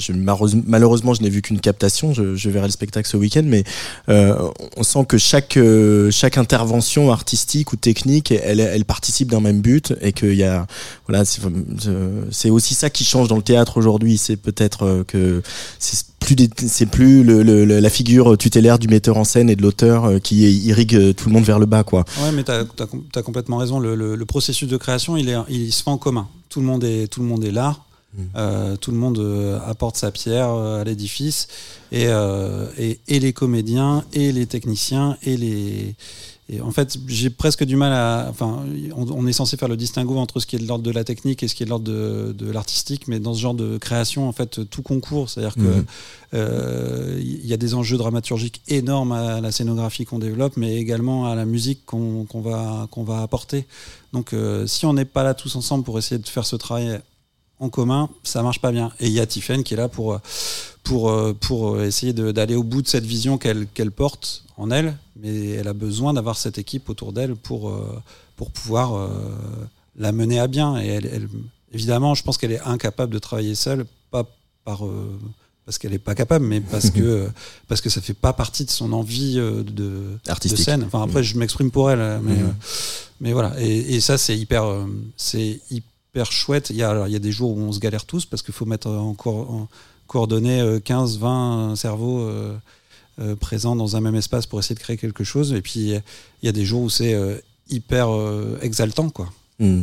malheureusement, 0.67 1.15
je 1.15 1.23
n'ai 1.23 1.31
vu 1.31 1.41
qu'une 1.41 1.59
captation, 1.59 2.13
je, 2.13 2.49
verrai 2.51 2.67
le 2.67 2.73
spectacle 2.73 3.09
ce 3.09 3.17
week-end, 3.17 3.43
mais 3.47 3.65
euh, 4.11 4.51
on 4.77 4.83
sent 4.83 5.07
que 5.09 5.17
chaque 5.17 5.57
euh, 5.57 6.11
chaque 6.11 6.37
intervention 6.37 7.11
artistique 7.11 7.73
ou 7.73 7.77
technique, 7.77 8.31
elle, 8.31 8.85
participe 8.85 9.31
d'un 9.31 9.41
même 9.41 9.63
but 9.63 9.95
et 10.03 10.13
qu'il 10.13 10.35
y 10.35 10.45
a, 10.45 10.67
voilà, 11.09 11.25
c'est 11.25 12.51
aussi 12.51 12.75
ça 12.75 12.91
qui 12.91 13.05
change 13.05 13.29
dans 13.29 13.37
le 13.37 13.43
théâtre 13.43 13.79
aujourd'hui, 13.79 14.19
c'est 14.19 14.37
peut-être 14.37 15.05
que 15.09 15.43
plus 16.35 16.69
c'est 16.69 16.87
plus 16.87 17.25
le, 17.25 17.65
la 17.65 17.91
figure 17.91 18.37
tutélaire 18.37 18.79
du 18.79 18.89
metteur 18.89 19.17
en 19.17 19.25
scène 19.25 19.51
et 19.51 19.57
de 19.57 19.63
l'auteur 19.63 20.05
euh, 20.05 20.19
qui 20.19 20.51
irrigue 20.67 20.95
euh, 20.95 21.13
tout 21.13 21.29
le 21.29 21.35
monde 21.35 21.45
vers 21.45 21.59
le 21.59 21.67
bas, 21.67 21.85
quoi. 21.85 22.05
Ouais, 22.23 22.33
mais 22.33 22.45
tu 22.45 22.51
as, 22.51 23.23
complètement 23.23 23.59
raison. 23.59 23.79
Le, 23.79 24.25
processus 24.25 24.69
de 24.69 24.77
création, 24.77 25.17
il, 25.17 25.29
est, 25.29 25.37
il 25.49 25.73
se 25.73 25.83
fait 25.83 25.91
en 25.91 25.99
commun. 25.99 26.29
Tout 26.49 26.61
le 26.61 26.67
monde 26.67 26.85
est, 26.85 27.09
tout 27.09 27.21
le 27.21 27.27
monde 27.27 27.45
est 27.45 27.51
là. 27.51 27.77
Euh, 28.37 28.77
tout 28.77 28.91
le 28.91 28.97
monde 28.97 29.19
euh, 29.19 29.61
apporte 29.67 29.97
sa 29.97 30.11
pierre 30.11 30.51
euh, 30.51 30.81
à 30.81 30.85
l'édifice. 30.85 31.49
Et, 31.93 32.07
et, 32.79 33.01
et 33.09 33.19
les 33.19 33.33
comédiens, 33.33 34.05
et 34.13 34.33
les 34.33 34.47
techniciens, 34.47 35.17
et 35.23 35.37
les. 35.37 35.95
Et 36.53 36.61
en 36.61 36.73
fait, 36.73 36.99
j'ai 37.07 37.31
presque 37.31 37.63
du 37.65 37.77
mal 37.77 37.93
à. 37.93 38.27
Enfin, 38.29 38.65
on, 38.97 39.09
on 39.11 39.27
est 39.29 39.33
censé 39.33 39.57
faire 39.57 39.69
le 39.69 39.77
distinguo 39.77 40.19
entre 40.19 40.41
ce 40.41 40.47
qui 40.47 40.57
est 40.57 40.59
de 40.59 40.67
l'ordre 40.67 40.83
de 40.83 40.91
la 40.91 41.05
technique 41.05 41.45
et 41.45 41.49
ce 41.49 41.55
qui 41.55 41.63
est 41.63 41.67
de 41.67 41.71
l'ordre 41.71 41.85
de, 41.87 42.35
de 42.37 42.51
l'artistique, 42.51 43.07
mais 43.07 43.21
dans 43.21 43.35
ce 43.35 43.41
genre 43.41 43.55
de 43.55 43.79
création, 43.79 44.29
en 44.29 44.33
fait, 44.33 44.69
tout 44.69 44.83
concourt. 44.83 45.31
C'est-à-dire 45.31 45.55
que 45.55 45.61
Mhm. 45.61 45.85
euh, 46.35 47.19
il 47.21 47.47
y 47.47 47.53
a 47.53 47.57
des 47.57 47.75
enjeux 47.75 47.97
dramaturgiques 47.97 48.63
énormes 48.69 49.13
à 49.13 49.41
la 49.41 49.53
scénographie 49.53 50.05
qu'on 50.05 50.19
développe, 50.19 50.57
mais 50.57 50.77
également 50.77 51.27
à 51.27 51.35
la 51.35 51.45
musique 51.45 51.85
qu'on 51.87 52.27
va, 52.35 52.89
qu'on 52.91 53.05
va 53.05 53.23
apporter. 53.23 53.67
Donc, 54.13 54.33
euh, 54.33 54.67
si 54.67 54.87
on 54.87 54.93
n'est 54.93 55.05
pas 55.05 55.23
là 55.23 55.35
tous 55.35 55.55
ensemble 55.57 55.85
pour 55.85 55.99
essayer 55.99 56.19
de 56.21 56.29
faire 56.29 56.47
ce 56.47 56.57
travail 56.57 57.01
en 57.61 57.69
commun, 57.69 58.09
ça 58.25 58.43
marche 58.43 58.61
pas 58.61 58.73
bien. 58.73 58.91
Et 59.01 59.07
il 59.07 59.13
y 59.13 59.21
a 59.21 59.27
Tiffen 59.27 59.63
qui 59.63 59.75
est 59.75 59.77
là 59.77 59.89
pour, 59.89 60.19
pour, 60.83 61.11
euh, 61.11 61.35
pour 61.39 61.81
essayer 61.83 62.13
d'aller 62.13 62.57
au 62.57 62.63
bout 62.65 62.81
de 62.83 62.89
cette 62.89 63.05
vision 63.05 63.37
qu'elle 63.39 63.67
qu'elle 63.75 63.91
porte 63.93 64.45
en 64.61 64.71
elle, 64.71 64.97
mais 65.17 65.51
elle 65.51 65.69
a 65.69 65.73
besoin 65.73 66.13
d'avoir 66.15 66.37
cette 66.37 66.59
équipe 66.59 66.89
autour 66.91 67.13
d'elle 67.13 67.35
pour, 67.35 67.71
euh, 67.71 68.01
pour 68.37 68.51
pouvoir 68.51 68.95
euh, 68.95 69.09
la 69.97 70.13
mener 70.13 70.39
à 70.39 70.47
bien. 70.47 70.79
Et 70.81 70.87
elle, 70.87 71.07
elle- 71.07 71.29
évidemment, 71.73 72.15
je 72.15 72.23
pense 72.23 72.37
qu'elle 72.39 72.53
est 72.53 72.61
incapable 72.61 73.13
de 73.13 73.19
travailler 73.19 73.55
seule, 73.55 73.87
pas 74.11 74.25
par 74.65 74.85
euh, 74.87 75.19
parce 75.65 75.79
qu'elle 75.79 75.93
n'est 75.93 75.99
pas 75.99 76.15
capable, 76.15 76.45
mais 76.47 76.61
parce 76.61 76.91
que 76.97 77.29
parce 77.69 77.81
que 77.81 77.89
ça 77.91 78.01
fait 78.01 78.15
pas 78.15 78.33
partie 78.33 78.65
de 78.65 78.71
son 78.71 78.93
envie 78.93 79.37
de, 79.37 79.63
de 79.63 80.19
Artistique. 80.29 80.65
scène. 80.65 80.85
Enfin 80.85 81.03
après, 81.03 81.21
Mhm. 81.21 81.25
je 81.25 81.39
m'exprime 81.39 81.71
pour 81.71 81.91
elle, 81.91 82.21
mais 82.23 82.33
euh, 82.33 82.47
mais 83.21 83.33
voilà. 83.33 83.55
Et, 83.61 83.95
et 83.95 84.01
ça, 84.01 84.19
c'est 84.19 84.37
hyper 84.37 84.65
c'est 85.17 85.61
hyper 85.71 86.31
chouette. 86.33 86.69
Il 86.71 86.77
y 86.77 86.83
a 86.83 86.91
alors, 86.91 87.07
il 87.07 87.13
y 87.13 87.17
a 87.17 87.21
des 87.21 87.33
jours 87.33 87.57
où 87.57 87.61
on 87.61 87.73
se 87.73 87.79
galère 87.81 88.05
tous 88.05 88.27
parce 88.27 88.43
qu'il 88.43 88.53
faut 88.55 88.67
mettre 88.67 88.89
en, 88.91 89.15
co- 89.15 89.47
en 89.49 89.69
coordonnées 90.07 90.61
euh, 90.61 90.81
15, 90.81 91.19
20 91.19 91.77
cerveaux. 91.77 92.21
Euh, 93.21 93.37
présents 93.37 93.77
dans 93.77 93.97
un 93.97 94.01
même 94.01 94.15
espace 94.17 94.47
pour 94.47 94.59
essayer 94.61 94.75
de 94.75 94.81
créer 94.81 94.97
quelque 94.97 95.25
chose 95.25 95.53
et 95.53 95.61
puis 95.61 95.81
il 96.43 96.47
y 96.47 96.49
a 96.49 96.53
des 96.53 96.65
jours 96.65 96.83
où 96.83 96.91
c'est 96.91 97.15
euh, 97.15 97.35
hyper 97.69 98.11
euh, 98.15 98.59
exaltant 98.63 99.11
quoi 99.11 99.31
Hmm. 99.63 99.83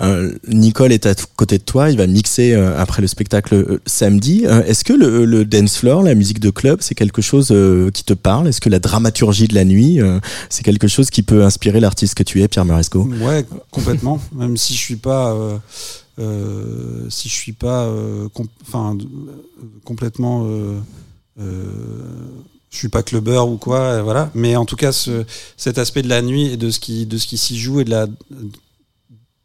Euh, 0.00 0.36
Nicole 0.46 0.92
est 0.92 1.06
à 1.06 1.14
côté 1.36 1.56
de 1.56 1.62
toi, 1.62 1.90
il 1.90 1.96
va 1.96 2.06
mixer 2.06 2.52
euh, 2.52 2.78
après 2.78 3.00
le 3.00 3.08
spectacle 3.08 3.54
euh, 3.54 3.80
samedi. 3.86 4.44
Est-ce 4.44 4.84
que 4.84 4.92
le, 4.92 5.24
le 5.24 5.46
dance 5.46 5.78
floor, 5.78 6.02
la 6.02 6.14
musique 6.14 6.38
de 6.38 6.50
club, 6.50 6.80
c'est 6.82 6.94
quelque 6.94 7.22
chose 7.22 7.46
qui 7.94 8.04
te 8.04 8.12
parle? 8.12 8.46
Est-ce 8.46 8.60
que 8.60 8.68
la 8.68 8.78
dramaturgie 8.78 9.48
de 9.48 9.54
la 9.54 9.64
nuit, 9.64 10.00
c'est 10.50 10.62
quelque 10.64 10.86
chose 10.86 11.08
qui 11.08 11.22
peut 11.22 11.42
inspirer 11.46 11.80
l'artiste 11.80 12.14
que 12.14 12.24
tu 12.24 12.42
es, 12.42 12.48
Pierre 12.48 12.66
Maresco? 12.66 13.08
Ouais, 13.22 13.46
complètement. 13.70 14.20
Même 14.34 14.58
si 14.58 14.74
je 14.74 14.80
suis 14.80 14.96
pas, 14.96 15.34
si 16.18 17.28
je 17.30 17.34
suis 17.34 17.52
pas, 17.54 17.90
com- 18.34 18.48
complètement, 19.82 20.46
je 22.70 22.76
suis 22.78 22.88
pas 22.88 23.02
clubbeur 23.02 23.48
ou 23.48 23.56
quoi, 23.56 23.78
euh, 23.80 24.02
voilà. 24.02 24.30
Mais 24.34 24.56
en 24.56 24.64
tout 24.64 24.76
cas, 24.76 24.92
ce, 24.92 25.24
cet 25.56 25.78
aspect 25.78 26.02
de 26.02 26.08
la 26.08 26.20
nuit 26.22 26.46
et 26.52 26.56
de 26.56 26.70
ce 26.70 26.78
qui, 26.80 27.06
de 27.06 27.16
ce 27.18 27.26
qui 27.26 27.38
s'y 27.38 27.58
joue 27.58 27.80
et 27.80 27.84
de 27.84 27.90
la 27.90 28.06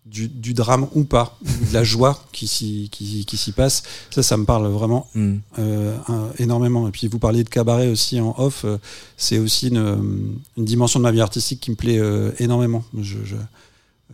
du, 0.05 0.28
du 0.28 0.53
drame 0.53 0.88
ou 0.93 1.03
pas, 1.05 1.38
de 1.41 1.74
la 1.74 1.84
joie 1.86 2.22
qui 2.34 2.47
s'y 2.47 2.89
qui, 2.91 3.24
qui 3.26 3.38
s'y 3.38 3.51
passe, 3.53 3.84
ça, 4.09 4.22
ça 4.24 4.36
me 4.36 4.43
parle 4.45 4.67
vraiment 4.67 5.07
Hmm. 5.15 5.38
euh, 5.59 5.95
énormément. 6.38 6.88
Et 6.88 6.91
puis 6.91 7.07
vous 7.07 7.19
parliez 7.19 7.43
de 7.45 7.49
cabaret 7.49 7.88
aussi 7.88 8.19
en 8.19 8.36
off, 8.38 8.65
euh, 8.65 8.78
c'est 9.15 9.38
aussi 9.38 9.69
une, 9.69 10.36
une 10.57 10.65
dimension 10.65 10.99
de 10.99 11.03
ma 11.03 11.11
vie 11.11 11.22
artistique 11.22 11.61
qui 11.61 11.72
me 11.72 11.76
plaît 11.78 11.99
euh, 11.99 12.32
énormément. 12.39 12.84
Je, 12.99 13.19
je- 13.24 13.36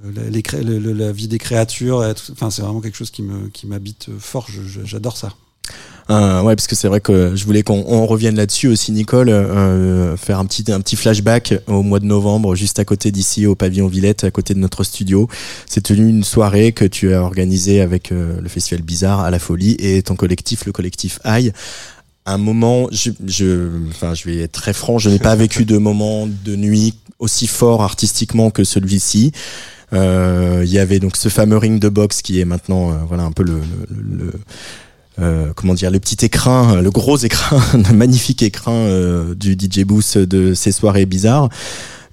la- 0.03 0.30
les 0.30 0.43
le- 0.62 0.93
la 0.93 1.12
vie 1.12 1.28
des 1.28 1.39
créatures, 1.39 2.05
enfin 2.32 2.51
c'est 2.51 2.62
vraiment 2.62 2.82
quelque 2.82 2.97
chose 2.97 3.10
qui 3.10 3.24
me 3.24 3.47
qui 3.49 3.66
m'habite 3.66 4.10
fort. 4.20 4.45
J'adore 4.84 5.18
ça. 5.18 5.34
Euh, 6.10 6.41
ouais, 6.41 6.55
parce 6.55 6.68
que 6.68 6.76
c'est 6.76 6.88
vrai 6.88 7.01
que 7.01 7.36
je 7.36 7.43
voulais 7.45 7.64
qu'on 7.64 7.84
on 7.86 8.05
revienne 8.05 8.38
là-dessus 8.38 8.68
aussi, 8.70 8.93
Nicole, 8.93 9.28
euh, 9.30 10.16
faire 10.16 10.39
un 10.39 10.45
petit 10.45 10.72
un 10.72 10.80
petit 10.80 10.95
flashback 10.95 11.55
au 11.68 11.84
mois 11.84 11.99
de 11.99 12.05
novembre, 12.05 12.55
juste 12.55 12.80
à 12.80 12.86
côté 12.86 13.12
d'ici, 13.12 13.45
au 13.45 13.55
pavillon 13.55 13.88
Villette, 13.88 14.24
à 14.24 14.32
côté 14.32 14.53
de 14.53 14.60
notre 14.60 14.86
studio. 14.86 15.28
C'est 15.66 15.82
tenu 15.84 16.08
une 16.08 16.24
soirée 16.24 16.72
que 16.72 16.86
tu 16.86 17.14
as 17.14 17.22
organisée 17.22 17.82
avec 17.82 18.12
euh, 18.14 18.39
le 18.39 18.47
festival 18.47 18.84
Bizarre 18.84 19.20
à 19.20 19.32
la 19.32 19.39
Folie 19.39 19.76
et 19.80 20.01
ton 20.01 20.16
collectif, 20.16 20.66
le 20.66 20.72
collectif 20.72 21.20
Aïe. 21.26 21.51
un 22.26 22.38
moment, 22.38 22.88
je, 22.91 23.12
je, 23.26 23.68
enfin, 23.89 24.14
je 24.14 24.24
vais 24.30 24.38
être 24.39 24.53
très 24.53 24.74
franc, 24.74 24.99
je 24.99 25.10
n'ai 25.10 25.20
pas 25.20 25.36
vécu 25.36 25.66
de 25.66 25.78
moment 25.78 26.26
de 26.28 26.55
nuit 26.55 26.93
aussi 27.20 27.47
fort 27.47 27.82
artistiquement 27.84 28.49
que 28.49 28.64
celui-ci. 28.64 29.34
Euh, 29.93 30.62
Il 30.66 30.72
y 30.72 30.80
avait 30.80 30.99
donc 30.99 31.18
ce 31.18 31.28
fameux 31.30 31.58
ring 31.58 31.80
de 31.82 31.89
boxe 31.89 32.22
qui 32.22 32.39
est 32.39 32.45
maintenant, 32.45 32.91
euh, 32.91 32.95
voilà, 33.08 33.24
un 33.24 33.32
peu 33.34 33.43
le, 33.43 33.60
le- 33.89 34.26
le- 34.26 34.34
euh, 35.20 35.51
comment 35.55 35.74
dire, 35.74 35.91
le 35.91 35.99
petit 35.99 36.24
écrin, 36.26 36.82
le 36.82 36.91
gros 36.91 37.18
écrin, 37.18 37.61
le 37.74 37.93
magnifique 37.93 38.43
écrin 38.43 38.74
euh, 38.74 39.36
du 39.36 39.53
DJ 39.53 39.84
Booth 39.84 40.18
de 40.18 40.53
ces 40.53 40.72
soirées 40.72 41.05
bizarres. 41.05 41.49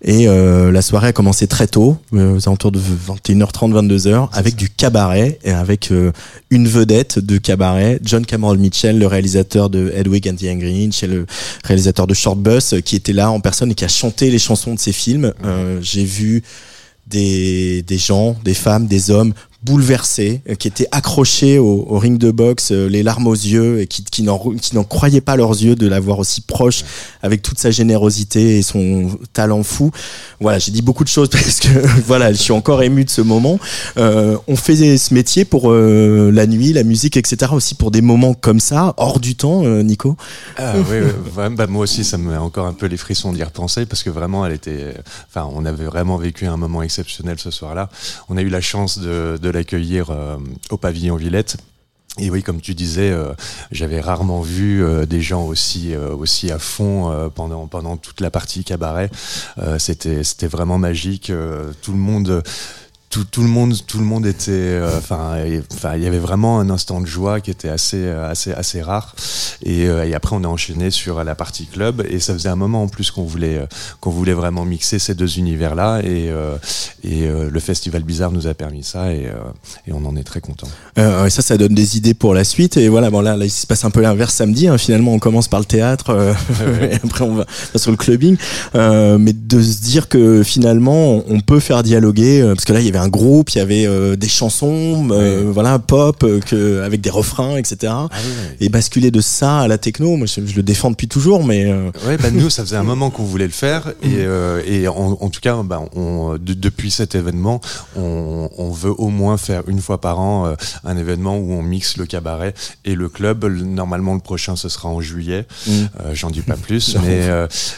Et 0.06 0.28
euh, 0.28 0.70
la 0.70 0.82
soirée 0.82 1.08
a 1.08 1.12
commencé 1.12 1.46
très 1.46 1.66
tôt, 1.66 1.96
euh, 2.12 2.36
aux 2.36 2.46
alentours 2.46 2.72
de 2.72 2.78
21h30, 2.78 3.72
22h, 3.72 4.28
avec 4.34 4.54
du 4.54 4.68
cabaret 4.68 5.38
et 5.44 5.50
avec 5.50 5.90
euh, 5.90 6.12
une 6.50 6.68
vedette 6.68 7.18
de 7.18 7.38
cabaret, 7.38 7.98
John 8.02 8.26
Cameron 8.26 8.56
Mitchell, 8.56 8.98
le 8.98 9.06
réalisateur 9.06 9.70
de 9.70 9.90
Hedwig 9.96 10.28
and 10.28 10.34
the 10.34 10.44
Angry 10.44 10.84
Inch 10.84 11.02
et 11.02 11.06
le 11.06 11.24
réalisateur 11.64 12.06
de 12.06 12.12
Short 12.12 12.38
Bus, 12.38 12.74
euh, 12.74 12.80
qui 12.80 12.96
était 12.96 13.14
là 13.14 13.30
en 13.30 13.40
personne 13.40 13.70
et 13.70 13.74
qui 13.74 13.86
a 13.86 13.88
chanté 13.88 14.30
les 14.30 14.38
chansons 14.38 14.74
de 14.74 14.78
ses 14.78 14.92
films. 14.92 15.32
Euh, 15.42 15.78
J'ai 15.80 16.04
vu 16.04 16.42
des, 17.06 17.82
des 17.82 17.98
gens, 17.98 18.36
des 18.44 18.54
femmes, 18.54 18.86
des 18.86 19.10
hommes 19.10 19.32
bouleversés, 19.64 20.42
euh, 20.48 20.54
qui 20.54 20.68
étaient 20.68 20.86
accrochés 20.92 21.58
au, 21.58 21.98
ring 21.98 22.18
de 22.18 22.30
boxe, 22.30 22.70
euh, 22.70 22.86
les 22.86 23.02
larmes 23.02 23.26
aux 23.26 23.34
yeux, 23.34 23.80
et 23.80 23.86
qui, 23.86 24.22
n'en 24.22 24.84
croyaient 24.84 25.20
pas 25.20 25.36
leurs 25.36 25.52
yeux 25.52 25.74
de 25.74 25.88
l'avoir 25.88 26.18
aussi 26.18 26.42
proche, 26.42 26.84
avec 27.22 27.40
toute 27.40 27.58
sa 27.58 27.70
générosité 27.70 28.58
et 28.58 28.62
son 28.62 29.18
talent 29.32 29.62
fou. 29.62 29.90
Voilà, 30.40 30.58
j'ai 30.58 30.70
dit 30.70 30.82
beaucoup 30.82 31.04
de 31.04 31.08
choses 31.08 31.28
parce 31.30 31.60
que 31.60 31.68
voilà, 32.06 32.32
je 32.32 32.38
suis 32.38 32.52
encore 32.52 32.82
ému 32.82 33.04
de 33.04 33.10
ce 33.10 33.22
moment. 33.22 33.58
Euh, 33.96 34.36
on 34.48 34.56
fait 34.56 34.98
ce 34.98 35.14
métier 35.14 35.44
pour 35.44 35.72
la 35.72 36.46
nuit, 36.46 36.72
la 36.72 36.82
musique, 36.82 37.16
etc. 37.16 37.52
Aussi 37.54 37.74
pour 37.74 37.90
des 37.90 38.02
moments 38.02 38.34
comme 38.34 38.60
ça, 38.60 38.94
hors 38.98 39.20
du 39.20 39.34
temps, 39.34 39.62
Nico? 39.82 40.16
Ah, 40.58 40.74
oui, 40.90 40.98
bah, 41.34 41.66
moi 41.66 41.84
aussi, 41.84 42.04
ça 42.04 42.18
me 42.18 42.30
met 42.30 42.36
encore 42.36 42.66
un 42.66 42.72
peu 42.72 42.86
les 42.86 42.96
frissons 42.96 43.32
d'y 43.32 43.42
repenser 43.42 43.86
parce 43.86 44.02
que 44.02 44.10
vraiment, 44.10 44.44
elle 44.44 44.52
était. 44.52 44.94
Enfin, 45.28 45.48
on 45.54 45.64
avait 45.64 45.84
vraiment 45.84 46.16
vécu 46.16 46.46
un 46.46 46.56
moment 46.56 46.82
exceptionnel 46.82 47.38
ce 47.38 47.50
soir-là. 47.50 47.88
On 48.28 48.36
a 48.36 48.42
eu 48.42 48.48
la 48.48 48.60
chance 48.60 48.98
de 48.98 49.38
l'accueillir 49.54 50.10
euh, 50.10 50.36
au 50.70 50.76
pavillon 50.76 51.16
Villette. 51.16 51.56
Et 52.18 52.30
oui, 52.30 52.44
comme 52.44 52.60
tu 52.60 52.74
disais, 52.74 53.10
euh, 53.10 53.32
j'avais 53.72 54.00
rarement 54.00 54.40
vu 54.40 54.84
euh, 54.84 55.04
des 55.04 55.20
gens 55.20 55.46
aussi 55.46 55.96
aussi 55.96 56.52
à 56.52 56.60
fond 56.60 57.30
pendant 57.34 57.66
pendant 57.66 57.96
toute 57.96 58.20
la 58.20 58.30
partie 58.30 58.62
cabaret. 58.62 59.10
C'était 59.78 60.22
c'était 60.22 60.46
vraiment 60.46 60.78
magique. 60.78 61.32
tout 61.82 61.92
le 61.92 61.98
monde. 61.98 62.42
Tout, 63.14 63.22
tout 63.22 63.42
le 63.42 63.48
monde, 63.48 63.76
tout 63.86 63.98
le 63.98 64.04
monde 64.04 64.26
était, 64.26 64.50
euh, 64.50 64.98
enfin, 64.98 65.36
il 65.46 66.02
y 66.02 66.06
avait 66.08 66.18
vraiment 66.18 66.58
un 66.58 66.68
instant 66.68 67.00
de 67.00 67.06
joie 67.06 67.40
qui 67.40 67.52
était 67.52 67.68
assez, 67.68 67.98
euh, 67.98 68.28
assez, 68.28 68.50
assez 68.52 68.82
rare. 68.82 69.14
Et, 69.62 69.86
euh, 69.86 70.04
et 70.04 70.14
après, 70.16 70.34
on 70.34 70.42
a 70.42 70.48
enchaîné 70.48 70.90
sur 70.90 71.22
la 71.22 71.36
partie 71.36 71.66
club, 71.66 72.04
et 72.10 72.18
ça 72.18 72.32
faisait 72.32 72.48
un 72.48 72.56
moment 72.56 72.82
en 72.82 72.88
plus 72.88 73.12
qu'on 73.12 73.22
voulait, 73.22 73.58
euh, 73.58 73.66
qu'on 74.00 74.10
voulait 74.10 74.32
vraiment 74.32 74.64
mixer 74.64 74.98
ces 74.98 75.14
deux 75.14 75.38
univers-là, 75.38 76.00
et, 76.02 76.32
et 77.04 77.28
le 77.28 77.60
festival 77.60 78.02
bizarre 78.02 78.32
nous 78.32 78.48
a 78.48 78.54
permis 78.54 78.82
ça, 78.82 79.12
et, 79.12 79.30
et 79.86 79.92
on 79.92 80.04
en 80.06 80.16
est 80.16 80.24
très 80.24 80.40
content. 80.40 80.66
Ça, 80.96 81.30
ça 81.30 81.56
donne 81.56 81.74
des 81.74 81.96
idées 81.96 82.14
pour 82.14 82.34
la 82.34 82.42
suite. 82.42 82.76
Et 82.78 82.88
voilà, 82.88 83.10
bon 83.10 83.20
là, 83.20 83.36
là 83.36 83.44
il 83.44 83.50
se 83.50 83.66
passe 83.66 83.84
un 83.84 83.90
peu 83.90 84.00
l'inverse 84.00 84.34
samedi. 84.34 84.66
hein. 84.66 84.76
Finalement, 84.76 85.12
on 85.12 85.20
commence 85.20 85.46
par 85.46 85.60
le 85.60 85.66
théâtre, 85.66 86.34
et 86.82 86.94
après 86.96 87.22
on 87.22 87.36
va, 87.36 87.46
sur 87.76 87.92
le 87.92 87.96
clubbing. 87.96 88.36
Mais 88.74 89.32
de 89.32 89.62
se 89.62 89.82
dire 89.82 90.08
que 90.08 90.42
finalement, 90.42 91.22
on 91.28 91.38
peut 91.40 91.60
faire 91.60 91.84
dialoguer, 91.84 92.42
parce 92.54 92.64
que 92.64 92.72
là, 92.72 92.80
il 92.80 92.86
y 92.86 92.88
avait 92.88 92.98
un 92.98 93.03
groupe, 93.08 93.50
il 93.50 93.58
y 93.58 93.60
avait 93.60 93.86
euh, 93.86 94.16
des 94.16 94.28
chansons, 94.28 95.08
euh, 95.10 95.50
voilà, 95.52 95.78
pop, 95.78 96.22
euh, 96.22 96.40
que, 96.40 96.82
avec 96.82 97.00
des 97.00 97.10
refrains, 97.10 97.56
etc. 97.56 97.92
Et 98.60 98.68
basculer 98.68 99.10
de 99.10 99.20
ça 99.20 99.60
à 99.60 99.68
la 99.68 99.78
techno, 99.78 100.16
moi, 100.16 100.26
je, 100.26 100.44
je 100.46 100.56
le 100.56 100.62
défends 100.62 100.90
depuis 100.90 101.08
toujours, 101.08 101.44
mais 101.44 101.72
Ouais, 102.06 102.16
bah 102.18 102.30
nous, 102.30 102.50
ça 102.50 102.62
faisait 102.64 102.76
un 102.76 102.82
moment 102.82 103.10
qu'on 103.10 103.24
voulait 103.24 103.46
le 103.46 103.52
faire 103.52 103.92
et, 104.02 104.24
et 104.66 104.88
en, 104.88 105.16
en 105.20 105.28
tout 105.30 105.40
cas, 105.40 105.56
bah, 105.64 105.82
on, 105.94 106.34
de- 106.34 106.54
depuis 106.54 106.90
cet 106.90 107.14
événement, 107.14 107.60
on, 107.96 108.48
on 108.58 108.70
veut 108.70 108.92
au 108.96 109.08
moins 109.08 109.36
faire 109.36 109.62
une 109.68 109.80
fois 109.80 110.00
par 110.00 110.18
an 110.20 110.54
un 110.84 110.96
événement 110.96 111.36
où 111.38 111.52
on 111.52 111.62
mixe 111.62 111.96
le 111.96 112.06
cabaret 112.06 112.54
et 112.84 112.94
le 112.94 113.08
club. 113.08 113.44
Le- 113.44 113.64
Normalement, 113.64 114.14
le 114.14 114.20
prochain, 114.20 114.56
ce 114.56 114.68
sera 114.68 114.88
en 114.88 115.00
juillet. 115.00 115.46
Mm. 115.66 115.72
J'en 116.12 116.30
dis 116.30 116.42
pas 116.42 116.56
plus, 116.56 116.96
mais 117.06 117.28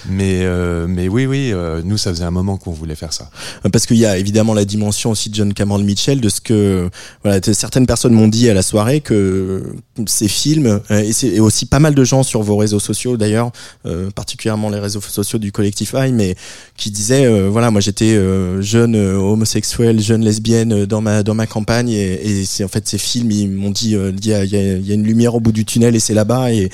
mais 0.08 0.44
mais 0.86 1.08
oui, 1.08 1.26
oui, 1.26 1.52
nous, 1.84 1.96
ça 1.98 2.10
faisait 2.10 2.24
un 2.24 2.30
moment 2.30 2.56
qu'on 2.56 2.72
voulait 2.72 2.94
faire 2.94 3.12
ça. 3.12 3.30
parce 3.72 3.86
qu'il 3.86 3.96
y 3.98 4.06
a 4.06 4.16
évidemment 4.18 4.54
la 4.54 4.64
dimension 4.64 5.14
aussi 5.16 5.30
de 5.30 5.34
John 5.34 5.52
Cameron 5.54 5.78
Mitchell 5.82 6.20
de 6.20 6.28
ce 6.28 6.40
que 6.40 6.88
voilà 7.24 7.40
certaines 7.42 7.86
personnes 7.86 8.12
m'ont 8.12 8.28
dit 8.28 8.48
à 8.50 8.54
la 8.54 8.62
soirée 8.62 9.00
que 9.00 9.62
ces 10.06 10.28
films 10.28 10.80
euh, 10.90 11.10
et 11.22 11.40
aussi 11.40 11.64
pas 11.66 11.78
mal 11.80 11.94
de 11.94 12.04
gens 12.04 12.22
sur 12.22 12.42
vos 12.42 12.56
réseaux 12.58 12.80
sociaux 12.80 13.16
d'ailleurs 13.16 13.50
euh, 13.86 14.10
particulièrement 14.10 14.68
les 14.70 14.78
réseaux 14.78 15.00
sociaux 15.00 15.38
du 15.38 15.52
collectif 15.52 15.94
I 15.96 16.12
mais 16.12 16.36
qui 16.76 16.90
disaient 16.90 17.24
euh, 17.26 17.48
voilà 17.50 17.70
moi 17.70 17.80
j'étais 17.80 18.12
euh, 18.14 18.60
jeune 18.60 18.94
homosexuel 18.96 20.00
jeune 20.00 20.22
lesbienne 20.24 20.84
dans 20.84 21.00
ma 21.00 21.22
dans 21.22 21.34
ma 21.34 21.46
campagne 21.46 21.88
et, 21.90 22.12
et 22.40 22.44
c'est 22.44 22.62
en 22.64 22.68
fait 22.68 22.86
ces 22.86 22.98
films 22.98 23.30
ils 23.30 23.48
m'ont 23.50 23.70
dit 23.70 23.92
il 23.96 24.26
y, 24.26 24.32
a, 24.34 24.44
il 24.44 24.50
y 24.50 24.56
a- 24.56 24.76
il 24.76 24.86
y 24.86 24.90
a 24.90 24.94
une 24.94 25.04
lumière 25.04 25.34
au 25.34 25.40
bout 25.40 25.52
du 25.52 25.64
tunnel 25.64 25.96
et 25.96 26.00
c'est 26.00 26.14
là-bas 26.14 26.52
et, 26.52 26.70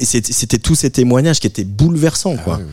c'était 0.00 0.58
tous 0.58 0.74
ces 0.74 0.90
témoignages 0.90 1.40
qui 1.40 1.46
étaient 1.46 1.64
bouleversants 1.64 2.36
quoi 2.38 2.60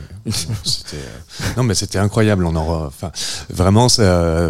C'était, 0.63 0.97
euh, 0.97 1.43
non, 1.57 1.63
mais 1.63 1.73
c'était 1.73 1.97
incroyable. 1.97 2.45
On 2.45 2.55
en, 2.55 2.65
re- 2.67 2.87
enfin, 2.87 3.11
vraiment, 3.49 3.89
ça, 3.89 4.49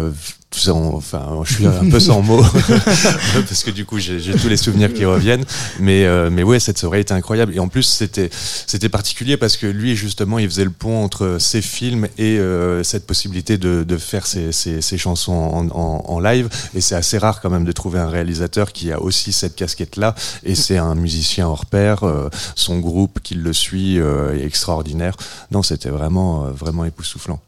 tout 0.50 0.58
ça, 0.58 0.74
on- 0.74 0.96
enfin, 0.96 1.40
je 1.44 1.54
suis 1.54 1.66
un 1.66 1.88
peu 1.88 2.00
sans 2.00 2.22
mots 2.22 2.42
parce 3.48 3.62
que 3.62 3.70
du 3.70 3.84
coup, 3.84 3.98
j'ai 3.98 4.20
tous 4.34 4.48
les 4.48 4.56
souvenirs 4.56 4.92
qui 4.92 5.04
reviennent. 5.04 5.44
Mais, 5.78 6.04
euh, 6.06 6.28
mais 6.30 6.42
ouais, 6.42 6.58
cette 6.58 6.76
soirée 6.78 7.00
était 7.00 7.14
incroyable. 7.14 7.54
Et 7.54 7.60
en 7.60 7.68
plus, 7.68 7.84
c'était, 7.84 8.30
c'était 8.66 8.88
particulier 8.88 9.36
parce 9.36 9.56
que 9.56 9.66
lui, 9.66 9.94
justement, 9.94 10.38
il 10.40 10.48
faisait 10.48 10.64
le 10.64 10.70
pont 10.70 11.04
entre 11.04 11.36
ses 11.38 11.62
films 11.62 12.08
et 12.18 12.38
euh, 12.38 12.82
cette 12.82 13.06
possibilité 13.06 13.58
de, 13.58 13.84
de 13.84 13.96
faire 13.96 14.26
ses, 14.26 14.50
ses, 14.50 14.82
ses 14.82 14.98
chansons 14.98 15.32
en, 15.32 15.68
en, 15.68 16.04
en 16.08 16.20
live. 16.20 16.48
Et 16.74 16.80
c'est 16.80 16.96
assez 16.96 17.18
rare 17.18 17.40
quand 17.40 17.50
même 17.50 17.64
de 17.64 17.72
trouver 17.72 18.00
un 18.00 18.08
réalisateur 18.08 18.72
qui 18.72 18.90
a 18.90 19.00
aussi 19.00 19.32
cette 19.32 19.54
casquette-là. 19.54 20.14
Et 20.42 20.56
c'est 20.56 20.78
un 20.78 20.96
musicien 20.96 21.46
hors 21.46 21.66
pair. 21.66 22.02
euh, 22.04 22.28
son 22.56 22.80
groupe 22.80 23.20
qui 23.22 23.34
le 23.34 23.52
suit 23.52 24.00
euh, 24.00 24.36
est 24.36 24.44
extraordinaire. 24.44 25.14
Non, 25.52 25.62
c'était 25.62 25.90
vraiment, 25.90 26.46
euh, 26.46 26.50
vraiment 26.50 26.84
époustouflant. 26.84 27.40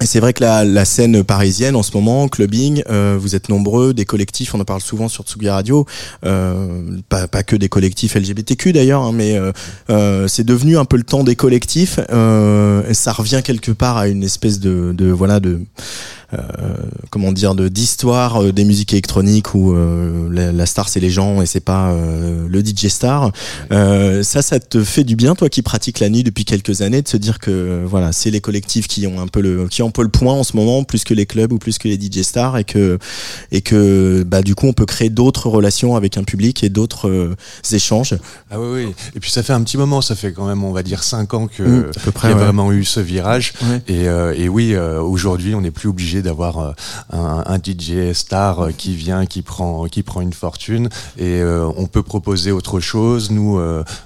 Et 0.00 0.06
c'est 0.06 0.20
vrai 0.20 0.32
que 0.32 0.42
la, 0.44 0.64
la 0.64 0.84
scène 0.84 1.24
parisienne 1.24 1.74
en 1.74 1.82
ce 1.82 1.92
moment, 1.92 2.28
clubbing, 2.28 2.82
euh, 2.88 3.16
vous 3.18 3.34
êtes 3.34 3.48
nombreux, 3.48 3.92
des 3.94 4.04
collectifs, 4.04 4.54
on 4.54 4.60
en 4.60 4.64
parle 4.64 4.80
souvent 4.80 5.08
sur 5.08 5.24
Tsugi 5.24 5.48
Radio, 5.48 5.86
euh, 6.24 6.98
pas, 7.08 7.26
pas 7.26 7.42
que 7.42 7.56
des 7.56 7.68
collectifs 7.68 8.14
LGBTQ 8.14 8.72
d'ailleurs, 8.72 9.02
hein, 9.02 9.12
mais 9.12 9.36
euh, 9.36 9.50
euh, 9.90 10.28
c'est 10.28 10.44
devenu 10.44 10.78
un 10.78 10.84
peu 10.84 10.96
le 10.96 11.02
temps 11.02 11.24
des 11.24 11.34
collectifs. 11.34 11.98
Euh, 12.10 12.82
ça 12.94 13.12
revient 13.12 13.40
quelque 13.42 13.72
part 13.72 13.96
à 13.96 14.08
une 14.08 14.22
espèce 14.22 14.60
de, 14.60 14.94
de 14.96 15.10
voilà 15.10 15.40
de 15.40 15.60
comment 17.10 17.32
dire 17.32 17.54
de 17.54 17.68
d'histoire 17.68 18.42
euh, 18.42 18.52
des 18.52 18.64
musiques 18.64 18.92
électroniques 18.92 19.54
où 19.54 19.72
euh, 19.72 20.28
la, 20.30 20.52
la 20.52 20.66
star 20.66 20.88
c'est 20.88 21.00
les 21.00 21.10
gens 21.10 21.40
et 21.40 21.46
c'est 21.46 21.60
pas 21.60 21.90
euh, 21.90 22.46
le 22.48 22.60
DJ 22.60 22.88
star. 22.88 23.32
Euh, 23.72 24.22
ça, 24.22 24.42
ça 24.42 24.60
te 24.60 24.82
fait 24.84 25.04
du 25.04 25.16
bien, 25.16 25.34
toi 25.34 25.48
qui 25.48 25.62
pratiques 25.62 26.00
la 26.00 26.08
nuit 26.08 26.22
depuis 26.22 26.44
quelques 26.44 26.82
années, 26.82 27.02
de 27.02 27.08
se 27.08 27.16
dire 27.16 27.38
que 27.38 27.50
euh, 27.50 27.84
voilà, 27.86 28.12
c'est 28.12 28.30
les 28.30 28.40
collectifs 28.40 28.88
qui 28.88 29.06
ont 29.06 29.20
un 29.20 29.26
peu 29.26 29.40
le 29.40 29.68
qui 29.68 29.82
ont 29.82 29.88
un 29.88 29.90
peu 29.90 30.02
le 30.02 30.08
point 30.08 30.34
en 30.34 30.44
ce 30.44 30.56
moment, 30.56 30.84
plus 30.84 31.04
que 31.04 31.14
les 31.14 31.26
clubs 31.26 31.52
ou 31.52 31.58
plus 31.58 31.78
que 31.78 31.88
les 31.88 31.96
DJ 31.96 32.22
stars, 32.22 32.58
et 32.58 32.64
que 32.64 32.98
et 33.52 33.60
que 33.60 34.24
bah 34.26 34.42
du 34.42 34.54
coup 34.54 34.66
on 34.66 34.72
peut 34.72 34.86
créer 34.86 35.10
d'autres 35.10 35.48
relations 35.48 35.96
avec 35.96 36.16
un 36.18 36.24
public 36.24 36.62
et 36.62 36.68
d'autres 36.68 37.08
euh, 37.08 37.36
échanges. 37.72 38.14
Ah 38.50 38.60
oui, 38.60 38.84
oui. 38.86 38.94
Et 39.14 39.20
puis 39.20 39.30
ça 39.30 39.42
fait 39.42 39.52
un 39.52 39.62
petit 39.62 39.78
moment, 39.78 40.02
ça 40.02 40.14
fait 40.14 40.32
quand 40.32 40.46
même, 40.46 40.64
on 40.64 40.72
va 40.72 40.82
dire, 40.82 41.02
cinq 41.02 41.34
ans 41.34 41.46
que 41.46 41.62
Mm, 41.68 41.90
à 41.96 42.00
peu 42.00 42.12
près, 42.12 42.28
qu'il 42.28 42.30
y 42.30 42.32
a 42.32 42.36
ouais. 42.36 42.44
vraiment 42.44 42.72
eu 42.72 42.84
ce 42.84 43.00
virage. 43.00 43.52
Ouais. 43.62 43.82
Et, 43.88 44.08
euh, 44.08 44.34
et 44.36 44.48
oui, 44.48 44.74
euh, 44.74 45.00
aujourd'hui, 45.00 45.54
on 45.54 45.60
n'est 45.60 45.70
plus 45.70 45.88
obligé 45.88 46.17
d'avoir 46.22 46.58
euh, 46.58 46.72
un, 47.10 47.58
DJ 47.58 48.12
star 48.12 48.60
euh, 48.60 48.70
qui 48.70 48.94
vient, 48.94 49.26
qui 49.26 49.42
prend, 49.42 49.84
qui 49.86 50.02
prend 50.02 50.20
une 50.20 50.32
fortune, 50.32 50.88
et 51.16 51.40
euh, 51.40 51.70
on 51.76 51.86
peut 51.86 52.02
proposer 52.02 52.52
autre 52.52 52.80
chose. 52.80 53.30
Nous, 53.30 53.60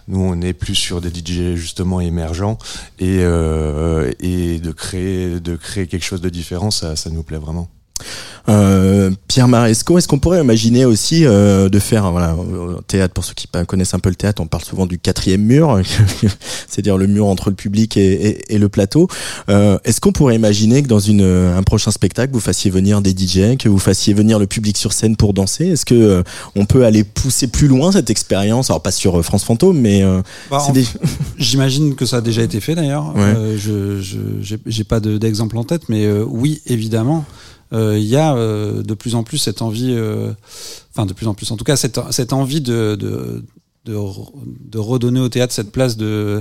nous, 0.09 0.21
on 0.21 0.41
est 0.41 0.53
plus 0.53 0.75
sur 0.75 1.01
des 1.01 1.11
DJ 1.11 1.55
justement 1.55 2.01
émergents, 2.01 2.59
et 2.99 3.23
et 3.23 4.59
de 4.59 4.73
créer, 4.73 5.41
de 5.41 5.57
créer 5.57 5.87
quelque 5.87 6.05
chose 6.05 6.21
de 6.21 6.29
différent, 6.29 6.71
ça, 6.71 6.97
ça 6.97 7.11
nous 7.11 7.23
plaît 7.23 7.39
vraiment. 7.39 7.69
Euh, 8.49 9.13
Pierre 9.29 9.47
Maresco, 9.47 9.99
est-ce 9.99 10.09
qu'on 10.09 10.19
pourrait 10.19 10.41
imaginer 10.41 10.85
aussi 10.85 11.25
euh, 11.25 11.69
de 11.69 11.79
faire 11.79 12.11
voilà 12.11 12.35
théâtre 12.89 13.15
pour 13.15 13.23
ceux 13.25 13.35
qui 13.35 13.47
connaissent 13.69 13.95
un 13.95 14.01
peu 14.01 14.09
le 14.09 14.17
théâtre, 14.17 14.43
on 14.43 14.49
parle 14.49 14.65
souvent 14.65 14.85
du 14.87 14.99
quatrième 14.99 15.43
mur, 15.43 15.81
c'est-à-dire 16.69 16.97
le 16.99 17.07
mur 17.07 17.27
entre 17.27 17.51
le 17.51 17.55
public 17.55 17.97
et, 17.97 18.13
et- 18.13 18.55
et 18.55 18.59
le 18.59 18.69
plateau. 18.69 19.07
Euh, 19.49 19.79
est-ce 19.85 20.01
qu'on 20.01 20.11
pourrait 20.13 20.35
imaginer 20.35 20.83
que 20.83 20.89
dans 20.89 20.99
une 20.99 21.23
un 21.23 21.63
prochain 21.63 21.93
spectacle 21.93 22.33
vous 22.33 22.41
fassiez 22.41 22.71
venir 22.71 23.01
des 23.01 23.11
DJ, 23.13 23.57
que 23.59 23.69
vous 23.69 23.79
fassiez 23.79 24.13
venir 24.13 24.41
le 24.41 24.49
public 24.49 24.77
sur 24.77 24.93
scène 24.93 25.15
pour 25.17 25.35
danser? 25.35 25.69
Est-ce 25.69 25.85
que 25.87 26.25
on 26.57 26.65
peut 26.67 26.85
aller 26.85 27.05
pousser 27.05 27.47
plus 27.47 27.69
loin 27.69 27.93
cette 27.93 28.11
expérience? 28.11 28.71
Alors 28.71 28.83
pas 28.83 28.91
sur 28.91 29.25
France 29.25 29.45
Fantôme, 29.45 29.79
mais 29.79 30.03
Bah, 30.51 30.59
des- 30.75 30.85
J'imagine 31.39 31.95
que 31.95 32.07
ça 32.07 32.17
a 32.17 32.21
déjà 32.21 32.43
été 32.43 32.59
fait 32.61 32.75
d'ailleurs. 32.75 33.15
Ouais. 33.15 33.57
Je 33.57 34.01
j'ai 34.67 34.85
pas 34.85 34.99
de- 34.99 35.17
d'exemple 35.17 35.57
en 35.59 35.65
tête, 35.65 35.83
mais 35.89 36.11
oui, 36.27 36.61
évidemment, 36.67 37.25
il 37.73 38.05
y 38.05 38.17
a 38.17 38.35
euh, 38.35 38.83
de 38.83 38.95
plus 38.95 39.15
en 39.15 39.23
plus 39.25 39.39
cette 39.39 39.63
envie, 39.63 39.93
euh, 39.93 40.33
enfin 40.95 41.07
de 41.07 41.13
plus 41.13 41.27
en 41.27 41.35
plus, 41.35 41.51
en 41.51 41.57
tout 41.57 41.65
cas 41.65 41.77
cette, 41.77 41.99
cette 42.11 42.33
envie 42.33 42.61
de, 42.61 42.97
de 42.99 43.43
de, 43.85 43.97
re- 43.97 44.31
de 44.71 44.79
redonner 44.79 45.19
au 45.19 45.29
théâtre 45.29 45.53
cette 45.53 45.73
place 45.73 45.97
de 45.97 46.41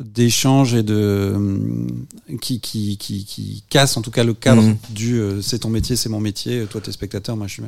d'échange 0.00 0.74
et 0.74 0.82
de 0.82 1.32
hum, 1.34 2.04
qui, 2.42 2.60
qui, 2.60 2.98
qui, 2.98 3.24
qui 3.24 3.62
casse 3.70 3.96
en 3.96 4.02
tout 4.02 4.10
cas 4.10 4.22
le 4.24 4.34
cadre 4.34 4.60
Mhm. 4.62 4.76
du 4.90 5.18
euh, 5.18 5.40
c'est 5.40 5.60
ton 5.60 5.70
métier, 5.70 5.96
c'est 5.96 6.10
mon 6.10 6.20
métier, 6.20 6.66
toi 6.70 6.80
t'es 6.82 6.92
spectateur, 6.92 7.36
moi 7.38 7.46
je 7.46 7.52
suis. 7.54 7.62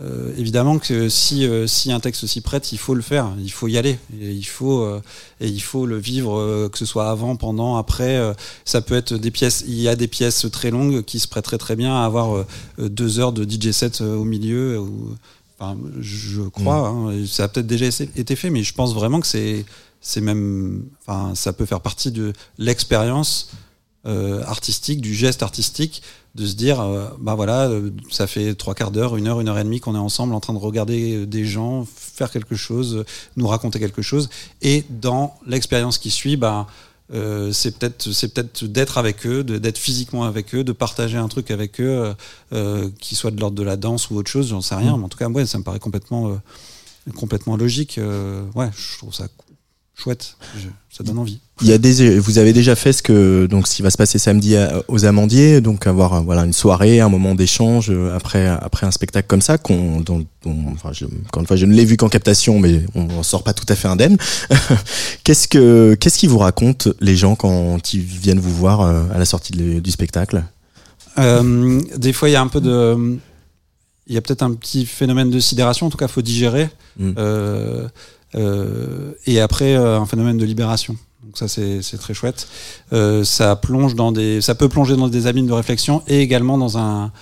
Euh, 0.00 0.32
évidemment 0.38 0.78
que 0.78 1.10
si, 1.10 1.46
euh, 1.46 1.66
si 1.66 1.92
un 1.92 2.00
texte 2.00 2.26
s'y 2.26 2.40
prête, 2.40 2.72
il 2.72 2.78
faut 2.78 2.94
le 2.94 3.02
faire, 3.02 3.30
il 3.38 3.52
faut 3.52 3.68
y 3.68 3.76
aller, 3.76 3.98
et 4.18 4.30
il 4.30 4.44
faut, 4.44 4.80
euh, 4.80 5.02
et 5.38 5.48
il 5.48 5.60
faut 5.60 5.84
le 5.84 5.98
vivre, 5.98 6.68
que 6.68 6.78
ce 6.78 6.86
soit 6.86 7.10
avant, 7.10 7.36
pendant, 7.36 7.76
après. 7.76 8.18
ça 8.64 8.80
peut 8.80 8.94
être 8.94 9.14
des 9.14 9.30
pièces, 9.30 9.64
il 9.66 9.78
y 9.80 9.88
a 9.88 9.96
des 9.96 10.08
pièces 10.08 10.46
très 10.50 10.70
longues 10.70 11.02
qui 11.02 11.18
se 11.18 11.28
prêteraient 11.28 11.58
très 11.58 11.76
bien 11.76 11.94
à 11.94 12.04
avoir 12.06 12.44
deux 12.78 13.20
heures 13.20 13.32
de 13.32 13.44
DJ 13.44 13.72
set 13.72 14.00
au 14.00 14.24
milieu. 14.24 14.80
Ou, 14.80 15.16
enfin, 15.58 15.76
je 16.00 16.42
crois, 16.42 16.88
hein, 16.88 17.10
et 17.12 17.26
ça 17.26 17.44
a 17.44 17.48
peut-être 17.48 17.66
déjà 17.66 17.86
été 18.16 18.34
fait, 18.34 18.50
mais 18.50 18.62
je 18.62 18.72
pense 18.72 18.94
vraiment 18.94 19.20
que 19.20 19.26
c'est, 19.26 19.66
c'est 20.00 20.22
même, 20.22 20.84
enfin, 21.06 21.34
ça 21.34 21.52
peut 21.52 21.66
faire 21.66 21.80
partie 21.80 22.10
de 22.10 22.32
l'expérience 22.58 23.50
euh, 24.04 24.42
artistique, 24.46 25.00
du 25.00 25.14
geste 25.14 25.44
artistique, 25.44 26.02
de 26.34 26.44
se 26.44 26.54
dire, 26.54 26.80
euh, 26.80 27.06
bah 27.20 27.36
voilà, 27.36 27.68
euh, 27.68 27.90
ça 28.10 28.26
fait 28.26 28.54
trois 28.56 28.74
quarts 28.74 28.90
d'heure, 28.90 29.16
une 29.16 29.28
heure, 29.28 29.40
une 29.40 29.48
heure 29.48 29.58
et 29.60 29.62
demie 29.62 29.78
qu'on 29.78 29.94
est 29.94 29.98
ensemble 29.98 30.34
en 30.34 30.40
train 30.40 30.54
de 30.54 30.58
regarder 30.58 31.24
des 31.24 31.44
gens 31.44 31.86
faire 31.86 32.32
quelque 32.32 32.56
chose, 32.56 33.04
nous 33.36 33.46
raconter 33.46 33.78
quelque 33.78 34.02
chose, 34.02 34.28
et 34.60 34.84
dans 34.90 35.36
l'expérience 35.46 35.98
qui 35.98 36.10
suit, 36.10 36.36
bah 36.36 36.66
c'est 37.52 37.78
peut-être 37.78 38.10
c'est 38.10 38.32
peut-être 38.32 38.64
d'être 38.64 38.96
avec 38.98 39.24
eux, 39.26 39.44
d'être 39.44 39.78
physiquement 39.78 40.24
avec 40.24 40.54
eux, 40.54 40.64
de 40.64 40.72
partager 40.72 41.18
un 41.18 41.28
truc 41.28 41.50
avec 41.50 41.78
eux, 41.80 42.14
qui 43.00 43.14
soit 43.14 43.30
de 43.30 43.38
l'ordre 43.38 43.56
de 43.56 43.62
la 43.62 43.76
danse 43.76 44.08
ou 44.10 44.16
autre 44.16 44.30
chose, 44.30 44.48
j'en 44.48 44.62
sais 44.62 44.74
rien, 44.74 44.96
Mm. 44.96 44.98
mais 44.98 45.04
en 45.04 45.08
tout 45.10 45.18
cas, 45.18 45.28
ouais, 45.28 45.44
ça 45.46 45.58
me 45.58 45.62
paraît 45.62 45.78
complètement 45.78 46.40
complètement 47.14 47.56
logique. 47.56 48.00
ouais, 48.54 48.70
je 48.74 48.98
trouve 48.98 49.14
ça 49.14 49.28
chouette, 50.02 50.36
Je- 50.58 50.68
ça 50.96 51.04
donne 51.04 51.18
envie. 51.18 51.38
Il 51.62 51.68
y 51.68 51.72
a 51.72 51.78
des, 51.78 52.18
vous 52.18 52.38
avez 52.38 52.52
déjà 52.52 52.74
fait 52.74 52.92
ce 52.92 53.02
que 53.02 53.46
donc 53.46 53.66
ce 53.68 53.76
qui 53.76 53.82
va 53.82 53.90
se 53.90 53.96
passer 53.96 54.18
samedi 54.18 54.56
à- 54.56 54.82
aux 54.88 55.04
Amandiers, 55.04 55.60
donc 55.60 55.86
avoir 55.86 56.14
euh, 56.14 56.20
voilà 56.20 56.44
une 56.44 56.52
soirée, 56.52 57.00
un 57.00 57.08
moment 57.08 57.34
d'échange 57.34 57.86
euh, 57.90 58.14
après 58.16 58.46
après 58.46 58.86
un 58.86 58.90
spectacle 58.90 59.26
comme 59.28 59.40
ça 59.40 59.58
qu'on 59.58 60.00
dont, 60.00 60.26
dont- 60.44 60.64
enfin 60.72 60.90
je, 60.92 61.04
encore 61.26 61.40
une 61.40 61.46
fois 61.46 61.56
je 61.56 61.66
ne 61.66 61.72
l'ai 61.74 61.84
vu 61.84 61.96
qu'en 61.96 62.08
captation 62.08 62.58
mais 62.58 62.82
on 62.94 63.08
en 63.10 63.22
sort 63.22 63.42
pas 63.44 63.54
tout 63.54 63.66
à 63.68 63.76
fait 63.76 63.88
indemne. 63.88 64.16
qu'est-ce 65.24 65.46
que 65.48 65.94
qu'est-ce 65.94 66.18
qu'ils 66.18 66.30
vous 66.30 66.38
racontent 66.38 66.90
les 67.00 67.16
gens 67.16 67.36
quand 67.36 67.94
ils 67.94 68.00
viennent 68.00 68.40
vous 68.40 68.54
voir 68.54 68.80
euh, 68.80 69.04
à 69.14 69.18
la 69.18 69.24
sortie 69.24 69.52
de- 69.52 69.80
du 69.80 69.90
spectacle? 69.90 70.42
Euh, 71.18 71.80
des 71.96 72.12
fois, 72.12 72.28
il 72.28 72.32
y 72.32 72.36
a 72.36 72.40
un 72.40 72.48
peu 72.48 72.60
de. 72.60 73.18
Il 74.08 74.14
y 74.14 74.18
a 74.18 74.20
peut-être 74.22 74.42
un 74.42 74.52
petit 74.54 74.84
phénomène 74.86 75.30
de 75.30 75.38
sidération, 75.40 75.86
en 75.86 75.90
tout 75.90 75.96
cas, 75.98 76.08
faut 76.08 76.22
digérer. 76.22 76.68
Mm. 76.98 77.12
Euh, 77.18 77.86
et 78.34 79.40
après, 79.40 79.74
euh, 79.76 79.98
un 80.00 80.06
phénomène 80.06 80.38
de 80.38 80.44
libération. 80.44 80.96
Donc 81.24 81.38
ça, 81.38 81.46
c'est 81.48 81.80
très 81.98 82.14
chouette. 82.14 82.48
Euh, 82.92 83.22
ça 83.24 83.54
plonge 83.56 83.94
dans 83.94 84.10
des, 84.12 84.40
ça 84.40 84.54
peut 84.54 84.68
plonger 84.68 84.96
dans 84.96 85.08
des 85.08 85.26
abîmes 85.26 85.46
de 85.46 85.52
réflexion 85.52 86.02
et 86.08 86.20
également 86.20 86.58
dans 86.58 86.78
un, 86.78 87.12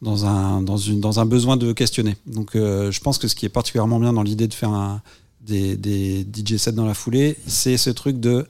dans 0.00 0.26
un, 0.26 0.62
dans 0.62 0.76
une, 0.76 1.00
dans 1.00 1.18
un 1.20 1.24
besoin 1.26 1.56
de 1.56 1.72
questionner. 1.72 2.16
Donc, 2.26 2.54
euh, 2.54 2.90
je 2.92 3.00
pense 3.00 3.18
que 3.18 3.26
ce 3.26 3.34
qui 3.34 3.46
est 3.46 3.50
particulièrement 3.50 3.98
bien 3.98 4.12
dans 4.12 4.22
l'idée 4.22 4.46
de 4.46 4.54
faire 4.54 5.00
des, 5.40 5.76
des 5.76 6.24
DJ 6.24 6.56
sets 6.56 6.72
dans 6.72 6.86
la 6.86 6.94
foulée, 6.94 7.36
c'est 7.46 7.76
ce 7.76 7.90
truc 7.90 8.20
de, 8.20 8.46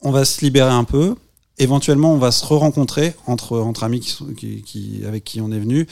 on 0.00 0.10
va 0.12 0.24
se 0.24 0.40
libérer 0.42 0.70
un 0.70 0.84
peu. 0.84 1.14
Éventuellement, 1.58 2.12
on 2.12 2.18
va 2.18 2.30
se 2.32 2.44
re-rencontrer 2.44 3.14
entre, 3.26 3.58
entre 3.58 3.84
amis 3.84 4.00
qui, 4.00 4.62
qui- 4.62 5.02
avec 5.06 5.24
qui 5.24 5.40
on 5.40 5.50
est 5.52 5.58
venu 5.58 5.86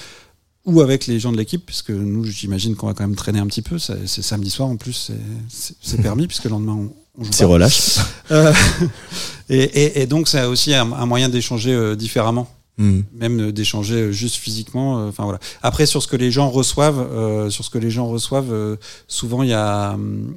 ou 0.66 0.80
avec 0.80 1.06
les 1.06 1.18
gens 1.20 1.30
de 1.32 1.36
l'équipe, 1.36 1.64
puisque 1.64 1.90
nous, 1.90 2.24
j'imagine 2.24 2.74
qu'on 2.74 2.86
va 2.86 2.94
quand 2.94 3.04
même 3.06 3.16
traîner 3.16 3.38
un 3.38 3.46
petit 3.46 3.62
peu. 3.62 3.78
C'est 3.78 4.06
samedi 4.22 4.50
soir 4.50 4.68
en 4.68 4.76
plus, 4.76 5.10
c'est- 5.48 5.96
permis, 6.02 6.26
puisque 6.26 6.44
le 6.44 6.50
lendemain, 6.50 6.72
on, 6.74 6.92
on 7.20 7.24
joue 7.24 7.32
C'est 7.32 7.44
relâche. 7.44 7.98
Euh, 8.30 8.52
et, 9.48 9.56
et, 9.62 10.02
et 10.02 10.06
donc, 10.06 10.28
c'est 10.28 10.44
aussi 10.44 10.74
un, 10.74 10.90
un 10.92 11.06
moyen 11.06 11.28
d'échanger 11.28 11.72
euh, 11.72 11.94
différemment 11.96 12.48
Mm. 12.76 13.00
même 13.20 13.40
euh, 13.40 13.52
d'échanger 13.52 13.94
euh, 13.94 14.10
juste 14.10 14.34
physiquement. 14.34 14.98
euh, 14.98 15.08
Enfin 15.08 15.22
voilà. 15.22 15.38
Après 15.62 15.86
sur 15.86 16.02
ce 16.02 16.08
que 16.08 16.16
les 16.16 16.32
gens 16.32 16.50
reçoivent, 16.50 16.98
euh, 16.98 17.48
sur 17.48 17.64
ce 17.64 17.70
que 17.70 17.78
les 17.78 17.88
gens 17.88 18.08
reçoivent, 18.08 18.52
euh, 18.52 18.74
souvent 19.06 19.44
il 19.44 19.50
y 19.50 19.52
a 19.52 19.92
hum, 19.94 20.34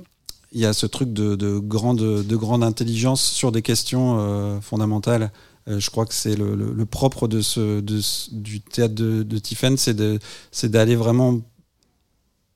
il 0.51 0.61
y 0.61 0.65
a 0.67 0.71
ce 0.73 0.85
truc 0.85 1.11
de, 1.13 1.35
de 1.35 1.57
grande 1.57 1.97
de 1.97 2.35
grande 2.35 2.63
intelligence 2.63 3.23
sur 3.23 3.51
des 3.51 3.63
questions 3.63 4.17
euh, 4.19 4.61
fondamentales. 4.61 5.31
Euh, 5.67 5.79
je 5.79 5.89
crois 5.89 6.05
que 6.05 6.13
c'est 6.13 6.35
le, 6.35 6.55
le, 6.55 6.71
le 6.73 6.85
propre 6.85 7.27
de 7.27 7.41
ce, 7.41 7.81
de 7.81 7.99
ce- 8.01 8.33
du 8.33 8.61
théâtre 8.61 8.95
de, 8.95 9.23
de 9.23 9.37
Tiffen, 9.39 9.75
c'est 9.77 10.69
d'aller 10.71 10.95
vraiment 10.95 11.41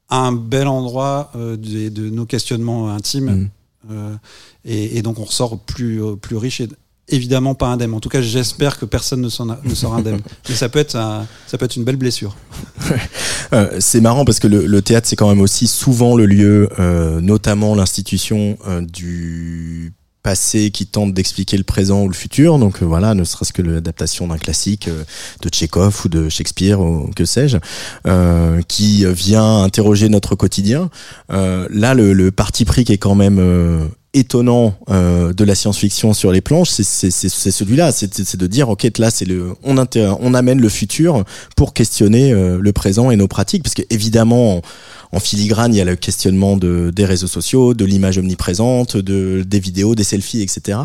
à 0.09 0.17
un 0.19 0.31
bel 0.33 0.67
endroit 0.67 1.31
euh, 1.35 1.57
de, 1.57 2.09
nos 2.09 2.25
questionnements 2.25 2.89
intimes. 2.89 3.31
Mm. 3.31 3.49
Euh, 3.91 4.15
et, 4.65 4.97
et 4.97 5.01
donc 5.01 5.19
on 5.19 5.23
ressort 5.23 5.57
plus 5.59 5.99
plus 6.21 6.35
riche 6.37 6.61
et 6.61 6.69
évidemment 7.07 7.55
pas 7.55 7.67
indemne. 7.67 7.93
En 7.95 7.99
tout 7.99 8.09
cas, 8.09 8.21
j'espère 8.21 8.77
que 8.77 8.85
personne 8.85 9.21
ne, 9.21 9.27
ne 9.69 9.75
sort 9.75 9.95
indemne. 9.95 10.21
Mais 10.49 10.55
ça 10.55 10.69
peut 10.69 10.79
être 10.79 10.95
un- 10.95 11.25
ça 11.47 11.57
peut 11.57 11.65
être 11.65 11.75
une 11.75 11.83
belle 11.83 11.95
blessure. 11.97 12.35
Euh, 13.53 13.77
c'est 13.79 13.99
marrant 13.99 14.23
parce 14.23 14.39
que 14.39 14.47
le, 14.47 14.65
le 14.65 14.81
théâtre 14.81 15.07
c'est 15.09 15.15
quand 15.15 15.27
même 15.29 15.41
aussi 15.41 15.67
souvent 15.67 16.15
le 16.15 16.25
lieu, 16.25 16.69
euh, 16.79 17.19
notamment 17.21 17.73
l'institution 17.75 18.57
euh, 18.67 18.81
du 18.81 19.93
passé 20.23 20.71
qui 20.71 20.85
tente 20.85 21.13
d'expliquer 21.13 21.57
le 21.57 21.63
présent 21.63 22.03
ou 22.03 22.07
le 22.07 22.13
futur. 22.13 22.59
Donc 22.59 22.81
euh, 22.81 22.85
voilà, 22.85 23.13
ne 23.13 23.23
serait-ce 23.23 23.53
que 23.53 23.61
l'adaptation 23.61 24.27
d'un 24.27 24.37
classique 24.37 24.87
euh, 24.87 25.03
de 25.41 25.49
Tchekhov 25.49 26.01
ou 26.05 26.09
de 26.09 26.29
Shakespeare 26.29 26.79
ou 26.79 27.09
que 27.15 27.25
sais-je, 27.25 27.57
euh, 28.07 28.61
qui 28.67 29.05
vient 29.05 29.63
interroger 29.63 30.09
notre 30.09 30.35
quotidien. 30.35 30.89
Là, 31.29 31.93
le, 31.93 32.13
le 32.13 32.31
parti 32.31 32.65
pris 32.65 32.83
qui 32.83 32.93
est 32.93 32.97
quand 32.97 33.15
même 33.15 33.91
étonnant 34.13 34.75
euh, 34.89 35.31
de 35.31 35.43
la 35.45 35.55
science-fiction 35.55 36.13
sur 36.13 36.31
les 36.31 36.41
planches, 36.41 36.69
c'est 36.69 36.83
celui-là, 36.83 37.91
c'est 37.91 38.35
de 38.35 38.47
dire 38.47 38.67
ok 38.69 38.87
là 38.97 39.09
c'est 39.09 39.23
le 39.25 39.53
on 39.63 39.77
inter- 39.77 40.13
on 40.19 40.33
amène 40.33 40.59
le 40.59 40.67
futur 40.69 41.23
pour 41.55 41.73
questionner 41.73 42.33
euh, 42.33 42.57
le 42.61 42.73
présent 42.73 43.09
et 43.11 43.15
nos 43.15 43.27
pratiques, 43.29 43.63
parce 43.63 43.73
que 43.73 43.83
évidemment 43.89 44.61
en, 45.13 45.19
filigrane 45.19 45.73
il 45.73 45.77
y 45.77 45.81
a 45.81 45.85
le 45.85 45.95
questionnement 45.95 46.57
de 46.57 46.91
des 46.93 47.05
réseaux 47.05 47.27
sociaux, 47.27 47.73
de 47.73 47.85
l'image 47.85 48.17
omniprésente, 48.17 48.97
de 48.97 49.43
des 49.47 49.59
vidéos, 49.61 49.95
des 49.95 50.03
selfies, 50.03 50.41
etc. 50.41 50.77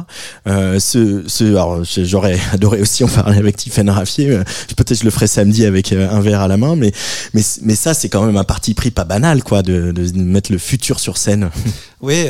Euh, 0.47 0.79
ce, 0.79 1.25
ce 1.27 2.05
j'aurais 2.05 2.39
adoré 2.53 2.81
aussi 2.81 3.03
en 3.03 3.09
parler 3.09 3.39
avec 3.39 3.57
Tiffany 3.57 3.91
Raffier, 3.91 4.31
euh, 4.31 4.45
peut-être 4.77 5.01
je 5.01 5.05
le 5.05 5.11
ferai 5.11 5.27
samedi 5.27 5.65
avec 5.67 5.93
euh, 5.93 6.09
un 6.11 6.21
verre 6.21 6.43
à 6.43 6.49
la 6.49 6.57
main, 6.59 6.77
mais 6.77 6.93
mais 7.35 7.43
mais 7.63 7.75
ça 7.75 7.93
c'est 7.93 8.09
quand 8.09 8.25
même 8.25 8.37
un 8.37 8.45
parti 8.45 8.75
pris 8.75 8.93
pas 8.93 9.05
banal 9.05 9.43
quoi 9.43 9.63
de, 9.63 9.91
de 9.91 10.23
mettre 10.23 10.53
le 10.53 10.59
futur 10.59 11.01
sur 11.01 11.19
scène. 11.19 11.51
Oui. 12.01 12.27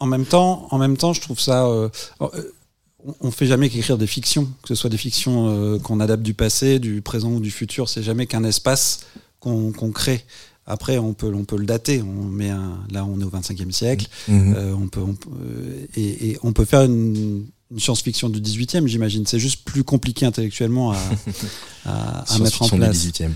En 0.00 0.06
même 0.06 0.24
temps, 0.26 0.66
en 0.70 0.78
même 0.78 0.96
temps, 0.96 1.12
je 1.12 1.20
trouve 1.20 1.40
ça. 1.40 1.66
euh, 1.66 1.88
euh, 2.20 2.28
on- 3.20 3.30
fait 3.30 3.46
jamais 3.46 3.68
qu'écrire 3.68 3.98
des 3.98 4.06
fictions, 4.06 4.44
que 4.62 4.68
ce 4.68 4.74
soit 4.74 4.90
des 4.90 4.96
fictions 4.96 5.48
euh, 5.48 5.78
qu'on 5.78 6.00
adapte 6.00 6.22
du 6.22 6.32
passé, 6.34 6.78
du 6.78 7.02
présent 7.02 7.32
ou 7.32 7.40
du 7.40 7.50
futur. 7.50 7.88
C'est 7.88 8.02
jamais 8.02 8.26
qu'un 8.26 8.44
espace 8.44 9.00
qu'on 9.40 9.72
crée. 9.92 10.24
Après, 10.66 10.96
on 10.96 11.12
peut, 11.12 11.30
on 11.34 11.44
peut 11.44 11.58
le 11.58 11.66
dater. 11.66 12.00
On 12.02 12.24
met 12.24 12.48
un, 12.48 12.78
là, 12.90 13.04
on 13.04 13.20
est 13.20 13.24
au 13.24 13.28
25e 13.30 13.70
siècle. 13.72 14.06
Mhm. 14.28 14.54
Euh, 14.56 14.74
on 14.74 14.88
peut, 14.88 15.00
on 15.02 15.14
peut- 15.14 15.30
et, 15.96 16.30
et 16.30 16.38
on 16.42 16.54
peut 16.54 16.64
faire 16.64 16.80
une, 16.84 17.44
une 17.70 17.78
science-fiction 17.80 18.30
du 18.30 18.40
18e, 18.40 18.86
j'imagine. 18.86 19.26
C'est 19.26 19.38
juste 19.38 19.64
plus 19.66 19.84
compliqué 19.84 20.24
intellectuellement 20.24 20.92
à, 20.92 20.96
à, 21.84 22.20
à 22.34 22.38
mettre 22.38 22.62
en 22.62 22.68
du 22.68 22.76
place. 22.78 22.96
18e. 22.96 23.32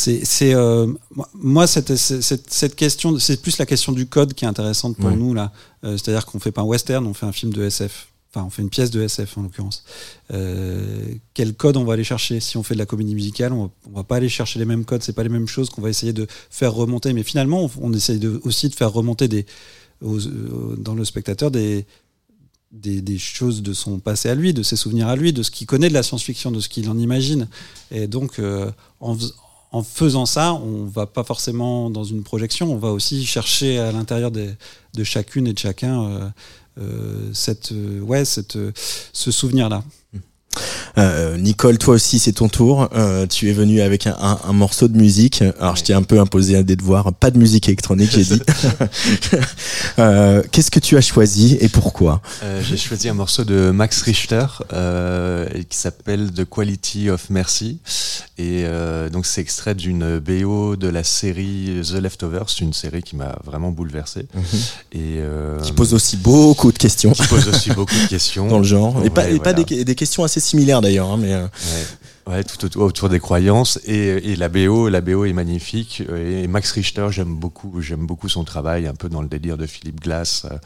C'est, 0.00 0.24
c'est, 0.24 0.54
euh, 0.54 0.86
moi- 1.34 1.66
cette, 1.66 1.96
cette, 1.96 2.50
cette 2.52 2.76
question, 2.76 3.18
c'est 3.18 3.42
plus 3.42 3.58
la 3.58 3.66
question 3.66 3.90
du 3.90 4.06
code 4.06 4.32
qui 4.32 4.44
est 4.44 4.48
intéressante 4.48 4.96
pour 4.96 5.06
Ouais. 5.10 5.16
nous 5.16 5.34
là. 5.34 5.50
Euh, 5.84 5.96
c'est-à-dire 5.96 6.24
qu'on 6.24 6.38
fait 6.38 6.52
pas 6.52 6.60
un 6.60 6.66
western, 6.66 7.04
on 7.04 7.14
fait 7.14 7.26
un 7.26 7.32
film 7.32 7.52
de 7.52 7.64
SF. 7.64 8.06
Enfin, 8.30 8.44
on 8.46 8.50
fait 8.50 8.62
une 8.62 8.70
pièce 8.70 8.92
de 8.92 9.00
SF 9.02 9.36
en 9.38 9.42
l'occurrence. 9.42 9.82
Euh, 10.32 11.02
quel 11.34 11.54
code 11.54 11.76
on 11.76 11.84
va 11.84 11.94
aller 11.94 12.04
chercher? 12.04 12.38
Si 12.38 12.56
on 12.56 12.62
fait 12.62 12.74
de 12.74 12.78
la 12.78 12.86
comédie 12.86 13.16
musicale, 13.16 13.52
on 13.52 13.64
va, 13.64 13.70
on 13.90 13.96
va 13.96 14.04
pas 14.04 14.16
aller 14.16 14.28
chercher 14.28 14.60
les 14.60 14.66
mêmes 14.66 14.84
codes. 14.84 15.02
C'est 15.02 15.14
pas 15.14 15.24
les 15.24 15.28
mêmes 15.30 15.48
choses 15.48 15.68
qu'on 15.68 15.82
va 15.82 15.90
essayer 15.90 16.12
de 16.12 16.28
faire 16.48 16.74
remonter. 16.74 17.12
Mais 17.12 17.24
finalement, 17.24 17.64
on, 17.64 17.70
on 17.80 17.92
essaye 17.92 18.20
de, 18.20 18.40
aussi 18.44 18.68
de 18.68 18.76
faire 18.76 18.92
remonter 18.92 19.26
des, 19.26 19.46
aux- 20.00 20.20
dans 20.76 20.94
le 20.94 21.04
spectateur 21.04 21.50
des, 21.50 21.86
des, 22.70 23.00
des 23.00 23.18
choses 23.18 23.62
de 23.62 23.72
son 23.72 23.98
passé 23.98 24.28
à 24.28 24.36
lui, 24.36 24.52
de 24.54 24.62
ses 24.62 24.76
souvenirs 24.76 25.08
à 25.08 25.16
lui, 25.16 25.32
de 25.32 25.42
ce 25.42 25.50
qu'il 25.50 25.66
connaît 25.66 25.88
de 25.88 25.94
la 25.94 26.04
science-fiction, 26.04 26.52
de 26.52 26.60
ce 26.60 26.68
qu'il 26.68 26.88
en 26.88 26.98
imagine. 26.98 27.48
Et 27.90 28.06
donc, 28.06 28.38
euh, 28.38 28.70
en, 29.00 29.16
en 29.70 29.82
faisant 29.82 30.26
ça, 30.26 30.54
on 30.54 30.84
va 30.84 31.06
pas 31.06 31.24
forcément 31.24 31.90
dans 31.90 32.04
une 32.04 32.22
projection, 32.22 32.72
on 32.72 32.78
va 32.78 32.88
aussi 32.88 33.24
chercher 33.24 33.78
à 33.78 33.92
l'intérieur 33.92 34.30
de 34.30 35.04
chacune 35.04 35.46
et 35.46 35.52
de 35.52 35.58
chacun 35.58 36.04
euh, 36.04 36.28
euh, 36.80 37.32
euh, 37.72 38.72
ce 39.12 39.30
souvenir-là. 39.30 39.82
Euh, 40.98 41.36
Nicole, 41.36 41.78
toi 41.78 41.94
aussi, 41.94 42.18
c'est 42.18 42.32
ton 42.32 42.48
tour. 42.48 42.88
Euh, 42.94 43.26
tu 43.26 43.48
es 43.48 43.52
venu 43.52 43.80
avec 43.80 44.06
un, 44.06 44.16
un- 44.20 44.38
un 44.48 44.52
morceau 44.52 44.88
de 44.88 44.96
musique. 44.96 45.42
Alors, 45.60 45.76
je 45.76 45.84
t'ai 45.84 45.92
un 45.94 46.02
peu 46.02 46.18
imposé 46.20 46.56
un 46.56 46.62
des 46.62 46.76
devoirs. 46.76 47.12
Pas 47.12 47.30
de 47.30 47.38
musique 47.38 47.68
électronique, 47.68 48.10
j'ai 48.12 48.24
dit. 48.24 48.42
Euh, 49.98 50.42
Qu'est-ce 50.52 50.70
que 50.70 50.80
tu 50.80 50.96
as 50.96 51.00
choisi 51.00 51.56
et 51.60 51.68
pourquoi? 51.68 52.20
J'ai 52.62 52.76
choisi 52.76 53.08
un 53.08 53.14
morceau 53.14 53.44
de 53.44 53.70
Max 53.70 54.02
Richter 54.02 54.46
qui 55.68 55.76
s'appelle 55.76 56.30
The 56.32 56.44
Quality 56.48 57.10
of 57.10 57.30
Mercy. 57.30 57.78
Et 58.38 58.64
donc 59.12 59.26
c'est 59.26 59.40
extrait 59.40 59.74
d'une 59.74 60.18
BO 60.18 60.76
de 60.76 60.88
la 60.88 61.02
série 61.04 61.80
The 61.82 61.94
Leftovers, 62.00 62.46
une 62.60 62.72
série 62.72 63.02
qui 63.02 63.16
m'a 63.16 63.36
vraiment 63.44 63.70
bouleversé. 63.70 64.20
Et 64.92 65.18
euh, 65.18 65.58
Qui 65.60 65.72
pose 65.72 65.94
aussi 65.94 66.16
beaucoup 66.16 66.72
de 66.72 66.78
questions. 66.78 67.12
qui 67.12 67.26
pose 67.26 67.48
aussi 67.48 67.70
beaucoup 67.70 67.94
de 67.94 68.06
questions 68.08 68.46
dans 68.48 68.58
le 68.58 68.64
genre. 68.64 69.02
Et 69.04 69.10
pas, 69.10 69.28
et 69.28 69.38
des, 69.64 69.84
des 69.84 69.94
questions 69.94 70.24
assez 70.24 70.40
similaires 70.48 70.80
d'ailleurs. 70.80 71.10
hein, 71.10 71.16
mais 71.18 71.32
euh, 71.32 71.46
Ouais, 72.26 72.44
tout 72.44 72.78
autour, 72.78 73.08
des 73.08 73.20
croyances 73.20 73.80
et, 73.86 74.32
et 74.32 74.36
la 74.36 74.50
BO, 74.50 74.90
la 74.90 75.00
BO 75.00 75.24
est 75.24 75.32
magnifique 75.32 76.02
et 76.14 76.46
Max 76.46 76.72
Richter, 76.72 77.06
j'aime 77.10 77.34
beaucoup, 77.34 77.80
j'aime 77.80 78.06
beaucoup 78.06 78.28
son 78.28 78.44
travail, 78.44 78.86
un 78.86 78.94
peu 78.94 79.08
dans 79.08 79.22
le 79.22 79.28
délire 79.28 79.56
de 79.56 79.64
Philippe 79.64 80.00
Glass. 80.00 80.44
Euh, 80.44 80.58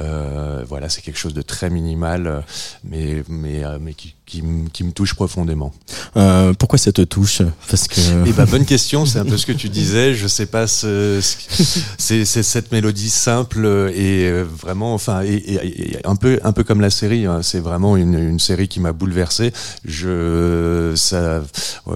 euh, 0.00 0.64
voilà, 0.66 0.88
c'est 0.88 1.00
quelque 1.00 1.18
chose 1.18 1.32
de 1.32 1.42
très 1.42 1.70
minimal, 1.70 2.44
mais 2.82 3.22
mais 3.28 3.62
mais 3.80 3.94
qui 3.94 4.16
qui, 4.30 4.42
me- 4.42 4.68
qui 4.68 4.84
me 4.84 4.92
touche 4.92 5.14
profondément. 5.14 5.72
euh, 6.16 6.52
pourquoi 6.54 6.78
ça 6.78 6.92
te 6.92 7.02
touche? 7.02 7.42
Parce 7.68 7.88
que 7.88 8.00
Et 8.28 8.32
bah 8.32 8.46
bonne 8.46 8.64
question, 8.74 9.04
c'est 9.04 9.18
un 9.18 9.24
peu 9.24 9.36
ce 9.36 9.44
que 9.44 9.52
tu 9.52 9.68
disais. 9.68 10.14
Je 10.14 10.28
sais 10.28 10.46
pas, 10.46 10.66
ce, 10.68 11.18
ce- 11.20 11.80
c'est 11.98 12.24
c'est 12.24 12.42
cette 12.44 12.70
mélodie 12.70 13.10
simple 13.10 13.66
et 13.94 14.26
euh, 14.28 14.44
vraiment, 14.44 14.94
enfin, 14.94 15.22
et, 15.22 15.34
et- 15.34 15.92
et 15.96 16.06
un 16.06 16.14
peu 16.14 16.38
un 16.44 16.52
peu 16.52 16.62
comme 16.62 16.80
la 16.80 16.90
série. 16.90 17.26
hein, 17.26 17.40
c'est 17.42 17.58
vraiment 17.60 17.96
une, 17.96 18.14
une 18.18 18.38
série 18.38 18.68
qui 18.68 18.78
m'a 18.78 18.92
bouleversé. 18.92 19.52
Je 19.84 20.92
ça 20.96 21.42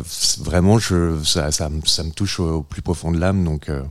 c'est- 0.08 0.40
vraiment 0.42 0.78
je 0.78 1.16
ça 1.24 1.52
ça, 1.52 1.68
me- 1.68 1.86
ça 1.86 2.02
me 2.02 2.10
touche 2.10 2.40
au, 2.40 2.56
au 2.56 2.62
plus 2.62 2.82
profond 2.82 3.12
de 3.12 3.18
l'âme. 3.20 3.44
Donc 3.44 3.68
euh, 3.68 3.82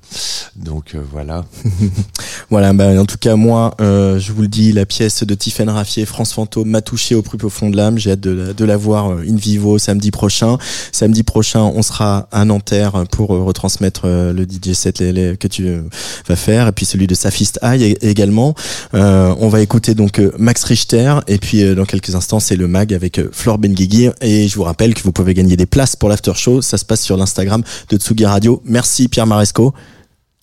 donc 0.57 0.95
euh, 0.95 1.01
voilà. 1.11 1.45
Voilà, 2.49 2.73
bah, 2.73 2.89
en 2.99 3.05
tout 3.05 3.17
cas, 3.17 3.35
moi, 3.35 3.73
euh, 3.81 4.19
je 4.19 4.31
vous 4.31 4.41
le 4.43 4.47
dis, 4.47 4.71
la 4.71 4.85
pièce 4.85 5.23
de 5.23 5.33
Tiffaine 5.33 5.69
Raffier, 5.69 6.05
France 6.05 6.33
Fantôme, 6.33 6.69
m'a 6.69 6.81
touché 6.81 7.15
au 7.15 7.21
plus 7.21 7.37
profond 7.37 7.69
de 7.69 7.77
l'âme. 7.77 7.97
J'ai 7.97 8.11
hâte 8.11 8.19
de, 8.19 8.53
de 8.55 8.65
la 8.65 8.77
voir 8.77 9.11
euh, 9.11 9.25
in 9.27 9.35
vivo 9.35 9.77
samedi 9.77 10.11
prochain. 10.11 10.57
Samedi 10.91 11.23
prochain, 11.23 11.61
on 11.61 11.81
sera 11.81 12.27
à 12.31 12.45
Nanterre 12.45 13.03
pour 13.11 13.33
euh, 13.35 13.43
retransmettre 13.43 14.01
euh, 14.05 14.33
le 14.33 14.43
DJ 14.43 14.73
set 14.73 14.99
les- 14.99 15.11
les- 15.11 15.37
que 15.37 15.47
tu 15.47 15.67
vas 16.27 16.35
faire, 16.35 16.67
et 16.67 16.71
puis 16.71 16.85
celui 16.85 17.07
de 17.07 17.15
Safist 17.15 17.59
High 17.63 17.97
également. 18.01 18.53
Euh, 18.93 19.33
on 19.39 19.47
va 19.49 19.61
écouter 19.61 19.95
donc 19.95 20.21
Max 20.37 20.63
Richter, 20.63 21.15
et 21.27 21.37
puis 21.37 21.73
dans 21.75 21.85
quelques 21.85 22.13
instants, 22.15 22.39
c'est 22.39 22.55
le 22.55 22.67
mag 22.67 22.93
avec 22.93 23.19
Flore 23.31 23.57
Benguigui. 23.57 24.09
Et 24.21 24.47
je 24.47 24.55
vous 24.55 24.63
rappelle 24.63 24.93
que 24.93 25.01
vous 25.03 25.11
pouvez 25.11 25.33
gagner 25.33 25.57
des 25.57 25.65
places 25.65 25.95
pour 25.95 26.09
l'after 26.09 26.33
show. 26.35 26.61
Ça 26.61 26.77
se 26.77 26.85
passe 26.85 27.01
sur 27.01 27.17
l'Instagram 27.17 27.63
de 27.89 27.97
Tsugi 27.97 28.25
Radio. 28.25 28.61
Merci 28.65 29.07
Pierre 29.07 29.27
Maresco. 29.27 29.73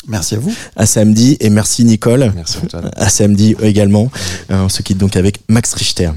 Merci 0.09 0.35
à 0.35 0.39
vous. 0.39 0.55
À 0.77 0.87
samedi 0.87 1.37
et 1.41 1.51
merci 1.51 1.85
Nicole. 1.85 2.33
Merci 2.35 2.59
Antoine. 2.63 2.91
À 2.97 3.09
samedi 3.09 3.55
également. 3.63 4.11
Euh, 4.51 4.65
on 4.65 4.69
se 4.69 4.83
quitte 4.83 4.99
donc 4.99 5.17
avec 5.17 5.41
Max 5.49 5.75
Richter. 5.75 6.11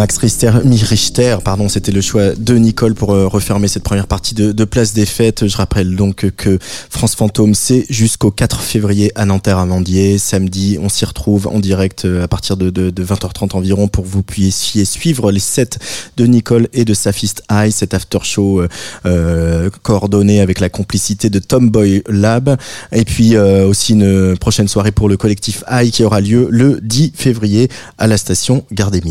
Max 0.00 0.16
Richter, 0.16 1.36
pardon, 1.44 1.68
c'était 1.68 1.92
le 1.92 2.00
choix 2.00 2.34
de 2.34 2.54
Nicole 2.54 2.94
pour 2.94 3.12
euh, 3.12 3.26
refermer 3.26 3.68
cette 3.68 3.82
première 3.82 4.06
partie 4.06 4.34
de, 4.34 4.50
de 4.50 4.64
Place 4.64 4.94
des 4.94 5.04
Fêtes. 5.04 5.46
Je 5.46 5.54
rappelle 5.58 5.94
donc 5.94 6.30
que 6.38 6.58
France 6.88 7.14
Fantôme, 7.14 7.52
c'est 7.54 7.84
jusqu'au 7.90 8.30
4 8.30 8.62
février 8.62 9.12
à 9.14 9.26
Nanterre-Amandier. 9.26 10.16
Samedi, 10.16 10.78
on 10.80 10.88
s'y 10.88 11.04
retrouve 11.04 11.48
en 11.48 11.58
direct 11.58 12.06
euh, 12.06 12.24
à 12.24 12.28
partir 12.28 12.56
de, 12.56 12.70
de, 12.70 12.88
de 12.88 13.04
20h30 13.04 13.54
environ 13.54 13.88
pour 13.88 14.04
que 14.04 14.08
vous 14.08 14.22
puissiez 14.22 14.86
suivre 14.86 15.30
les 15.30 15.38
sets 15.38 15.76
de 16.16 16.24
Nicole 16.24 16.68
et 16.72 16.86
de 16.86 16.94
Safist 16.94 17.42
High, 17.52 17.70
cet 17.70 17.92
after 17.92 18.20
show 18.22 18.62
euh, 19.04 19.68
coordonné 19.82 20.40
avec 20.40 20.60
la 20.60 20.70
complicité 20.70 21.28
de 21.28 21.40
Tomboy 21.40 22.02
Lab. 22.08 22.56
Et 22.92 23.04
puis 23.04 23.36
aussi 23.36 23.92
une 23.92 24.38
prochaine 24.38 24.66
soirée 24.66 24.92
pour 24.92 25.10
le 25.10 25.18
collectif 25.18 25.62
High 25.70 25.90
qui 25.90 26.04
aura 26.04 26.22
lieu 26.22 26.48
le 26.50 26.80
10 26.82 27.12
février 27.14 27.68
à 27.98 28.06
la 28.06 28.16
station 28.16 28.64
Gare 28.72 28.90
des. 28.90 29.02